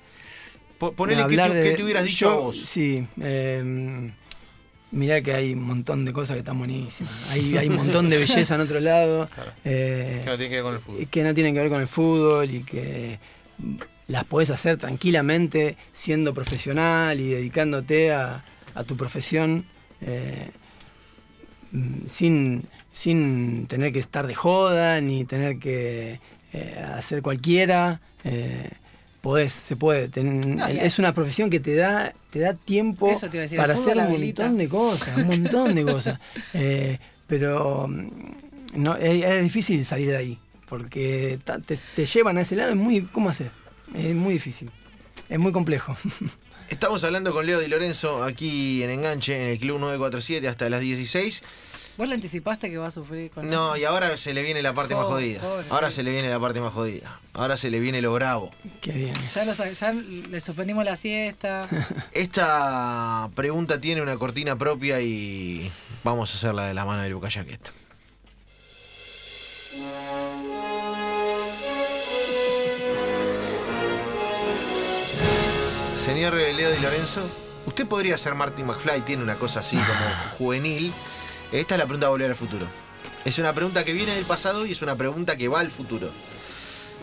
Po- 0.77 0.91
Ponele 0.93 1.23
que 1.27 1.35
te, 1.37 1.55
de- 1.55 1.69
que 1.71 1.77
te 1.77 1.83
hubieras 1.83 2.03
dicho 2.03 2.25
yo- 2.27 2.31
a 2.31 2.35
vos. 2.35 2.59
Sí, 2.59 3.05
eh, 3.21 4.11
mirá 4.91 5.21
que 5.21 5.33
hay 5.33 5.53
un 5.53 5.63
montón 5.63 6.05
de 6.05 6.13
cosas 6.13 6.35
que 6.35 6.39
están 6.39 6.57
buenísimas. 6.57 7.13
Hay, 7.29 7.57
hay 7.57 7.67
un 7.67 7.75
montón 7.75 8.09
de 8.09 8.17
belleza 8.17 8.55
en 8.55 8.61
otro 8.61 8.79
lado. 8.79 9.29
eh, 9.65 10.21
Que 10.23 10.29
no 10.29 10.37
tiene 10.37 10.49
que 10.49 10.55
ver 10.55 10.63
con 10.63 10.73
el 10.75 10.79
fútbol. 10.79 11.01
y 11.01 11.05
que 11.07 11.23
no 11.23 11.33
tienen 11.33 11.53
que 11.53 11.59
ver 11.61 11.69
con 11.69 11.81
el 11.81 11.87
fútbol 11.87 12.49
y 12.51 12.63
que 12.63 13.19
las 14.07 14.23
podés 14.25 14.49
hacer 14.51 14.77
tranquilamente 14.77 15.75
siendo 15.91 16.33
profesional 16.33 17.19
y 17.19 17.27
dedicándote 17.29 18.11
a, 18.13 18.43
a 18.75 18.83
tu 18.83 18.95
profesión 18.95 19.65
eh, 20.01 20.51
sin, 22.05 22.63
sin 22.91 23.67
tener 23.67 23.91
que 23.91 23.99
estar 23.99 24.25
de 24.27 24.35
joda 24.35 25.01
ni 25.01 25.25
tener 25.25 25.59
que 25.59 26.19
eh, 26.53 26.85
hacer 26.95 27.21
cualquiera. 27.21 27.99
eh, 28.23 28.69
podés, 29.21 29.53
se 29.53 29.75
puede. 29.75 30.09
ten- 30.09 30.57
No, 30.57 30.69
y- 30.71 30.79
es 30.79 30.99
una 30.99 31.13
profesión 31.13 31.49
que 31.49 31.59
te 31.59 31.75
da, 31.75 32.13
te 32.29 32.39
da 32.39 32.53
tiempo 32.53 33.09
Eso 33.09 33.29
te 33.29 33.37
iba 33.37 33.41
a 33.41 33.43
decir, 33.43 33.57
el 33.59 33.63
para 33.63 33.73
hacer 33.73 33.97
un 33.97 34.11
montón 34.19 34.57
de 34.57 34.67
cosas, 34.69 35.17
un 35.17 35.27
montón 35.27 35.75
de 35.75 35.83
cosas. 35.83 36.19
Eh, 36.53 36.99
pero 37.27 37.87
mm, 37.87 38.09
no, 38.75 38.95
es, 38.95 39.23
es 39.25 39.43
difícil 39.43 39.83
salir 39.85 40.07
de 40.09 40.17
ahí, 40.17 40.39
porque 40.67 41.39
ta- 41.43 41.59
te, 41.59 41.77
te 41.95 42.05
llevan 42.05 42.37
a 42.37 42.41
ese 42.41 42.55
lado, 42.55 42.71
es 42.71 42.77
muy, 42.77 43.01
¿cómo 43.01 43.29
hacer? 43.29 43.51
Es 43.93 44.15
muy 44.15 44.33
difícil, 44.33 44.69
es 45.29 45.39
muy 45.39 45.51
complejo. 45.51 45.95
Estamos 46.69 47.01
hablando 47.05 47.31
con 47.33 47.45
Leo 47.45 47.61
Di 47.61 47.67
Lorenzo 47.67 48.23
aquí 48.25 48.83
en 48.83 48.89
Enganche, 48.89 49.41
en 49.41 49.47
el 49.47 49.57
Club 49.57 49.79
947 49.79 50.49
hasta 50.49 50.69
las 50.69 50.81
16. 50.81 51.41
¿Vos 51.97 52.07
le 52.07 52.13
anticipaste 52.15 52.69
que 52.69 52.77
va 52.77 52.87
a 52.87 52.91
sufrir 52.91 53.31
con 53.31 53.49
No, 53.49 53.69
esto? 53.73 53.77
y 53.77 53.85
ahora 53.85 54.15
se 54.17 54.33
le 54.33 54.43
viene 54.43 54.61
la 54.61 54.71
parte 54.73 54.93
más 54.93 55.05
Pobre, 55.05 55.23
jodida. 55.37 55.41
pobre, 55.41 55.65
Ahora 55.71 55.89
sí. 55.89 55.95
se 55.97 56.03
le 56.03 56.11
viene 56.11 56.29
la 56.29 56.39
parte 56.39 56.61
más 56.61 56.71
jodida. 56.73 57.19
Ahora 57.33 57.57
se 57.57 57.71
le 57.71 57.79
viene 57.79 58.01
lo 58.01 58.13
bravo. 58.13 58.51
Qué 58.81 58.91
bien. 58.91 59.15
Ya, 59.33 59.45
le 59.93 60.39
suspendimos 60.41 60.85
la 60.85 60.95
siesta. 60.95 61.67
Esta 62.13 63.29
pregunta 63.33 63.81
tiene 63.81 64.01
una 64.03 64.15
cortina 64.15 64.55
propia 64.55 65.01
y 65.01 65.71
vamos 66.03 66.31
a 66.31 66.37
hacerla 66.37 66.65
de 66.65 66.75
la 66.75 66.85
mano 66.85 67.01
del 67.01 67.15
Bucayaquet. 67.15 67.71
Señor 75.95 76.33
Leo 76.33 76.71
Di 76.71 76.79
Lorenzo, 76.81 77.21
usted 77.65 77.85
podría 77.85 78.17
ser 78.17 78.33
Martin 78.35 78.65
McFly, 78.65 79.01
tiene 79.01 79.23
una 79.23 79.35
cosa 79.35 79.59
así 79.59 79.75
como 79.77 80.09
juvenil. 80.37 80.93
Esta 81.51 81.75
es 81.75 81.79
la 81.79 81.85
pregunta 81.85 82.07
de 82.07 82.11
volver 82.11 82.29
al 82.31 82.35
futuro. 82.35 82.67
Es 83.25 83.37
una 83.39 83.53
pregunta 83.53 83.83
que 83.83 83.93
viene 83.93 84.13
del 84.15 84.25
pasado 84.25 84.65
y 84.65 84.71
es 84.71 84.81
una 84.81 84.95
pregunta 84.95 85.35
que 85.37 85.47
va 85.47 85.59
al 85.59 85.71
futuro. 85.71 86.09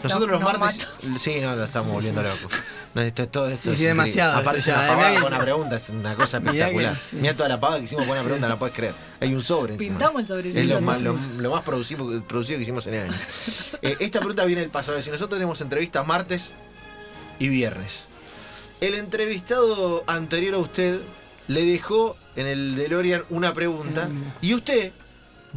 Nosotros 0.03 0.29
No- 0.29 0.33
los 0.35 0.41
no 0.53 0.59
martes. 0.59 0.87
Sí, 1.19 1.41
no, 1.41 1.57
lo 1.57 1.65
estamos 1.65 1.91
volviendo 1.93 2.23
locos. 2.23 2.53
No, 2.95 3.01
esto 3.03 3.49
Sí, 3.57 3.71
es 3.71 3.79
sí, 3.79 3.85
demasiado, 3.85 4.37
Aparte 4.37 4.61
es 4.61 4.67
una 4.67 4.87
pavada 4.87 5.15
con 5.21 5.33
una 5.33 5.41
pregunta, 5.43 5.77
es 5.77 5.89
una 5.89 6.15
cosa 6.15 6.39
espectacular. 6.39 6.97
sí. 7.05 7.17
Mira 7.17 7.35
toda 7.35 7.49
la 7.49 7.59
pavada 7.59 7.79
que 7.81 7.87
hicimos 7.87 8.05
con 8.07 8.13
una 8.13 8.23
pregunta, 8.23 8.49
la 8.49 8.57
puedes 8.59 8.75
creer. 8.77 8.95
Hay 9.21 9.35
un 9.35 9.41
sobre 9.43 9.75
encima. 9.75 9.91
Pintamos 9.99 10.21
el 10.23 10.29
sobrecito. 10.29 10.61
Es 10.61 10.67
lo 10.67 10.81
más, 10.83 10.99
sí. 10.99 11.05
lo, 11.05 11.19
lo 11.39 11.51
más 11.51 11.63
producido, 11.63 12.23
producido 12.25 12.59
que 12.59 12.63
hicimos 12.63 12.87
en 12.87 12.95
el 12.95 13.03
año. 13.09 13.15
Eh, 13.83 13.97
esta 14.01 14.19
pregunta 14.21 14.45
viene 14.47 14.63
del 14.63 14.71
pasado. 14.71 15.01
Si 15.03 15.11
nosotros 15.11 15.37
tenemos 15.39 15.61
entrevistas 15.61 16.07
martes 16.07 16.51
y 17.39 17.49
viernes. 17.49 18.05
El 18.81 18.95
entrevistado 18.95 20.05
anterior 20.07 20.55
a 20.55 20.59
usted 20.59 21.01
le 21.49 21.65
dejó 21.67 22.17
en 22.37 22.47
el 22.47 22.77
DeLorean 22.77 23.25
una 23.31 23.53
pregunta 23.55 24.09
y 24.43 24.55
usted 24.55 24.93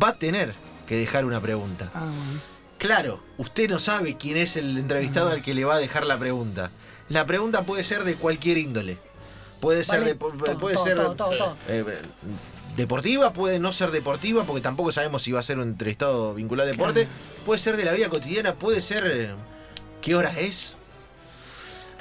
va 0.02 0.10
a 0.10 0.16
tener 0.16 0.54
que 0.86 0.98
dejar 0.98 1.26
una 1.26 1.40
pregunta. 1.42 1.90
Ah, 1.94 2.02
bueno. 2.06 2.42
Claro, 2.78 3.24
usted 3.38 3.70
no 3.70 3.80
sabe 3.80 4.18
quién 4.18 4.38
es 4.38 4.56
el 4.56 4.78
entrevistado 4.78 5.30
al 5.30 5.42
que 5.42 5.54
le 5.56 5.66
va 5.66 5.76
a 5.76 5.80
dejar 5.80 6.06
la 6.06 6.18
pregunta. 6.18 6.70
La 7.10 7.26
pregunta 7.26 7.64
puede 7.64 7.84
ser 7.84 8.04
de 8.04 8.16
cualquier 8.16 8.58
índole. 8.60 8.98
Puede 9.60 9.84
ser, 9.84 10.02
Vale, 10.02 10.14
de- 10.14 10.20
pu- 10.20 10.38
todo, 10.46 10.60
puede 10.60 10.76
todo, 10.76 10.86
ser 10.86 10.96
todo, 10.98 11.16
todo, 11.16 11.38
todo. 11.38 11.58
eh, 11.68 11.84
deportiva, 12.76 13.34
puede 13.34 13.58
no 13.60 13.74
ser 13.74 13.90
deportiva, 13.90 14.44
porque 14.44 14.62
tampoco 14.62 14.92
sabemos 14.92 15.24
si 15.24 15.32
va 15.32 15.40
a 15.40 15.44
ser 15.44 15.58
un 15.58 15.64
entrevistado 15.70 16.36
vinculado 16.36 16.70
a 16.70 16.72
deporte. 16.72 17.08
Puede 17.46 17.60
ser 17.60 17.76
de 17.78 17.84
la 17.86 17.94
vida 17.94 18.10
cotidiana, 18.10 18.54
puede 18.54 18.82
ser 18.82 19.04
eh, 19.08 19.30
qué 20.02 20.16
hora 20.16 20.32
es. 20.40 20.76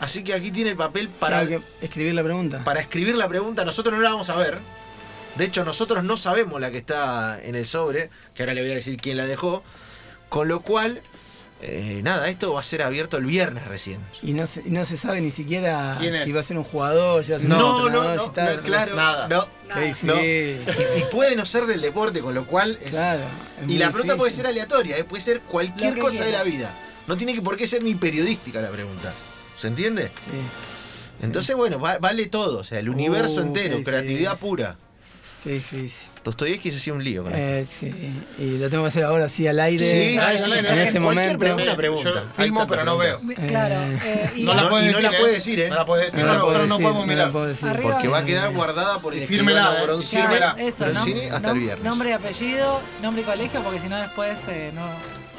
Así 0.00 0.22
que 0.24 0.34
aquí 0.34 0.50
tiene 0.50 0.70
el 0.70 0.76
papel 0.76 1.08
para, 1.08 1.46
que 1.46 1.60
escribir 1.80 2.14
la 2.14 2.22
pregunta. 2.22 2.62
para 2.64 2.80
escribir 2.80 3.16
la 3.16 3.28
pregunta. 3.28 3.64
Nosotros 3.64 3.94
no 3.94 4.00
la 4.02 4.10
vamos 4.10 4.28
a 4.28 4.36
ver. 4.36 4.58
De 5.36 5.44
hecho, 5.44 5.64
nosotros 5.64 6.02
no 6.04 6.16
sabemos 6.16 6.60
la 6.60 6.70
que 6.70 6.78
está 6.78 7.38
en 7.42 7.54
el 7.56 7.66
sobre, 7.66 8.10
que 8.34 8.42
ahora 8.42 8.54
le 8.54 8.62
voy 8.62 8.72
a 8.72 8.74
decir 8.74 8.96
quién 9.00 9.16
la 9.16 9.26
dejó. 9.26 9.62
Con 10.28 10.48
lo 10.48 10.60
cual, 10.60 11.00
eh, 11.62 12.00
nada, 12.02 12.28
esto 12.28 12.52
va 12.52 12.60
a 12.60 12.64
ser 12.64 12.82
abierto 12.82 13.16
el 13.16 13.24
viernes 13.26 13.66
recién. 13.66 14.00
Y 14.22 14.32
no 14.32 14.46
se, 14.46 14.62
y 14.66 14.70
no 14.70 14.84
se 14.84 14.96
sabe 14.96 15.20
ni 15.20 15.30
siquiera 15.30 15.96
¿Quién 16.00 16.12
si 16.12 16.30
es? 16.30 16.36
va 16.36 16.40
a 16.40 16.42
ser 16.42 16.58
un 16.58 16.64
jugador, 16.64 17.24
si 17.24 17.30
va 17.32 17.36
a 17.38 17.40
ser 17.40 17.50
un 17.50 17.56
No, 17.58 17.62
no, 17.72 17.86
entrenador, 17.86 18.16
no, 18.16 18.24
si 18.24 18.30
tal. 18.30 18.56
no, 18.56 18.62
claro, 18.62 18.96
nada. 18.96 19.28
no. 19.28 19.46
Qué. 19.74 20.60
Y, 20.96 21.00
y 21.00 21.04
puede 21.10 21.36
no 21.36 21.44
ser 21.46 21.66
del 21.66 21.80
deporte, 21.80 22.20
con 22.20 22.34
lo 22.34 22.46
cual. 22.46 22.78
es- 22.82 22.90
Claro. 22.90 23.22
es 23.64 23.70
y 23.70 23.78
la 23.78 23.90
pregunta 23.90 24.16
puede 24.16 24.30
difícil. 24.30 24.42
ser 24.44 24.46
aleatoria, 24.50 24.96
eh, 24.98 25.04
puede 25.04 25.22
ser 25.22 25.40
cualquier 25.40 25.98
cosa 25.98 26.24
de 26.24 26.32
la 26.32 26.42
vida. 26.42 26.70
No 27.06 27.16
tiene 27.16 27.34
que 27.34 27.42
por 27.42 27.56
qué 27.56 27.66
ser 27.66 27.82
ni 27.82 27.94
periodística 27.94 28.60
la 28.60 28.70
pregunta. 28.70 29.12
¿Se 29.58 29.68
entiende? 29.68 30.10
Sí. 30.18 30.30
Entonces, 31.22 31.56
bueno, 31.56 31.80
va- 31.80 31.98
vale 31.98 32.26
todo. 32.26 32.58
O 32.58 32.64
sea, 32.64 32.78
el 32.78 32.88
universo 32.88 33.40
Uh, 33.40 33.46
entero, 33.46 33.82
creatividad 33.82 34.36
pura. 34.38 34.76
Qué 35.42 35.52
difícil. 35.52 36.08
Dostoyevsky 36.24 36.72
se 36.72 36.76
hacía 36.78 36.92
un 36.92 37.04
lío 37.04 37.22
con 37.22 37.32
esto. 37.32 37.86
Eh, 37.86 37.92
sí. 37.92 38.22
Y 38.42 38.58
lo 38.58 38.68
tengo 38.68 38.82
que 38.82 38.88
hacer 38.88 39.04
ahora, 39.04 39.28
sí, 39.28 39.46
al 39.46 39.60
aire. 39.60 39.78
Sí, 40.12 40.18
Ah, 40.20 40.30
sí, 40.32 40.38
sí, 40.38 40.44
al 40.44 40.52
aire. 40.54 40.68
en 40.72 40.78
En 40.78 40.86
este 40.88 40.98
momento. 41.00 41.38
pregunta. 41.38 41.62
Una 41.62 41.76
pregunta. 41.76 42.10
Yo 42.10 42.20
filmo, 42.36 42.66
pero 42.66 42.80
la 42.80 42.84
no 42.84 42.98
veo. 42.98 43.18
pregunta. 43.18 43.46
Claro. 43.46 43.74
eh, 44.04 44.30
y 44.34 44.42
No 44.42 44.54
la 44.54 44.62
no- 44.62 44.68
puedes 44.70 44.88
y 44.88 44.90
no 44.92 44.96
decir. 44.98 45.10
la 45.10 45.16
¿eh? 45.16 45.20
puede 45.20 45.32
decir, 45.34 45.60
¿eh? 45.60 45.68
No 45.68 45.74
la 45.76 45.84
puedes 45.86 46.06
decir. 46.06 46.20
No 46.20 46.26
No, 46.26 46.34
la 46.34 46.40
puedo 46.40 46.52
no, 46.52 46.58
no 46.58 46.62
decir, 46.68 46.82
podemos 46.82 46.94
no 46.94 47.06
la 47.06 47.14
mirar. 47.14 47.32
puedo 47.32 47.46
decir. 47.46 47.68
Arriba. 47.68 47.92
Porque 47.92 48.08
va 48.08 48.18
a 48.18 48.24
quedar 48.24 48.52
guardada 48.52 49.00
por 49.00 49.14
el 49.14 49.24
fírmela, 49.26 49.76
eh. 49.80 49.86
Nom- 49.86 51.30
hasta 51.32 51.50
el 51.52 51.58
viernes. 51.60 51.84
Nombre 51.84 52.10
y 52.10 52.12
apellido, 52.12 52.80
nombre 53.00 53.22
y 53.22 53.24
colegio, 53.24 53.62
porque 53.62 53.78
si 53.80 53.88
no 53.88 53.96
después 53.98 54.36
eh, 54.48 54.72
no 54.74 54.82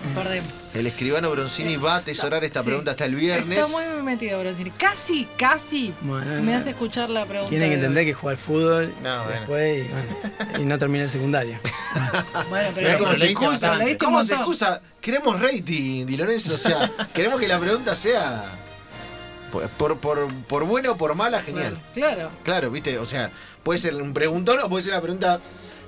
perdemos. 0.09 0.49
El 0.73 0.87
escribano 0.87 1.29
Bronzini 1.31 1.75
va 1.77 1.95
a 1.95 1.97
atesorar 1.97 2.43
esta 2.43 2.61
Sí. 2.61 2.65
pregunta 2.67 2.91
hasta 2.91 3.05
el 3.05 3.15
viernes. 3.15 3.57
Está 3.57 3.67
muy 3.67 3.83
metido, 4.03 4.39
Bronzini. 4.39 4.71
Casi, 4.71 5.27
casi 5.37 5.93
Bueno, 6.01 6.41
me 6.43 6.53
hace 6.55 6.71
escuchar 6.71 7.09
la 7.09 7.25
pregunta. 7.25 7.49
Tiene 7.49 7.65
que 7.65 7.69
de- 7.71 7.75
entender 7.77 8.05
que 8.05 8.13
juega 8.13 8.37
al 8.37 8.43
fútbol 8.43 8.93
No, 9.03 9.23
bueno. 9.23 9.31
después 9.39 9.85
y, 9.85 9.89
bueno, 9.89 10.61
y 10.61 10.65
no 10.65 10.77
termina 10.77 11.03
el 11.05 11.09
secundario. 11.09 11.59
Bueno, 12.49 12.69
pero 12.75 12.97
cómo 12.99 13.05
¿Cómo 13.09 13.15
se 13.17 13.25
excusa? 13.31 13.79
¿Cómo 13.99 14.23
se 14.23 14.33
excusa? 14.35 14.81
Queremos 15.01 15.39
rating, 15.41 16.05
Di 16.05 16.17
Lorenzo. 16.17 16.53
O 16.53 16.57
sea, 16.57 16.91
queremos 17.13 17.39
que 17.39 17.47
la 17.47 17.59
pregunta 17.59 17.95
sea. 17.95 18.43
Por, 19.51 19.67
por, 19.69 19.97
por, 19.99 20.33
por 20.47 20.65
buena 20.65 20.91
o 20.91 20.97
por 20.97 21.15
mala, 21.15 21.41
genial. 21.41 21.77
Claro. 21.93 22.29
Claro, 22.43 22.69
viste, 22.69 22.97
o 22.99 23.05
sea, 23.05 23.31
puede 23.63 23.79
ser 23.79 23.95
un 23.95 24.13
preguntón 24.13 24.59
o 24.61 24.69
puede 24.69 24.83
ser 24.83 24.91
una 24.93 25.01
pregunta 25.01 25.39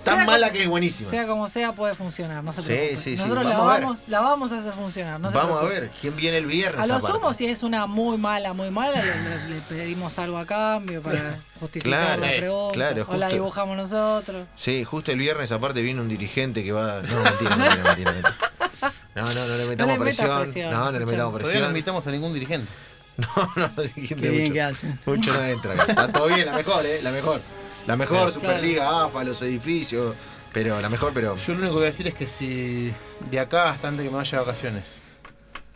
tan 0.03 0.15
Sea 0.17 0.25
mala 0.25 0.47
como- 0.47 0.57
que 0.57 0.63
es 0.63 0.69
buenísima. 0.69 1.09
Sea 1.09 1.27
como 1.27 1.49
sea, 1.49 1.71
puede 1.73 1.95
funcionar. 1.95 2.43
No 2.43 2.51
se 2.53 2.61
Sí, 2.61 2.95
sí, 2.95 3.15
sí, 3.15 3.21
Nosotros 3.21 3.45
la, 3.45 3.57
vamos 3.57 3.97
la 4.07 4.19
vamos 4.21 4.51
a 4.51 4.59
hacer 4.59 4.73
funcionar. 4.73 5.19
No 5.19 5.31
Vamos 5.31 5.59
a 5.61 5.63
ver 5.65 5.91
quién 5.99 6.15
viene 6.15 6.37
el 6.37 6.45
viernes. 6.45 6.81
A 6.81 6.87
lo 6.87 6.99
sumo, 7.05 7.33
si 7.33 7.45
es 7.47 7.63
una 7.63 7.85
muy 7.85 8.17
mala, 8.17 8.53
muy 8.53 8.69
mala, 8.71 9.01
le, 9.03 9.15
le- 9.15 9.49
le 9.55 9.61
pedimos 9.61 10.17
algo 10.19 10.37
a 10.37 10.45
cambio 10.45 11.01
para 11.01 11.37
justificar 11.59 11.99
Claro, 12.17 12.21
la 12.21 12.31
sí, 12.31 12.37
pregunta. 12.37 12.73
claro, 12.73 13.05
o 13.09 13.17
la 13.17 13.27
dibujamos 13.29 13.77
nosotros. 13.77 14.47
Sí, 14.55 14.83
justo 14.83 15.11
el 15.11 15.17
viernes 15.19 15.51
aparte 15.51 15.81
viene 15.81 16.01
un 16.01 16.09
dirigente 16.09 16.63
que 16.63 16.71
va. 16.71 17.01
No, 17.01 17.23
mentira, 17.23 17.55
mentira, 17.55 17.83
mentira, 17.83 18.11
mentira. 18.13 18.37
No, 19.15 19.23
no, 19.33 19.45
no 19.47 19.57
le 19.57 19.65
metamos 19.65 19.93
le 19.93 19.99
metas 19.99 20.15
presión. 20.17 20.41
presión, 20.43 20.71
No, 20.71 20.91
no 20.91 20.99
le 20.99 21.05
metamos 21.05 21.17
Todavía 21.17 21.33
no 21.33 21.39
presión. 21.49 21.67
invitamos 21.69 22.07
a 22.07 22.11
ningún 22.11 22.33
dirigente. 22.33 22.71
No, 23.17 23.51
no, 23.57 23.67
dirigente 23.83 24.23
Qué 24.23 24.29
bien 24.29 24.41
mucho, 24.43 24.53
que 24.53 24.61
hacen. 24.61 24.99
mucho 25.05 25.33
no 25.33 25.43
entra. 25.43 25.73
Está 25.73 26.07
todo 26.09 26.27
bien, 26.27 26.45
la 26.45 26.53
mejor, 26.53 26.85
¿eh? 26.85 27.01
La 27.03 27.11
mejor. 27.11 27.41
La 27.87 27.95
mejor, 27.97 28.17
Claro. 28.17 28.31
Superliga, 28.31 29.05
AFA, 29.05 29.23
los 29.23 29.41
edificios. 29.41 30.15
Pero 30.53 30.81
la 30.81 30.89
mejor, 30.89 31.11
pero. 31.13 31.35
Yo 31.35 31.53
lo 31.53 31.59
único 31.59 31.73
que 31.73 31.77
voy 31.77 31.83
a 31.83 31.91
decir 31.91 32.07
es 32.07 32.13
que 32.15 32.25
si 32.27 32.91
de 33.29 33.39
acá 33.39 33.69
hasta 33.69 33.87
antes 33.87 34.03
que 34.03 34.09
me 34.11 34.17
vaya 34.17 34.31
de 34.31 34.45
vacaciones 34.45 34.99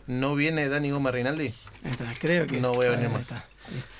no 0.06 0.34
viene 0.34 0.68
Dani 0.68 0.90
Gómez 0.90 1.14
Rinaldi, 1.14 1.54
está, 1.84 2.04
creo 2.18 2.46
que 2.46 2.60
No 2.60 2.74
voy 2.74 2.86
a 2.86 2.90
está, 2.90 3.00
venir 3.00 3.06
ahí 3.06 3.12
más. 3.12 3.22
está. 3.22 3.44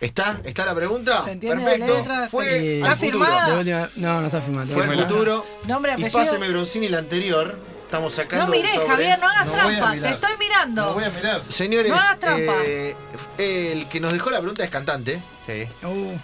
¿Está? 0.01 0.41
¿Está 0.45 0.67
la 0.67 0.75
pregunta? 0.75 1.25
¿Se 1.25 1.35
la 1.37 1.41
Perfecto. 1.55 1.97
letra? 1.97 2.29
Fue 2.29 2.45
Sí. 2.45 2.53
al 2.83 2.93
¿Está 2.93 2.97
futuro. 2.97 3.19
firmada? 3.27 3.89
No, 3.97 4.21
no 4.21 4.27
está 4.27 4.41
filmado. 4.43 4.67
Fue 4.67 4.83
Déjamela. 4.83 5.09
futuro. 5.09 5.47
Nombre, 5.67 5.93
Y 5.93 5.95
apellido. 5.95 6.13
páseme 6.21 6.49
Bronzini 6.51 6.89
la 6.89 6.99
anterior. 6.99 7.59
Estamos 7.95 8.13
sacando. 8.13 8.47
No 8.47 8.51
miré, 8.51 8.75
sobre- 8.75 8.87
Javier, 8.89 9.19
no 9.21 9.29
hagas 9.29 9.47
No 9.47 9.53
trampa. 9.53 9.93
Te 9.93 10.09
estoy 10.11 10.37
mirando. 10.39 10.83
No 10.87 10.95
voy 10.95 11.05
a 11.05 11.11
mirar. 11.11 11.43
Señores, 11.49 11.91
No 11.91 11.97
hagas 11.99 12.19
trampa. 12.19 12.55
eh, 12.65 12.97
el 13.39 13.87
que 13.89 14.01
nos 14.01 14.13
dejó 14.13 14.31
la 14.31 14.39
pregunta 14.39 14.65
es 14.65 14.71
cantante, 14.71 15.21
Sí. 15.45 15.67
Uh, 15.87 16.17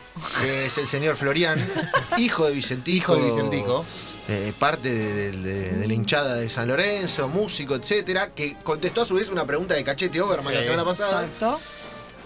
es 0.46 0.78
el 0.78 0.86
señor 0.86 1.14
Florian, 1.16 1.58
hijo 2.18 2.46
de 2.46 2.52
Vicentico. 2.54 3.14
Hijo 3.14 3.16
de 3.16 3.22
Vicentico. 3.26 3.84
eh, 4.28 4.52
parte 4.58 4.88
de, 4.92 5.32
de- 5.32 5.70
de 5.72 5.86
la 5.88 5.92
hinchada 5.92 6.36
de 6.36 6.48
San 6.48 6.68
Lorenzo, 6.68 7.28
músico, 7.28 7.74
etcétera, 7.74 8.30
que 8.34 8.56
contestó 8.62 9.02
a 9.02 9.04
su 9.04 9.14
vez 9.14 9.28
una 9.28 9.44
pregunta 9.44 9.74
de 9.74 9.84
Cachete 9.84 10.20
Overman 10.20 10.54
la 10.54 10.62
semana 10.62 10.84
pasada 10.84 11.24
Exacto. 11.24 11.60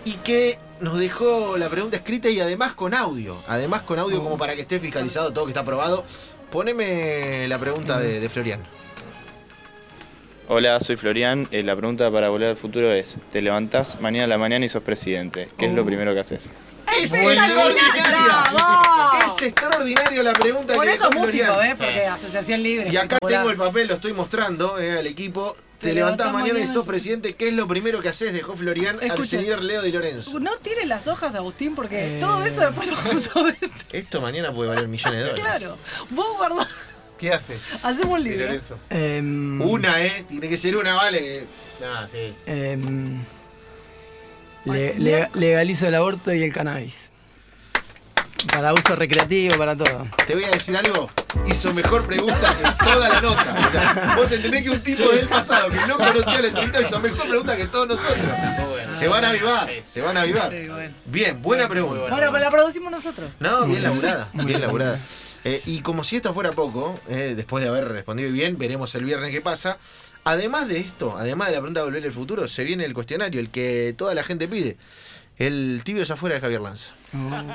y 0.05 0.13
que 0.17 0.59
nos 0.81 0.99
dejó 0.99 1.57
la 1.57 1.69
pregunta 1.69 1.97
escrita 1.97 2.29
y 2.29 2.41
además 2.41 2.75
con 2.75 2.95
audio. 2.95 3.37
Además 3.49 3.83
con 3.83 3.99
audio 3.99 4.23
como 4.23 4.37
para 4.39 4.55
que 4.55 4.61
esté 4.63 4.79
fiscalizado 4.79 5.33
todo 5.33 5.47
que 5.47 5.51
está 5.51 5.61
aprobado. 5.63 6.05
Poneme 6.53 7.49
la 7.49 7.59
pregunta 7.59 7.99
de, 7.99 8.21
de 8.21 8.29
Florian. 8.29 8.61
Hola, 10.49 10.79
soy 10.81 10.97
Florian. 10.97 11.49
Eh, 11.51 11.63
la 11.63 11.75
pregunta 11.75 12.11
para 12.11 12.29
volver 12.29 12.51
al 12.51 12.57
futuro 12.57 12.93
es: 12.93 13.17
te 13.33 13.41
levantás 13.41 14.01
mañana 14.01 14.25
a 14.25 14.29
la 14.29 14.39
mañana 14.39 14.65
y 14.65 14.69
sos 14.69 14.83
presidente. 14.83 15.49
¿Qué 15.57 15.67
es 15.67 15.73
lo 15.73 15.85
primero 15.85 16.13
que 16.13 16.21
haces? 16.21 16.51
¡Es 17.01 17.13
extraordinaria! 17.15 18.45
Es 19.27 19.43
extraordinario 19.43 20.23
la 20.23 20.33
pregunta 20.35 20.75
Por 20.75 20.85
que 20.85 20.93
eso 20.93 21.09
dejó 21.09 21.21
músico, 21.21 21.45
Florian. 21.55 21.71
¿eh? 21.73 21.75
Porque 21.77 22.07
Asociación 22.07 22.63
Libre. 22.63 22.91
Y 22.93 22.97
acá 22.97 23.19
tengo 23.27 23.51
el 23.51 23.57
papel, 23.57 23.89
lo 23.89 23.95
estoy 23.95 24.13
mostrando 24.13 24.79
eh, 24.79 24.99
al 24.99 25.07
equipo. 25.07 25.57
Te, 25.79 25.89
Te 25.89 25.95
levantás 25.95 26.33
mañana 26.33 26.61
y 26.61 26.67
sos 26.67 26.87
presidente. 26.87 27.35
¿Qué 27.35 27.49
es 27.49 27.55
lo 27.55 27.67
primero 27.67 28.01
que 28.01 28.09
haces? 28.11 28.33
Dejó 28.33 28.55
Florian 28.57 28.99
al 29.03 29.27
señor 29.27 29.63
Leo 29.63 29.83
Di 29.83 29.93
Lorenzo. 29.93 30.39
No 30.41 30.57
tires 30.59 30.87
las 30.87 31.09
hojas, 31.09 31.35
Agustín, 31.35 31.75
porque 31.75 32.19
Eh. 32.19 32.21
todo 32.21 32.45
eso 32.45 32.61
después 32.61 32.87
lo 32.89 32.97
vamos 33.05 33.31
a 33.35 33.43
ver. 33.43 33.57
Esto 33.93 34.21
mañana 34.21 34.53
puede 34.53 34.69
valer 34.71 34.89
millones 34.89 35.23
de 35.25 35.31
dólares. 35.31 35.45
Claro. 35.45 35.77
Vos 36.11 36.27
guardás, 36.37 36.69
¿Qué 37.19 37.33
hace? 37.33 37.57
hacemos 37.83 38.19
un 38.19 38.25
libro. 38.25 38.47
Lorenzo. 38.47 38.79
em, 38.91 39.61
Una, 39.61 40.03
¿eh? 40.05 40.25
Tiene 40.29 40.49
que 40.49 40.57
ser 40.57 40.77
una, 40.77 40.95
vale. 40.95 41.47
Ah, 41.83 42.07
sí. 42.11 42.35
em, 42.47 43.21
le- 44.65 44.99
le- 44.99 45.29
legalizo 45.35 45.87
el 45.87 45.95
aborto 45.95 46.33
y 46.33 46.43
el 46.43 46.53
cannabis. 46.53 47.11
Para 48.53 48.75
uso 48.75 48.95
recreativo, 48.95 49.57
para 49.57 49.75
todo. 49.75 50.07
Te 50.27 50.35
voy 50.35 50.45
a 50.45 50.51
decir 50.51 50.77
algo. 50.77 51.09
Hizo 51.47 51.73
mejor 51.73 52.07
pregunta 52.07 52.55
que 52.57 52.85
toda 52.85 53.09
la 53.09 53.21
nota. 53.21 53.57
O 53.67 53.71
sea, 53.71 54.15
vos 54.17 54.31
entendés 54.31 54.63
que 54.63 54.71
un 54.71 54.81
tipo 54.83 55.09
del 55.11 55.27
pasado 55.27 55.71
que 55.71 55.79
no 55.89 55.97
conocía 55.97 56.39
el 56.39 56.45
escrito 56.47 56.81
hizo 56.83 57.01
mejor 57.01 57.29
pregunta 57.29 57.57
que 57.57 57.67
todos 57.67 57.89
nosotros. 57.89 58.25
Se 58.97 59.09
van 59.09 59.25
a 59.25 59.31
avivar, 59.31 59.71
se 59.89 60.01
van 60.03 60.17
a 60.17 60.21
avivar. 60.21 60.51
Sí, 60.53 60.69
bueno. 60.69 60.95
Bien, 61.07 61.43
buena 61.43 61.69
pregunta. 61.69 62.11
Bueno, 62.11 62.31
pues 62.31 62.43
la 62.43 62.51
producimos 62.51 62.93
nosotros. 62.93 63.31
No, 63.41 63.67
bien 63.67 63.83
laburada, 63.83 64.29
bien 64.35 64.61
laburada. 64.61 65.01
Eh, 65.45 65.61
y 65.67 65.81
como 65.81 66.05
si 66.05 66.17
esto 66.17 66.33
fuera 66.33 66.53
poco, 66.53 66.99
eh, 67.09 67.35
después 67.37 67.63
de 67.63 67.69
haber 67.71 67.89
respondido 67.89 68.33
bien, 68.33 68.57
veremos 68.59 68.95
el 68.95 69.05
viernes 69.05 69.31
qué 69.31 69.41
pasa. 69.41 69.77
Además 70.25 70.69
de 70.69 70.79
esto, 70.79 71.17
además 71.19 71.49
de 71.49 71.55
la 71.57 71.61
pregunta 71.61 71.81
de 71.81 71.85
volver 71.87 72.05
al 72.05 72.13
futuro, 72.13 72.49
se 72.49 72.65
viene 72.65 72.85
el 72.87 72.95
cuestionario, 72.95 73.41
el 73.41 73.51
que 73.51 73.95
toda 73.97 74.15
la 74.15 74.25
gente 74.25 74.49
pide. 74.49 74.79
El 75.37 75.83
tibio 75.85 76.03
es 76.05 76.11
afuera 76.11 76.37
de 76.37 76.41
Javier 76.41 76.61
Lanza. 76.61 76.95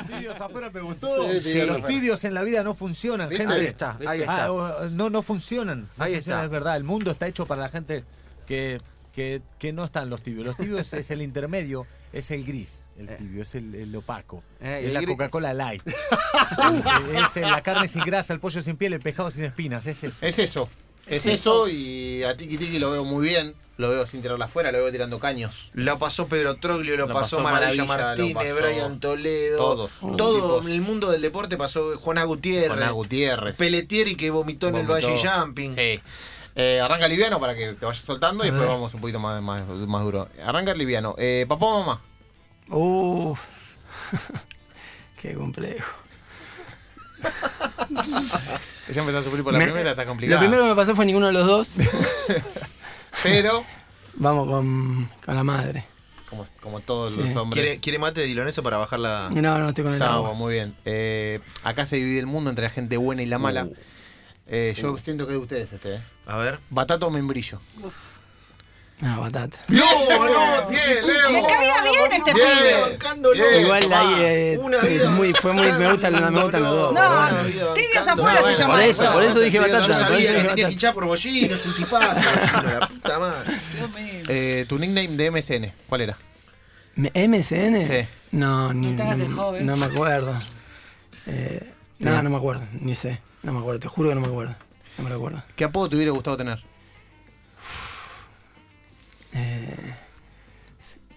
tibios 0.10 0.40
afuera 0.40 0.70
me 0.70 0.82
gustó. 0.82 1.32
Sí, 1.32 1.40
sí, 1.40 1.62
los 1.62 1.84
tibios 1.86 2.24
en 2.26 2.34
la 2.34 2.44
vida 2.44 2.64
no 2.64 2.76
funcionan, 2.76 3.30
¿Viste? 3.30 3.46
gente. 3.48 3.60
Ahí 3.62 3.66
está, 3.68 3.98
ahí 4.06 4.20
está. 4.22 4.46
Ah, 4.48 4.88
no, 4.92 5.10
no 5.10 5.22
funcionan. 5.22 5.90
No 5.98 6.04
Ahí 6.04 6.16
funcionan, 6.16 6.42
está. 6.42 6.46
Es 6.46 6.52
verdad, 6.52 6.78
el 6.78 6.84
mundo 6.84 7.10
está 7.12 7.26
hecho 7.28 7.46
para 7.46 7.62
la 7.62 7.70
gente 7.70 8.04
que, 8.46 8.82
que, 9.14 9.42
que 9.58 9.72
no 9.72 9.86
están 9.86 10.10
los 10.10 10.22
tibios. 10.22 10.46
Los 10.46 10.58
tibios 10.58 10.94
es 10.94 11.10
el 11.10 11.22
intermedio, 11.22 11.88
es 12.14 12.32
el 12.32 12.44
gris, 12.46 12.84
el 12.98 13.16
tibio, 13.18 13.42
es 13.44 13.56
el, 13.56 13.76
el 13.76 13.96
opaco. 13.96 14.44
Eh, 14.62 14.80
es 14.82 14.86
el 14.88 14.94
la 14.94 15.02
gris- 15.02 15.10
Coca-Cola 15.10 15.54
Light. 15.54 15.82
es, 15.88 17.38
es 17.38 17.50
la 17.50 17.62
carne 17.62 17.88
sin 17.88 18.04
grasa, 18.04 18.34
el 18.34 18.40
pollo 18.40 18.62
sin 18.62 18.78
piel, 18.78 18.94
el 18.94 19.00
pescado 19.00 19.32
sin 19.32 19.46
espinas. 19.46 19.86
Es 19.86 20.04
eso. 20.04 20.18
Es 20.22 20.40
eso. 20.40 20.70
Es 21.08 21.26
eso 21.26 21.68
y 21.68 22.22
a 22.24 22.38
Tiki 22.38 22.58
Tiki 22.58 22.78
lo 22.80 22.92
veo 22.92 23.04
muy 23.04 23.28
bien. 23.28 23.56
Lo 23.78 23.90
veo 23.90 24.06
sin 24.06 24.22
tirarla 24.22 24.44
afuera, 24.46 24.74
lo 24.74 24.80
veo 24.80 24.92
tirando 24.92 25.20
caños. 25.22 25.72
Lo 25.74 25.98
pasó 25.98 26.28
Pedro 26.28 26.58
Troglio, 26.58 26.98
lo, 26.98 27.08
Lo 27.08 27.14
pasó, 27.14 27.38
pasó 27.38 27.40
Maravilla 27.40 27.86
Maravilla, 27.86 28.34
Martínez, 28.34 28.34
lo 28.34 28.56
pasó 28.60 28.74
Brian 28.76 29.00
Toledo. 29.00 29.58
todos, 29.58 30.00
Todo 30.18 30.36
tipos. 30.60 30.66
el 30.74 30.82
mundo 30.82 31.10
del 31.10 31.22
deporte 31.22 31.56
pasó 31.56 31.98
Juana 31.98 32.26
Gutiérrez. 32.26 32.68
Juana 32.72 32.92
Gutiérrez. 32.92 33.56
Pelletieri 33.56 34.16
que 34.18 34.32
vomitó 34.32 34.68
en 34.68 34.76
el 34.76 34.86
Vomitó. 34.86 35.08
Valle 35.08 35.30
Jumping. 35.30 35.72
Sí. 35.72 36.02
Eh, 36.56 36.80
arranca 36.82 37.08
liviano 37.08 37.40
para 37.40 37.56
que 37.56 37.74
te 37.74 37.86
vayas 37.86 38.04
soltando 38.04 38.44
y 38.46 38.50
después 38.50 38.68
vamos 38.68 38.94
un 38.94 39.02
poquito 39.02 39.20
más, 39.20 39.42
más, 39.42 39.64
más 39.66 40.04
duro. 40.04 40.28
Arranca 40.44 40.74
liviano. 40.74 41.16
Eh, 41.18 41.46
papá 41.48 41.66
o 41.68 41.80
mamá. 41.80 42.02
Uf. 42.70 43.40
Qué 45.22 45.34
complejo. 45.34 45.92
Ya 48.94 49.02
empezó 49.02 49.20
a 49.20 49.24
sufrir 49.24 49.44
por 49.44 49.54
la 49.54 49.60
Me- 49.60 49.66
primera, 49.66 49.92
está 49.92 50.04
Lo 50.04 50.10
complicado. 50.10 50.40
primero 50.40 50.64
que 50.64 50.70
me 50.70 50.76
pasó 50.76 50.96
fue 50.96 51.06
ninguno 51.06 51.28
de 51.28 51.34
los 51.34 51.46
dos. 51.46 51.78
Pero, 53.24 53.64
Vamos 54.16 54.48
con, 54.50 55.10
con 55.26 55.36
la 55.36 55.44
madre. 55.44 55.86
como, 56.30 56.46
como 56.62 56.80
todos 56.80 57.14
Sí. 57.14 57.20
los 57.22 57.36
hombres. 57.36 57.64
¿Quiere, 57.64 57.80
quiere 57.80 58.00
mate 58.00 58.22
de 58.22 58.28
Diloneso 58.28 58.64
para 58.64 58.78
bajar 58.78 59.00
la. 59.00 59.30
No, 59.34 59.60
no, 59.60 59.70
estoy 59.70 59.84
con 59.84 59.94
el 59.94 60.02
Está 60.02 60.14
agua. 60.16 60.34
muy 60.34 60.54
bien. 60.56 60.76
Eh, 60.86 61.40
acá 61.64 61.86
se 61.86 61.98
divide 61.98 62.20
el 62.20 62.26
mundo 62.26 62.50
entre 62.50 62.64
la 62.64 62.70
gente 62.72 62.98
buena 62.98 63.22
y 63.22 63.26
la 63.28 63.38
mala. 63.38 63.66
Uh. 63.66 63.74
Eh, 64.52 64.74
yo 64.76 64.98
siento 64.98 65.26
que 65.28 65.34
es 65.34 65.38
de 65.38 65.44
ustedes 65.44 65.74
este, 65.74 65.96
¿eh? 65.96 66.00
A 66.26 66.38
ver. 66.38 66.60
Batata 66.72 67.06
o 67.06 67.10
membrillo. 67.12 67.60
No, 69.00 69.22
batata. 69.22 69.58
¡No, 69.70 69.80
no! 70.10 70.68
¡Bien, 70.70 70.82
Leo! 71.08 71.30
Le 71.42 71.48
caía 71.48 71.82
bien 71.84 72.12
este 72.12 72.34
Bien. 72.34 72.48
pibe. 73.00 73.62
Igual 73.62 73.94
ahí 73.94 74.14
eh, 74.20 74.58
Una 74.62 74.78
es 74.80 74.90
vida 74.90 75.10
muy, 75.12 75.34
fue 75.34 75.54
muy, 75.54 75.72
me 75.74 75.90
gustan, 75.92 76.34
me 76.34 76.42
gustan 76.42 76.64
los 76.64 76.74
dos. 76.74 76.94
No, 76.94 77.44
vida 77.46 77.74
Tibios 77.76 78.08
afuera 78.08 78.42
se 78.44 78.56
llama 78.56 78.74
Por 78.74 78.84
eso, 78.84 79.12
por 79.14 79.24
eso 79.24 79.40
dije 79.40 79.60
batata. 79.60 79.80
Yo 79.80 79.86
por 79.88 79.92
eso 79.92 80.00
sabía 80.04 80.32
que 80.34 80.48
tenía 80.50 80.66
que 80.68 80.72
hinchar 80.74 80.94
por 80.96 81.06
Bollino, 81.06 81.56
es 81.56 81.66
un 81.66 81.76
tipazo. 81.76 82.20
La 82.80 82.88
puta 82.88 83.20
madre. 83.20 83.54
Eh, 84.28 84.66
tu 84.68 84.78
nickname 84.80 85.16
de 85.16 85.32
MSN, 85.32 85.72
¿cuál 85.88 86.02
era? 86.02 86.18
¿Me- 86.96 87.12
¿MSN? 87.28 87.86
Sí. 87.86 88.08
No, 88.32 88.74
ni, 88.74 88.88
No 88.92 88.98
te 88.98 89.04
hagas 89.04 89.20
el 89.20 89.30
no, 89.30 89.36
joven. 89.44 89.66
no 89.66 89.78
me 89.78 89.86
acuerdo. 89.86 90.36
Eh, 91.28 91.72
no, 92.00 92.22
no 92.22 92.30
me 92.32 92.36
acuerdo, 92.38 92.64
ni 92.82 92.96
sé. 92.96 93.22
No 93.44 93.54
me 93.54 93.60
acuerdo, 93.60 93.80
te 93.80 93.88
juro 93.88 94.10
que 94.10 94.16
no 94.16 94.22
me 94.22 94.28
acuerdo. 94.28 94.56
No 94.98 95.04
me 95.04 95.10
lo 95.10 95.16
acuerdo. 95.16 95.44
¿Qué 95.56 95.64
apodo 95.64 95.90
te 95.90 95.96
hubiera 95.96 96.12
gustado 96.12 96.38
tener? 96.38 96.64
Eh, 99.34 99.96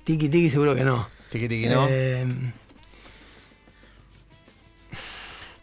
tiki 0.04 0.28
tiki 0.28 0.50
seguro 0.50 0.74
que 0.74 0.84
no. 0.84 1.08
Tiki 1.30 1.48
tiki, 1.48 1.66
¿no? 1.68 1.86
Eh, 1.88 2.26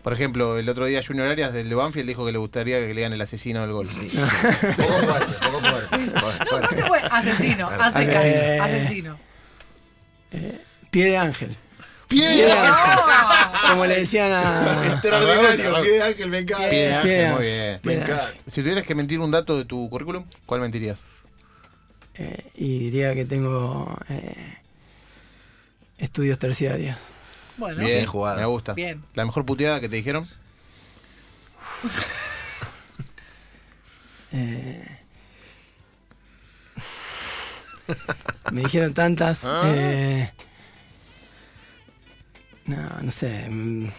Por 0.03 0.14
ejemplo, 0.14 0.57
el 0.57 0.68
otro 0.70 0.86
día 0.86 1.01
Junior 1.05 1.28
Arias 1.28 1.53
del 1.53 1.70
de 1.70 1.76
Banfield 1.76 2.07
dijo 2.07 2.26
que 2.26 2.32
le 2.32 2.38
gustaría 2.38 2.80
que 2.80 2.88
le 2.88 2.93
digan 2.95 3.14
el 3.14 3.22
asesino 3.22 3.62
del 3.62 3.72
gol. 3.74 3.88
Poco 3.88 4.01
fuerte, 5.01 5.34
poco 5.45 5.60
fuerte. 5.60 5.97
No, 6.51 6.57
aparte 6.57 6.84
fue 6.84 6.99
asesino, 7.12 7.68
a 7.68 7.91
secas, 7.91 8.16
Asesino. 8.26 8.64
asesino. 8.64 9.20
pie 10.89 11.05
de 11.05 11.18
ángel. 11.18 11.55
¡Pie! 12.10 12.28
Pie 12.28 12.45
de 12.45 12.51
ángel. 12.51 12.99
Como 13.70 13.86
le 13.86 13.95
decían 13.99 14.32
a. 14.34 14.88
Extraordinario, 14.93 15.82
pie 15.82 15.91
de 15.91 16.03
ángel, 16.03 16.30
me 16.30 16.39
encanta. 16.39 16.70
Pie 16.70 16.80
de 16.80 16.93
ángel, 16.95 17.01
Pie 17.10 17.18
de 17.22 17.30
muy 17.34 17.43
bien. 17.45 17.80
Me 17.84 17.93
encanta. 17.93 18.34
Si 18.47 18.62
tuvieras 18.62 18.86
que 18.86 18.95
mentir 18.95 19.20
un 19.20 19.32
dato 19.32 19.57
de 19.57 19.64
tu 19.66 19.89
currículum, 19.89 20.26
¿cuál 20.45 20.60
mentirías? 20.62 21.03
eh, 22.16 22.51
y 22.55 22.80
diría 22.80 23.16
que 23.16 23.24
tengo 23.24 23.97
eh, 24.10 24.57
estudios 25.97 26.38
terciarios. 26.38 26.97
Bueno, 27.57 27.84
bien, 27.86 28.05
jugado. 28.05 28.39
Me 28.39 28.45
gusta. 28.45 28.74
Bien. 28.74 29.01
¿La 29.14 29.24
mejor 29.26 29.45
puteada 29.45 29.80
que 29.80 29.88
te 29.89 29.95
dijeron? 29.95 30.28
Eh, 34.32 34.88
me 38.51 38.62
dijeron 38.62 38.93
tantas. 38.93 39.45
Ah. 39.45 40.32
No, 42.70 43.02
no 43.02 43.12
sé. 43.12 43.50
mm, 43.50 43.90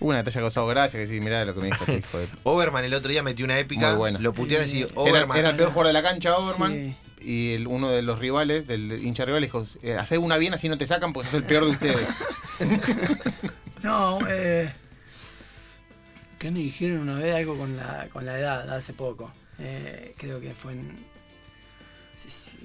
Una 0.00 0.18
que 0.18 0.24
te 0.24 0.30
haya 0.30 0.40
causado 0.40 0.66
gracia, 0.66 0.98
que 1.00 1.06
sí, 1.06 1.20
mirá 1.20 1.44
lo 1.44 1.54
que 1.54 1.60
me 1.60 1.66
dijo 1.66 1.80
este 1.84 1.98
hijo 1.98 2.18
de... 2.18 2.28
Overman 2.44 2.84
el 2.84 2.94
otro 2.94 3.10
día 3.10 3.22
metió 3.22 3.44
una 3.44 3.58
épica. 3.58 3.88
Muy 3.90 3.96
buena. 3.98 4.18
Lo 4.18 4.32
putearon 4.32 4.68
y 4.68 4.78
Era, 4.82 4.88
Overman. 4.94 5.36
era 5.38 5.50
el 5.50 5.56
peor 5.56 5.68
jugador 5.70 5.86
de 5.88 5.92
la 5.92 6.02
cancha, 6.02 6.36
Overman. 6.36 6.72
Sí. 6.72 6.96
Y 7.22 7.52
el- 7.52 7.66
uno 7.66 7.90
de 7.90 8.00
los 8.02 8.18
rivales, 8.18 8.66
del 8.66 9.04
hincha 9.04 9.24
rival, 9.26 9.42
dijo: 9.42 9.64
eh, 9.82 9.94
Hacé 9.98 10.16
una 10.18 10.38
bien 10.38 10.54
así 10.54 10.68
no 10.70 10.78
te 10.78 10.86
sacan 10.86 11.12
porque 11.12 11.28
sos 11.28 11.40
el 11.40 11.44
peor 11.44 11.64
de 11.64 11.70
ustedes. 11.70 12.08
No, 13.82 14.18
eh. 14.28 14.70
¿Qué 16.38 16.50
me 16.50 16.58
dijeron 16.60 17.00
una 17.00 17.14
vez 17.14 17.34
algo 17.34 17.56
con 17.56 17.76
la, 17.76 18.08
con 18.12 18.24
la 18.26 18.38
edad, 18.38 18.70
hace 18.74 18.92
poco? 18.92 19.32
Eh, 19.58 20.14
creo 20.18 20.40
que 20.40 20.52
fue 20.54 20.72
en. 20.72 21.04
sí, 22.14 22.28
sí, 22.30 22.58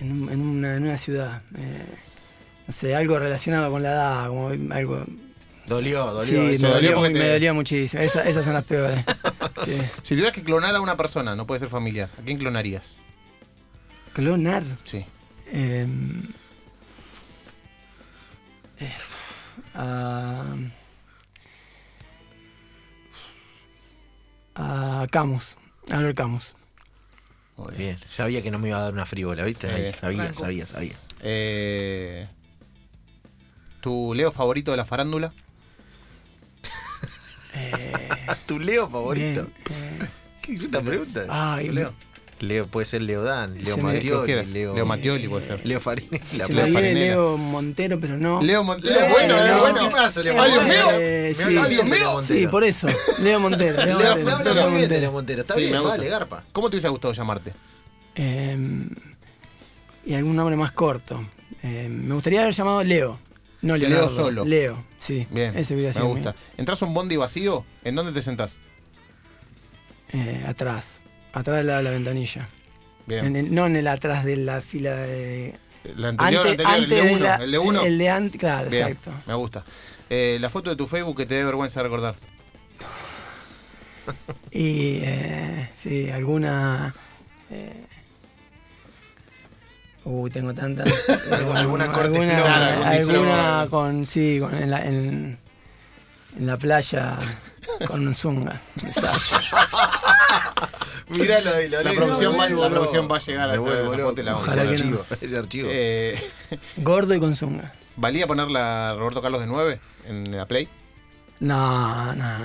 en, 0.00 0.28
en 0.30 0.40
una, 0.40 0.76
en 0.76 0.82
una 0.84 0.98
ciudad. 0.98 1.42
eh, 1.56 1.84
no 2.70 2.72
sé, 2.72 2.94
algo 2.94 3.18
relacionado 3.18 3.68
con 3.68 3.82
la 3.82 3.90
edad, 3.90 4.28
como 4.28 4.48
algo. 4.72 5.04
Dolió, 5.66 6.06
dolió. 6.06 6.24
sí, 6.24 6.54
eso 6.54 6.68
me 6.68 6.72
dolió 6.74 6.90
dolió, 6.90 6.96
porque 6.98 7.14
me 7.14 7.18
te- 7.20 7.32
dolió 7.32 7.54
muchísimo. 7.54 8.00
Esa- 8.00 8.22
esas 8.28 8.44
son 8.44 8.54
las 8.54 8.64
peores. 8.64 9.04
Sí. 9.64 9.76
si 10.02 10.14
tuvieras 10.14 10.32
que 10.32 10.42
clonar 10.42 10.74
a 10.74 10.80
una 10.80 10.96
persona, 10.96 11.34
no 11.36 11.46
puede 11.46 11.58
ser 11.60 11.68
familiar, 11.68 12.08
¿a 12.18 12.22
quién 12.22 12.38
clonarías? 12.38 12.96
Clonar. 14.14 14.62
Sí. 14.84 15.04
eh, 15.52 15.86
eh, 18.78 18.92
a. 19.74 20.44
A 24.54 25.06
Camus. 25.10 25.56
Albert 25.90 26.16
Camus. 26.16 26.54
Muy 27.56 27.74
bien. 27.74 27.98
Sabía 28.08 28.42
que 28.42 28.50
no 28.50 28.58
me 28.58 28.68
iba 28.68 28.78
a 28.78 28.82
dar 28.82 28.92
una 28.94 29.04
frívola, 29.06 29.44
¿viste? 29.44 29.92
Sabía, 29.94 30.32
sabía, 30.32 30.66
sabía. 30.66 30.94
Eh, 31.22 32.26
¿Tu 33.80 34.12
Leo 34.14 34.30
favorito 34.32 34.70
de 34.70 34.76
la 34.76 34.84
farándula? 34.84 35.32
¿Tu 38.46 38.58
Leo 38.58 38.88
favorito? 38.88 39.46
Bien, 39.68 40.02
eh, 40.02 40.08
¿Qué 40.42 40.52
es 40.54 40.62
esta 40.62 40.80
pregunta? 40.82 41.24
ay, 41.28 41.68
Leo. 41.70 41.92
Leo 42.40 42.66
puede 42.68 42.86
ser 42.86 43.02
Leo 43.02 43.22
Dan, 43.22 43.62
Leo 43.62 43.76
me- 43.76 43.82
Mattioli, 43.82 44.08
Cualquiera. 44.10 44.42
Leo, 44.44 44.74
Leo 44.74 44.86
Mattioli 44.86 45.28
puede 45.28 45.44
ser. 45.46 45.66
Leo 45.66 45.78
Farini, 45.78 46.18
la 46.38 46.46
se 46.46 46.52
Leo 46.54 46.64
me 46.64 46.70
viene 46.70 46.72
Farinera. 46.72 47.06
Leo 47.06 47.36
Montero, 47.36 48.00
pero 48.00 48.16
no. 48.16 48.40
Leo 48.40 48.64
Montero. 48.64 48.94
Leo, 48.98 49.10
bueno, 49.10 49.34
Leo, 49.34 49.44
Leo, 49.44 49.46
Leo, 49.56 49.60
bueno. 49.60 49.80
¿qué 49.80 49.90
pasa, 49.94 50.20
Leo 50.22 50.40
Ay, 50.42 50.50
Dios 50.50 50.62
Montero? 50.62 50.86
mío. 50.86 50.96
Eh, 51.00 51.36
Me 51.38 51.68
Dios 51.68 51.84
mío. 51.84 51.96
Sí, 51.98 52.04
Montero. 52.14 52.50
por 52.50 52.64
eso. 52.64 52.86
Leo 53.22 53.40
Montero. 53.40 53.76
Leo 53.84 53.98
Me 54.16 54.24
Montero. 54.24 54.54
Leo 54.54 54.64
de 54.64 54.70
Montero. 54.70 55.00
Leo 55.00 55.12
Montero. 55.12 55.40
Está 55.42 55.54
Sí, 55.54 55.60
bien, 55.60 55.72
me 55.72 55.80
vale, 55.80 56.08
garpa. 56.08 56.44
¿Cómo 56.52 56.70
te 56.70 56.76
hubiese 56.76 56.88
gustado 56.88 57.12
llamarte? 57.12 57.52
Eh, 58.14 58.86
y 60.06 60.14
algún 60.14 60.34
nombre 60.34 60.56
más 60.56 60.72
corto. 60.72 61.22
Eh, 61.62 61.88
me 61.90 62.14
gustaría 62.14 62.40
haber 62.40 62.54
llamado 62.54 62.82
Leo. 62.82 63.20
No 63.62 63.76
Leo 63.76 63.88
Leonardo. 63.88 64.08
solo. 64.16 64.44
Leo, 64.44 64.84
sí. 64.98 65.26
Bien. 65.30 65.56
Ese 65.56 65.74
hubiera 65.74 65.90
me 65.90 65.94
sido 65.94 66.06
gusta. 66.08 66.34
¿Entras 66.56 66.82
a 66.82 66.86
un 66.86 66.94
bondi 66.94 67.16
vacío? 67.16 67.64
¿En 67.84 67.94
dónde 67.94 68.12
te 68.12 68.22
sentás? 68.22 68.58
mío. 70.12 70.24
Eh, 70.24 70.44
atrás. 70.48 71.02
Atrás 71.32 71.58
de 71.58 71.64
la, 71.64 71.82
la 71.82 71.90
ventanilla. 71.90 72.48
Bien. 73.06 73.24
En 73.26 73.36
el- 73.36 73.54
no 73.54 73.66
en 73.66 73.76
el 73.76 73.86
atrás 73.86 74.24
de 74.24 74.36
la 74.36 74.60
fila 74.60 74.96
de. 74.96 75.54
La 75.96 76.08
anterior, 76.08 76.46
Ante- 76.46 76.64
anterior, 76.64 76.78
el 76.82 76.88
de 76.88 77.14
uno. 77.14 77.24
la- 77.24 77.34
el 77.36 77.50
de 77.52 77.58
uno. 77.58 77.82
El 77.82 77.98
de 77.98 78.08
antes, 78.10 78.38
claro, 78.40 78.70
Bien, 78.70 78.86
exacto. 78.88 79.12
Me 79.26 79.34
gusta. 79.34 79.64
Eh, 80.08 80.38
la 80.40 80.50
foto 80.50 80.70
de 80.70 80.76
tu 80.76 80.86
Facebook 80.86 81.16
que 81.16 81.26
te 81.26 81.34
dé 81.36 81.44
vergüenza 81.44 81.82
recordar. 81.82 82.16
Y 84.50 84.98
eh, 85.02 85.70
sí, 85.74 86.10
alguna. 86.10 86.94
eh, 87.50 87.86
Uy, 90.04 90.30
tengo 90.30 90.54
tantas. 90.54 90.88
Alguna 91.54 91.92
corte 91.92 92.18
alguna, 92.18 92.90
alguna 92.90 93.66
con. 93.70 94.06
Sí, 94.06 94.38
con, 94.40 94.54
en, 94.56 94.70
la, 94.70 94.84
en, 94.86 95.38
en 96.38 96.46
la 96.46 96.56
playa 96.56 97.18
con 97.86 98.06
un 98.06 98.14
zunga. 98.14 98.60
Desastre. 98.76 99.38
Míralo 101.08 101.54
ahí, 101.54 101.68
lo 101.68 101.78
La 101.78 101.82
lees. 101.84 101.96
producción, 101.96 102.38
va, 102.38 102.48
la 102.48 102.70
producción 102.70 103.08
va 103.10 103.16
a 103.16 103.18
llegar 103.18 103.50
a 103.50 103.54
y 103.56 104.22
la 104.22 104.36
Ojalá 104.36 104.62
ese 104.62 104.64
no. 104.64 104.70
archivo, 105.00 105.06
ese 105.20 105.38
archivo. 105.38 105.68
Eh, 105.70 106.30
Gordo 106.76 107.14
y 107.14 107.20
con 107.20 107.34
zunga. 107.34 107.72
¿Valía 107.96 108.26
ponerla 108.26 108.94
Roberto 108.96 109.20
Carlos 109.20 109.40
de 109.40 109.46
9 109.48 109.80
en 110.06 110.36
la 110.36 110.46
Play? 110.46 110.68
No, 111.40 112.14
no, 112.14 112.38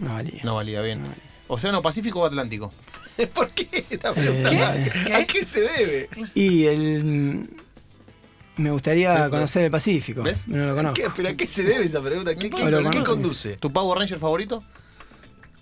no 0.00 0.14
valía. 0.14 0.40
No 0.44 0.54
valía 0.54 0.82
bien. 0.82 1.02
¿Océano 1.48 1.80
Pacífico 1.82 2.20
o 2.20 2.26
Atlántico? 2.26 2.70
¿Por 3.34 3.50
qué 3.50 3.84
esta 3.90 4.12
pregunta? 4.14 4.76
Eh, 4.76 5.14
¿A 5.14 5.24
qué 5.26 5.44
se 5.44 5.60
debe? 5.62 6.08
Y 6.34 6.64
el. 6.66 7.48
Me 8.56 8.70
gustaría 8.70 9.28
conocer 9.30 9.64
el 9.64 9.70
Pacífico. 9.70 10.22
¿Ves? 10.22 10.46
No 10.46 10.66
lo 10.66 10.74
conozco. 10.74 10.94
¿Qué? 11.02 11.08
¿Pero 11.16 11.28
a 11.30 11.34
qué 11.34 11.46
se 11.46 11.62
debe 11.62 11.84
esa 11.84 12.02
pregunta? 12.02 12.34
¿Qué, 12.34 12.50
qué- 12.50 13.02
conduce? 13.04 13.56
¿Tu 13.56 13.72
Power 13.72 13.98
Ranger 13.98 14.18
favorito? 14.18 14.62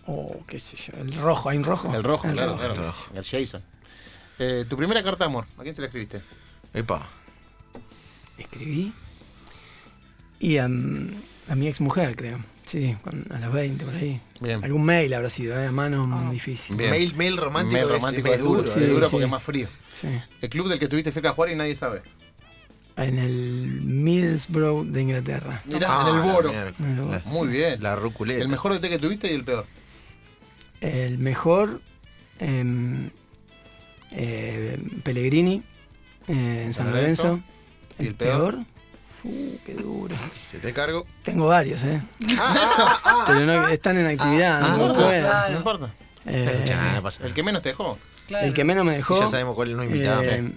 Oh, 0.07 0.41
qué 0.49 0.59
sé 0.59 0.77
yo. 0.77 0.99
El 0.99 1.13
rojo, 1.15 1.49
¿hay 1.51 1.59
un 1.59 1.65
rojo? 1.65 1.95
El 1.95 2.03
rojo, 2.03 2.29
claro, 2.33 2.53
rojo. 2.53 2.59
claro. 2.59 2.75
el 2.75 2.83
rojo. 2.83 3.11
El 3.15 3.25
Jason. 3.25 3.63
Eh, 4.41 4.65
¿Tu 4.69 4.77
primera 4.77 5.03
carta 5.03 5.25
de 5.25 5.31
amor? 5.31 5.47
¿A 5.59 5.63
quién 5.63 5.75
se 5.75 5.81
la 5.83 5.87
escribiste? 5.89 6.23
Epa. 6.75 7.09
Escribí. 8.39 8.93
Y 10.41 10.57
a, 10.59 10.65
m- 10.65 11.13
a 11.49 11.55
mi 11.55 11.69
ex 11.69 11.81
mujer, 11.81 12.17
creo. 12.17 12.39
Sí, 12.69 12.95
a 13.31 13.39
las 13.39 13.51
20 13.53 13.85
por 13.87 13.95
ahí. 13.95 14.21
Bien. 14.41 14.63
Algún 14.63 14.85
mail 14.85 15.15
habrá 15.15 15.31
sido, 15.31 15.59
¿eh? 15.59 15.69
a 15.69 15.73
mano 15.73 16.07
mm, 16.07 16.31
difícil. 16.31 16.77
Bien. 16.77 16.91
Mail, 16.91 17.15
mail 17.15 17.37
romántico, 17.39 17.81
Mail 17.81 17.89
romántico 17.89 18.29
es, 18.29 18.35
es 18.35 18.41
duro, 18.41 18.67
sí, 18.67 18.81
es 18.81 18.89
duro 18.91 19.07
sí. 19.07 19.11
porque 19.11 19.25
es 19.25 19.31
más 19.31 19.43
frío. 19.43 19.69
Sí. 19.91 20.09
El 20.43 20.51
club 20.51 20.69
del 20.69 20.79
que 20.79 20.85
estuviste 20.85 21.11
cerca 21.11 21.29
de 21.31 21.35
jugar 21.35 21.51
y 21.51 21.57
nadie 21.57 21.75
sabe. 21.75 22.03
En 22.99 23.19
el 23.19 23.81
Middlesbrough 23.85 24.85
de 24.89 25.01
Inglaterra. 25.01 25.63
Mirá, 25.65 25.87
Ah, 25.89 26.11
en 26.11 26.17
el 26.17 26.33
Boro. 26.33 26.53
La- 26.53 27.23
Muy 27.27 27.49
bien. 27.49 27.83
La 27.83 27.97
ruculeta. 27.97 28.43
El 28.43 28.49
mejor 28.49 28.75
DT 28.75 28.89
que 28.91 28.99
tuviste 28.99 29.31
y 29.31 29.35
el 29.35 29.45
peor. 29.45 29.65
El 30.81 31.19
mejor. 31.19 31.81
em, 32.41 33.11
eh, 34.13 34.79
Pellegrini. 35.05 35.63
eh, 36.29 36.65
en 36.67 36.75
San 36.75 36.87
San 36.87 36.95
Lorenzo. 36.95 37.23
Lorenzo. 37.25 37.45
¿Y 37.99 38.03
El, 38.03 38.09
el 38.09 38.15
peor? 38.15 38.59
Uh, 39.25 39.57
qué 39.67 39.75
duro. 39.75 40.15
Se 40.35 40.59
te 40.59 40.73
cargo. 40.73 41.07
Tengo 41.23 41.47
varios, 41.47 41.83
¿eh? 41.85 42.01
Ah, 42.39 43.25
Pero 43.27 43.41
no, 43.41 43.69
están 43.69 43.99
en 43.99 44.07
actividad. 44.07 44.61
ah, 44.63 44.77
no 44.77 44.87
ah, 44.87 44.95
claro. 44.95 45.51
No 45.53 45.57
importa. 45.59 45.95
Eh, 46.27 46.77
no 47.03 47.27
El 47.27 47.35
que 47.35 47.43
menos 47.43 47.63
te 47.63 47.71
dejó. 47.71 47.99
Claro. 48.27 48.47
el 48.47 48.53
que 48.55 48.65
menos 48.65 48.85
me 48.85 48.93
dejó. 48.93 49.21
ya 49.21 49.29
sabemos 49.29 49.55
cuál 49.55 49.71
es 49.71 49.77
no 49.77 49.85
invitado. 49.85 50.23
eh, 50.23 50.53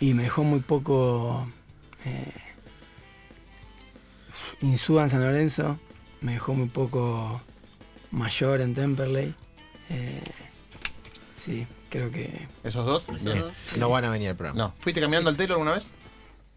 y 0.00 0.14
me 0.14 0.24
dejó 0.24 0.42
muy 0.42 0.60
poco. 0.60 1.46
Eh, 2.04 2.32
Insúa 4.60 5.04
en 5.04 5.08
San 5.10 5.22
Lorenzo. 5.22 5.78
Me 6.20 6.32
dejó 6.32 6.54
muy 6.54 6.68
poco 6.68 7.40
mayor 8.10 8.60
en 8.60 8.74
Temperley. 8.74 9.34
Eh, 9.90 10.22
sí, 11.36 11.66
creo 11.90 12.10
que 12.10 12.48
¿Esos 12.64 12.84
dos? 12.86 13.04
Esos. 13.14 13.52
No 13.76 13.88
van 13.88 14.04
a 14.04 14.10
venir 14.10 14.30
al 14.30 14.36
programa. 14.36 14.58
No. 14.58 14.74
¿Fuiste 14.80 15.00
caminando 15.00 15.30
al 15.30 15.36
Taylor 15.36 15.54
alguna 15.56 15.74
vez? 15.74 15.88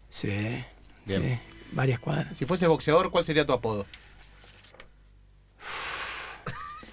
Sí. 0.08 0.64
Bien. 1.04 1.22
sí, 1.22 1.38
varias 1.72 2.00
cuadras. 2.00 2.36
Si 2.36 2.46
fueses 2.46 2.68
boxeador, 2.68 3.10
¿cuál 3.10 3.24
sería 3.24 3.46
tu 3.46 3.52
apodo? 3.52 3.86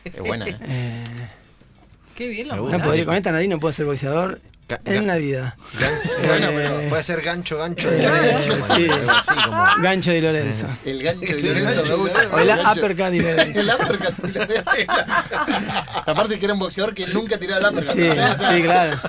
Es 0.03 0.19
buena, 0.19 0.45
¿eh? 0.47 0.57
Eh, 0.61 1.29
Qué 2.15 2.27
bien 2.27 2.49
lo 2.49 2.65
Me 2.65 2.77
no 2.77 2.83
podría, 2.83 3.05
con 3.05 3.15
esta 3.15 3.31
nariz 3.31 3.49
no 3.49 3.59
puedo 3.59 3.73
ser 3.73 3.85
boxeador 3.85 4.41
Ga- 4.67 4.79
en 4.85 5.05
la 5.07 5.17
vida. 5.17 5.57
gan- 5.77 5.99
Bueno, 6.27 6.47
Eh, 6.47 6.53
pero 6.55 6.89
puede 6.89 7.03
ser 7.03 7.21
gancho, 7.21 7.57
gancho. 7.57 7.91
eh, 7.91 8.01
gancho, 8.01 8.55
sí. 8.75 8.87
como. 9.43 9.65
Gancho 9.81 10.11
de 10.11 10.21
Lorenzo. 10.21 10.67
El 10.85 11.03
gancho 11.03 11.35
de 11.35 11.41
Lorenzo 11.43 11.83
me 11.85 11.95
gusta. 11.95 12.29
O 12.31 12.39
el 12.39 12.49
uppercut 12.49 13.05
de 13.07 13.19
Lorenzo. 13.21 13.59
El 13.59 13.69
uppercut 13.69 14.15
de 14.23 14.39
Lorenzo. 14.39 14.71
Aparte 16.05 16.39
que 16.39 16.45
era 16.45 16.53
un 16.53 16.59
boxeador 16.61 16.93
que 16.95 17.07
nunca 17.07 17.37
tiraba 17.37 17.67
el 17.67 17.73
uppercut. 17.75 17.93
Sí, 17.93 18.09
sí, 18.55 18.61
claro. 18.63 18.99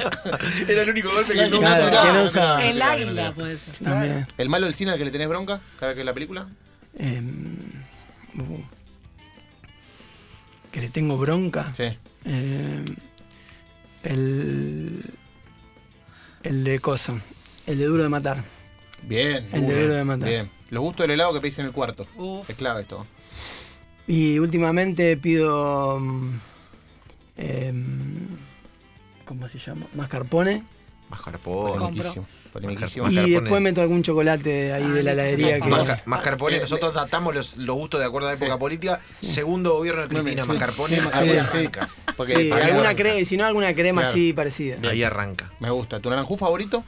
Era 0.68 0.82
el 0.82 0.90
único 0.90 1.10
golpe 1.12 1.34
que 1.34 1.46
nunca 1.48 1.66
Claro, 1.68 1.84
tiraba. 1.86 2.06
que 2.06 2.12
no 2.18 2.24
usaba. 2.24 2.64
El 2.64 2.82
águila 2.82 3.32
puede 3.32 3.56
ser. 3.56 3.74
También. 3.76 4.26
¿El 4.36 4.48
malo 4.48 4.66
del 4.66 4.74
cine 4.74 4.90
al 4.90 4.98
que 4.98 5.04
le 5.04 5.10
tenés 5.12 5.28
bronca 5.28 5.60
cada 5.78 5.88
vez 5.90 5.94
que 5.94 6.00
es 6.00 6.06
la 6.06 6.14
película? 6.14 6.48
Em, 6.98 7.56
uh, 8.38 8.62
que 10.72 10.80
le 10.80 10.88
tengo 10.88 11.16
bronca. 11.16 11.72
Sí. 11.76 11.96
Em, 12.24 12.84
el. 14.02 15.04
El 16.44 16.62
de 16.62 16.78
Coso. 16.78 17.18
El 17.66 17.78
de 17.78 17.84
Duro 17.86 18.02
de 18.02 18.08
Matar. 18.08 18.44
Bien. 19.02 19.46
El 19.52 19.66
de 19.66 19.74
bien, 19.74 19.82
Duro 19.82 19.94
de 19.94 20.04
Matar. 20.04 20.28
Bien. 20.28 20.50
Los 20.70 20.82
gustos 20.82 21.04
del 21.04 21.12
helado 21.12 21.32
que 21.34 21.40
pedís 21.40 21.58
en 21.58 21.66
el 21.66 21.72
cuarto. 21.72 22.06
Uf. 22.16 22.48
Es 22.48 22.56
clave 22.56 22.82
esto. 22.82 23.06
Y 24.06 24.38
últimamente 24.38 25.16
pido. 25.16 25.98
em, 27.36 28.28
¿Cómo 29.24 29.48
se 29.48 29.58
llama? 29.58 29.86
Mascarpone. 29.94 30.62
Mascarpone. 31.08 31.78
Compro. 31.78 32.26
Polemiquísimo. 32.54 33.10
Y 33.10 33.30
después 33.32 33.60
meto 33.60 33.82
algún 33.82 34.02
chocolate 34.04 34.72
ahí 34.72 34.82
Ah, 34.84 34.86
de 34.86 35.02
la 35.02 35.10
listo. 35.10 35.10
heladería 35.10 35.60
que. 35.60 35.68
Masca- 35.68 36.02
Mascarpone, 36.06 36.56
Eh, 36.56 36.60
nosotros 36.60 36.94
datamos 36.94 37.34
los, 37.34 37.56
los 37.56 37.74
gustos 37.76 37.98
de 37.98 38.06
acuerdo 38.06 38.28
a 38.28 38.30
la 38.30 38.36
época 38.38 38.52
Sí. 38.52 38.58
política. 38.60 39.00
Segundo 39.20 39.74
gobierno 39.74 40.02
de 40.02 40.08
Cristina, 40.08 40.42
Sí. 40.44 40.48
Mascarpone, 40.48 40.96
Sí, 40.96 41.02
ahí 41.12 41.30
sí. 41.30 41.36
arranca. 41.36 41.88
Porque 42.16 42.36
Sí, 42.36 42.50
alguna 42.52 42.94
crema, 42.94 43.24
si 43.24 43.36
no 43.36 43.44
alguna 43.44 43.74
crema 43.74 44.02
Claro. 44.02 44.14
así 44.14 44.32
parecida. 44.32 44.76
Ahí 44.88 45.02
arranca. 45.02 45.52
Me 45.58 45.68
gusta. 45.70 45.98
¿Tu 45.98 46.08
naranjú 46.10 46.36
favorito? 46.36 46.84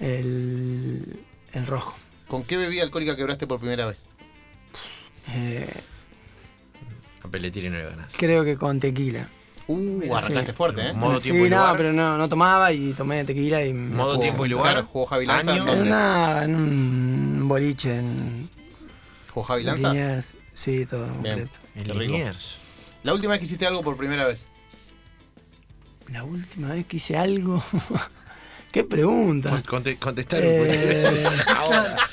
El, 0.00 1.20
el 1.52 1.66
rojo. 1.66 1.94
¿Con 2.26 2.42
qué 2.44 2.56
bebida 2.56 2.82
alcohólica 2.82 3.14
quebraste 3.14 3.46
por 3.46 3.60
primera 3.60 3.84
vez? 3.86 4.04
Eh, 5.28 5.70
A 7.22 7.28
Pelletiri 7.28 7.68
no 7.68 7.76
le 7.76 7.84
ganas. 7.84 8.12
creo 8.16 8.44
que 8.44 8.56
con 8.56 8.80
tequila. 8.80 9.28
Uh, 9.72 10.14
arrancaste 10.16 10.52
Sí. 10.52 10.56
fuerte, 10.56 10.88
¿eh? 10.88 10.92
Modo 10.92 11.18
sí, 11.18 11.30
tiempo 11.30 11.46
y 11.46 11.50
no, 11.50 11.56
lugar. 11.58 11.76
pero 11.76 11.92
no, 11.92 12.16
no 12.18 12.28
tomaba 12.28 12.72
y 12.72 12.92
tomé 12.92 13.24
tequila 13.24 13.64
y 13.64 13.72
Modo 13.72 14.12
jugó. 14.12 14.22
tiempo 14.22 14.46
y 14.46 14.48
lugar. 14.50 14.72
Claro, 14.74 14.86
jugó 14.92 15.06
Javi 15.06 15.26
Lanza. 15.26 15.52
Año. 15.52 15.68
En, 15.72 15.80
una- 15.82 16.44
en 16.44 16.54
un 16.54 17.48
boliche 17.48 17.98
en 17.98 18.50
¿Jugó 19.32 19.44
Javi 19.46 19.62
Lanza? 19.64 19.88
Liniers. 19.92 20.36
Sí, 20.52 20.84
todo 20.86 21.06
Bien. 21.20 21.46
completo. 21.48 21.58
En. 21.74 21.98
Liniers. 21.98 22.56
La 23.02 23.14
última 23.14 23.30
vez 23.32 23.40
que 23.40 23.46
hiciste 23.46 23.66
algo 23.66 23.82
por 23.82 23.96
primera 23.96 24.26
vez. 24.26 24.46
La 26.12 26.24
última 26.24 26.68
vez 26.74 26.86
que 26.86 26.96
hice 26.98 27.16
algo. 27.16 27.62
¿Qué 28.72 28.84
pregunta? 28.84 29.62
Conte- 29.68 29.98
contestar 29.98 30.40
Eh, 30.42 31.24
Ahora. 31.56 31.96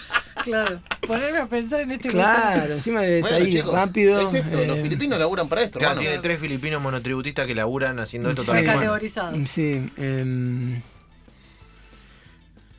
Claro. 0.44 0.82
Ponerme 1.08 1.40
a 1.40 1.48
pensar 1.48 1.82
en 1.82 1.92
este 1.92 2.10
claro, 2.10 2.74
encima 2.76 3.02
de 3.02 3.22
Bueno, 3.22 3.38
salir 3.38 3.54
chicos, 3.54 3.74
rápido. 3.74 4.20
Es 4.22 4.34
esto, 4.34 4.66
los 4.66 4.78
eh, 4.78 4.82
filipinos 4.84 5.20
laburan 5.20 5.48
para 5.50 5.64
esto, 5.64 5.80
Claro, 5.80 5.94
hermano. 5.94 6.10
tiene 6.10 6.22
tres 6.24 6.40
filipinos 6.40 6.82
monotributistas 6.82 7.46
que 7.48 7.56
laburan 7.56 8.00
haciendo 8.00 8.30
esto 8.30 8.44
Sí. 8.44 8.48
semana. 8.48 8.68
Recategorizado. 8.74 9.36
Sí. 9.46 9.92
em, 9.98 10.82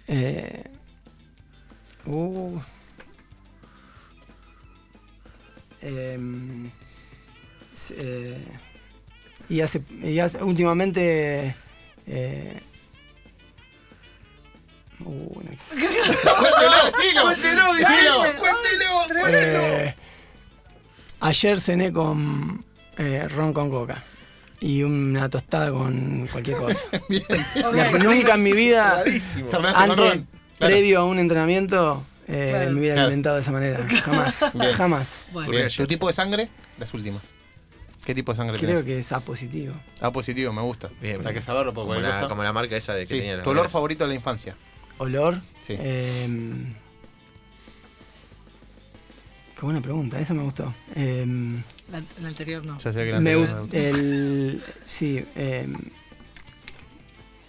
eh, 0.08 0.64
uh, 2.06 2.58
em, 5.82 6.70
eh, 7.96 8.44
Y 9.48 9.60
hace, 9.62 9.82
y 10.02 10.18
hace- 10.20 10.42
últimamente. 10.44 11.56
Uh, 15.04 15.42
no- 15.42 15.50
Cuéntelo, 16.38 17.74
dilo, 17.74 17.74
dilo. 17.74 18.24
Eh, 19.28 19.94
ayer 21.20 21.60
cené 21.60 21.92
con 21.92 22.64
eh, 22.96 23.26
ron 23.28 23.52
con 23.52 23.70
coca 23.70 24.04
y 24.60 24.82
una 24.82 25.28
tostada 25.28 25.70
con 25.70 26.26
cualquier 26.30 26.56
cosa. 26.58 26.80
Bien. 27.08 27.24
Nunca 28.02 28.34
en 28.34 28.42
mi 28.42 28.52
vida, 28.52 29.02
antes, 29.74 30.22
previo 30.58 31.00
a 31.00 31.04
un 31.04 31.18
entrenamiento, 31.18 32.04
eh, 32.28 32.48
Claro. 32.50 32.70
me 32.72 32.80
hubiera 32.80 32.94
Claro. 32.96 33.06
alimentado 33.08 33.36
de 33.36 33.42
esa 33.42 33.52
manera. 33.52 33.86
Jamás, 34.04 34.52
Bien. 34.54 34.72
jamás. 34.74 35.26
Bueno, 35.32 35.50
Bien. 35.50 35.68
¿Tu 35.74 35.86
tipo 35.86 36.06
de 36.06 36.12
sangre? 36.12 36.48
Las 36.78 36.92
últimas. 36.94 37.30
¿Qué 38.04 38.14
tipo 38.14 38.32
de 38.32 38.36
sangre 38.36 38.56
Creo 38.58 38.70
tenés? 38.70 38.84
que 38.84 38.98
es 38.98 39.12
A 39.12 39.20
positivo. 39.20 39.74
Ah, 40.00 40.10
positivo, 40.10 40.52
me 40.52 40.62
gusta. 40.62 40.88
Bien, 41.00 41.16
Hay 41.16 41.20
bien. 41.22 41.34
que 41.34 41.40
saberlo 41.42 41.74
Como 41.74 41.94
la, 41.94 42.10
cosa. 42.12 42.28
como 42.28 42.42
la 42.42 42.52
marca 42.52 42.74
esa 42.76 42.94
de 42.94 43.02
que 43.06 43.14
Sí. 43.14 43.20
tenía 43.20 43.42
¿Tu 43.42 43.50
olor 43.50 43.68
favorito 43.68 44.04
de 44.04 44.08
la 44.08 44.14
infancia? 44.14 44.56
Olor. 45.00 45.40
Sí. 45.62 45.76
em, 45.78 46.74
qué 49.56 49.62
buena 49.62 49.80
pregunta, 49.80 50.20
esa 50.20 50.34
me 50.34 50.42
gustó. 50.42 50.74
Em, 50.94 51.62
la, 51.90 52.02
la 52.20 52.28
anterior 52.28 52.64
no. 52.64 52.76
Ya 52.78 52.92
sé 52.92 53.04
que 53.06 53.12
la 53.12 53.20
me, 53.20 53.32
anterior 53.32 53.68
el, 53.72 54.62
sí, 54.84 55.24
em, 55.36 55.74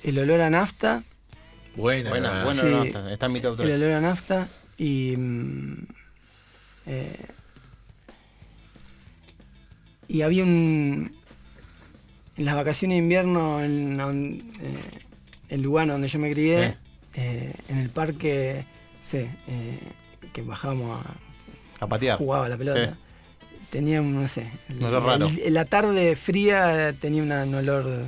el 0.03 0.19
olor 0.19 0.41
a 0.41 0.49
nafta. 0.49 1.03
Buena, 1.75 2.09
Buena, 2.09 2.43
no, 2.43 2.83
está, 2.83 3.11
está 3.11 3.25
en 3.27 3.31
mi 3.33 3.41
top 3.41 3.59
El 3.59 3.65
3. 3.67 3.75
olor 3.77 3.91
a 3.91 4.01
nafta 4.01 4.49
y. 4.77 5.13
eh, 6.85 7.25
y 10.07 10.21
había 10.21 10.43
un. 10.43 11.15
En 12.37 12.45
las 12.45 12.55
vacaciones 12.55 12.95
de 12.95 13.03
invierno, 13.03 13.61
en, 13.61 13.99
en, 13.99 14.51
eh, 14.61 14.99
el 15.49 15.61
lugar 15.61 15.87
donde 15.87 16.07
yo 16.07 16.17
me 16.17 16.31
crié, 16.31 16.69
Sí. 16.69 16.75
Eh, 17.15 17.53
en 17.67 17.77
el 17.77 17.89
parque, 17.89 18.65
sí, 18.99 19.27
eh, 19.47 19.79
que 20.33 20.41
bajábamos 20.41 20.99
a. 21.05 21.83
A 21.83 21.87
patear. 21.87 22.17
jugaba 22.17 22.47
la 22.47 22.57
pelota. 22.57 22.97
Tenía 23.69 24.01
un, 24.01 24.13
no 24.21 24.27
sé. 24.27 24.49
el- 24.69 24.77
Un 24.77 24.83
olor 24.83 25.03
raro. 25.03 25.27
el- 25.27 25.53
la 25.53 25.65
tarde 25.65 26.15
fría 26.15 26.93
tenía 26.99 27.23
una- 27.23 27.43
un 27.43 27.55
olor 27.55 28.05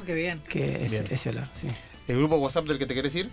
Oh, 0.00 0.04
qué 0.04 0.14
bien. 0.14 0.40
que 0.48 0.84
es, 0.84 0.90
Bien. 0.92 1.04
ese 1.10 1.30
olor, 1.30 1.48
sí. 1.52 1.68
¿El 2.08 2.18
grupo 2.18 2.36
WhatsApp 2.36 2.66
del 2.66 2.78
que 2.78 2.84
te 2.86 2.94
querés 2.94 3.14
ir? 3.14 3.30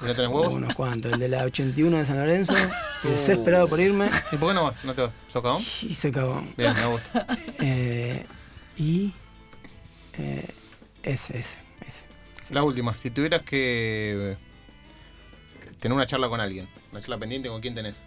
¿Y 0.00 0.06
no 0.06 0.14
tenés 0.14 0.30
huevos? 0.30 0.54
Unos 0.54 0.72
cuantos. 0.74 1.12
El 1.14 1.18
de 1.18 1.28
la 1.28 1.42
81 1.44 1.96
de 1.98 2.04
San 2.04 2.16
Lorenzo. 2.18 2.52
Estoy 2.96 3.10
desesperado 3.10 3.66
por 3.68 3.80
irme. 3.80 4.06
¿Y 4.30 4.36
por 4.36 4.50
qué 4.50 4.54
no 4.54 4.64
vas? 4.64 4.84
¿No 4.84 4.94
te 4.94 5.02
vas? 5.02 5.10
¿Sos 5.26 5.42
cagón? 5.42 5.60
Y 5.62 5.94
soy 5.94 6.12
cagón. 6.12 6.54
Bien, 6.56 6.72
me 6.74 6.86
gusta. 6.86 7.26
Eh, 7.60 8.24
y. 8.76 9.12
eh, 10.18 10.46
ese, 11.02 11.38
ese, 11.38 11.58
ese. 11.86 12.04
La 12.54 12.62
última, 12.62 12.96
si 12.96 13.10
tuvieras 13.10 13.42
que 13.42 14.36
tener 15.80 15.94
una 15.94 16.06
charla 16.06 16.28
con 16.28 16.40
alguien, 16.40 16.68
una 16.92 17.00
charla 17.00 17.18
pendiente, 17.18 17.48
¿con 17.48 17.60
quién 17.60 17.74
tenés? 17.74 18.06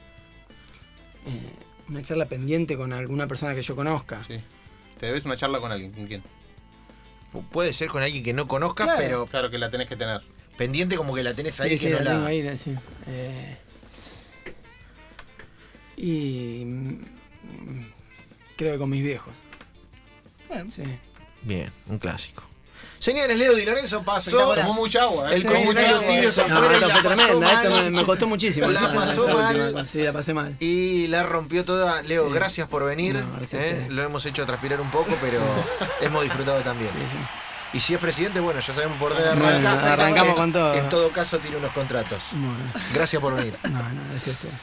Eh, 1.25 1.51
una 1.89 2.01
charla 2.01 2.25
pendiente 2.27 2.75
con 2.77 2.93
alguna 2.93 3.27
persona 3.27 3.53
que 3.55 3.61
yo 3.61 3.75
conozca. 3.75 4.23
Sí. 4.23 4.39
Te 4.99 5.05
debes 5.07 5.25
una 5.25 5.37
charla 5.37 5.59
con 5.59 5.71
alguien, 5.71 5.91
¿con 5.91 6.07
quién? 6.07 6.23
Pu- 7.33 7.47
Puede 7.49 7.73
ser 7.73 7.87
con 7.89 8.01
alguien 8.01 8.23
que 8.23 8.33
no 8.33 8.47
conozcas, 8.47 8.85
Claro. 8.85 9.01
pero 9.01 9.25
Claro 9.27 9.49
que 9.49 9.57
la 9.57 9.69
tenés 9.69 9.87
que 9.87 9.95
tener. 9.95 10.21
pendiente 10.57 10.95
como 10.95 11.13
que 11.13 11.23
la 11.23 11.33
tenés 11.33 11.59
ahí 11.59 11.69
Sí, 11.71 11.75
que 11.75 11.79
sí, 11.87 11.89
no 11.93 11.97
la 11.99 12.03
la. 12.03 12.11
tengo 12.11 12.25
ahí, 12.25 12.57
sí. 12.57 12.75
Eh, 13.07 13.57
y. 15.97 16.63
mm, 16.65 17.05
creo 18.55 18.73
que 18.73 18.79
con 18.79 18.89
mis 18.89 19.03
viejos. 19.03 19.37
Bueno, 20.47 20.69
Sí. 20.71 20.83
Bien, 21.43 21.71
un 21.87 21.99
clásico. 21.99 22.43
Señores, 22.99 23.37
Leo 23.37 23.53
Di 23.55 23.63
Lorenzo 23.65 24.03
pasó. 24.03 24.53
Tomó 24.55 24.73
mucha 24.73 25.03
agua, 25.03 25.31
¿eh? 25.31 25.35
El 25.35 25.41
Sí, 25.43 25.47
con 25.47 25.63
muchos 25.65 26.05
tiros. 26.07 26.37
No, 26.37 26.57
afuera 26.57 26.79
la 26.79 26.89
fue 26.89 27.03
tremenda, 27.03 27.53
esto 27.53 27.69
me, 27.75 27.89
me 27.91 28.03
costó 28.05 28.27
muchísimo. 28.27 28.67
La 28.67 28.91
pasó 28.93 29.27
mal. 29.27 29.87
Sí, 29.89 30.01
la 30.03 30.13
pasé 30.13 30.33
mal. 30.33 30.55
Y 30.59 31.07
la 31.07 31.23
rompió 31.23 31.63
toda. 31.63 32.01
Leo, 32.01 32.27
Sí. 32.27 32.33
gracias 32.33 32.67
por 32.67 32.83
venir. 32.85 33.15
No, 33.15 33.37
gracias 33.37 33.61
¿eh? 33.63 33.87
Lo 33.89 34.03
hemos 34.03 34.25
hecho 34.25 34.45
transpirar 34.45 34.81
un 34.81 34.89
poco, 34.91 35.15
pero 35.21 35.39
hemos 36.01 36.23
disfrutado 36.23 36.59
también. 36.61 36.91
Sí, 36.91 36.97
sí. 37.11 37.17
Y 37.73 37.79
si 37.81 37.93
es 37.93 37.99
presidente, 37.99 38.39
bueno, 38.39 38.61
ya 38.61 38.73
sabemos 38.73 38.97
por 38.97 39.13
dónde 39.13 39.27
Bueno, 39.43 39.69
arranca. 39.69 39.93
arrancamos 39.93 40.29
En- 40.29 40.35
con 40.35 40.53
todo. 40.53 40.73
En 40.73 40.89
todo 40.89 41.09
caso, 41.11 41.37
tiene 41.39 41.57
unos 41.57 41.71
contratos. 41.73 42.23
Bueno, 42.31 42.55
Gracias 42.93 43.21
por 43.21 43.35
venir. 43.35 43.57
no, 43.63 43.69
no, 43.69 44.01
gracias 44.09 44.27
a 44.27 44.31
ustedes. 44.31 44.53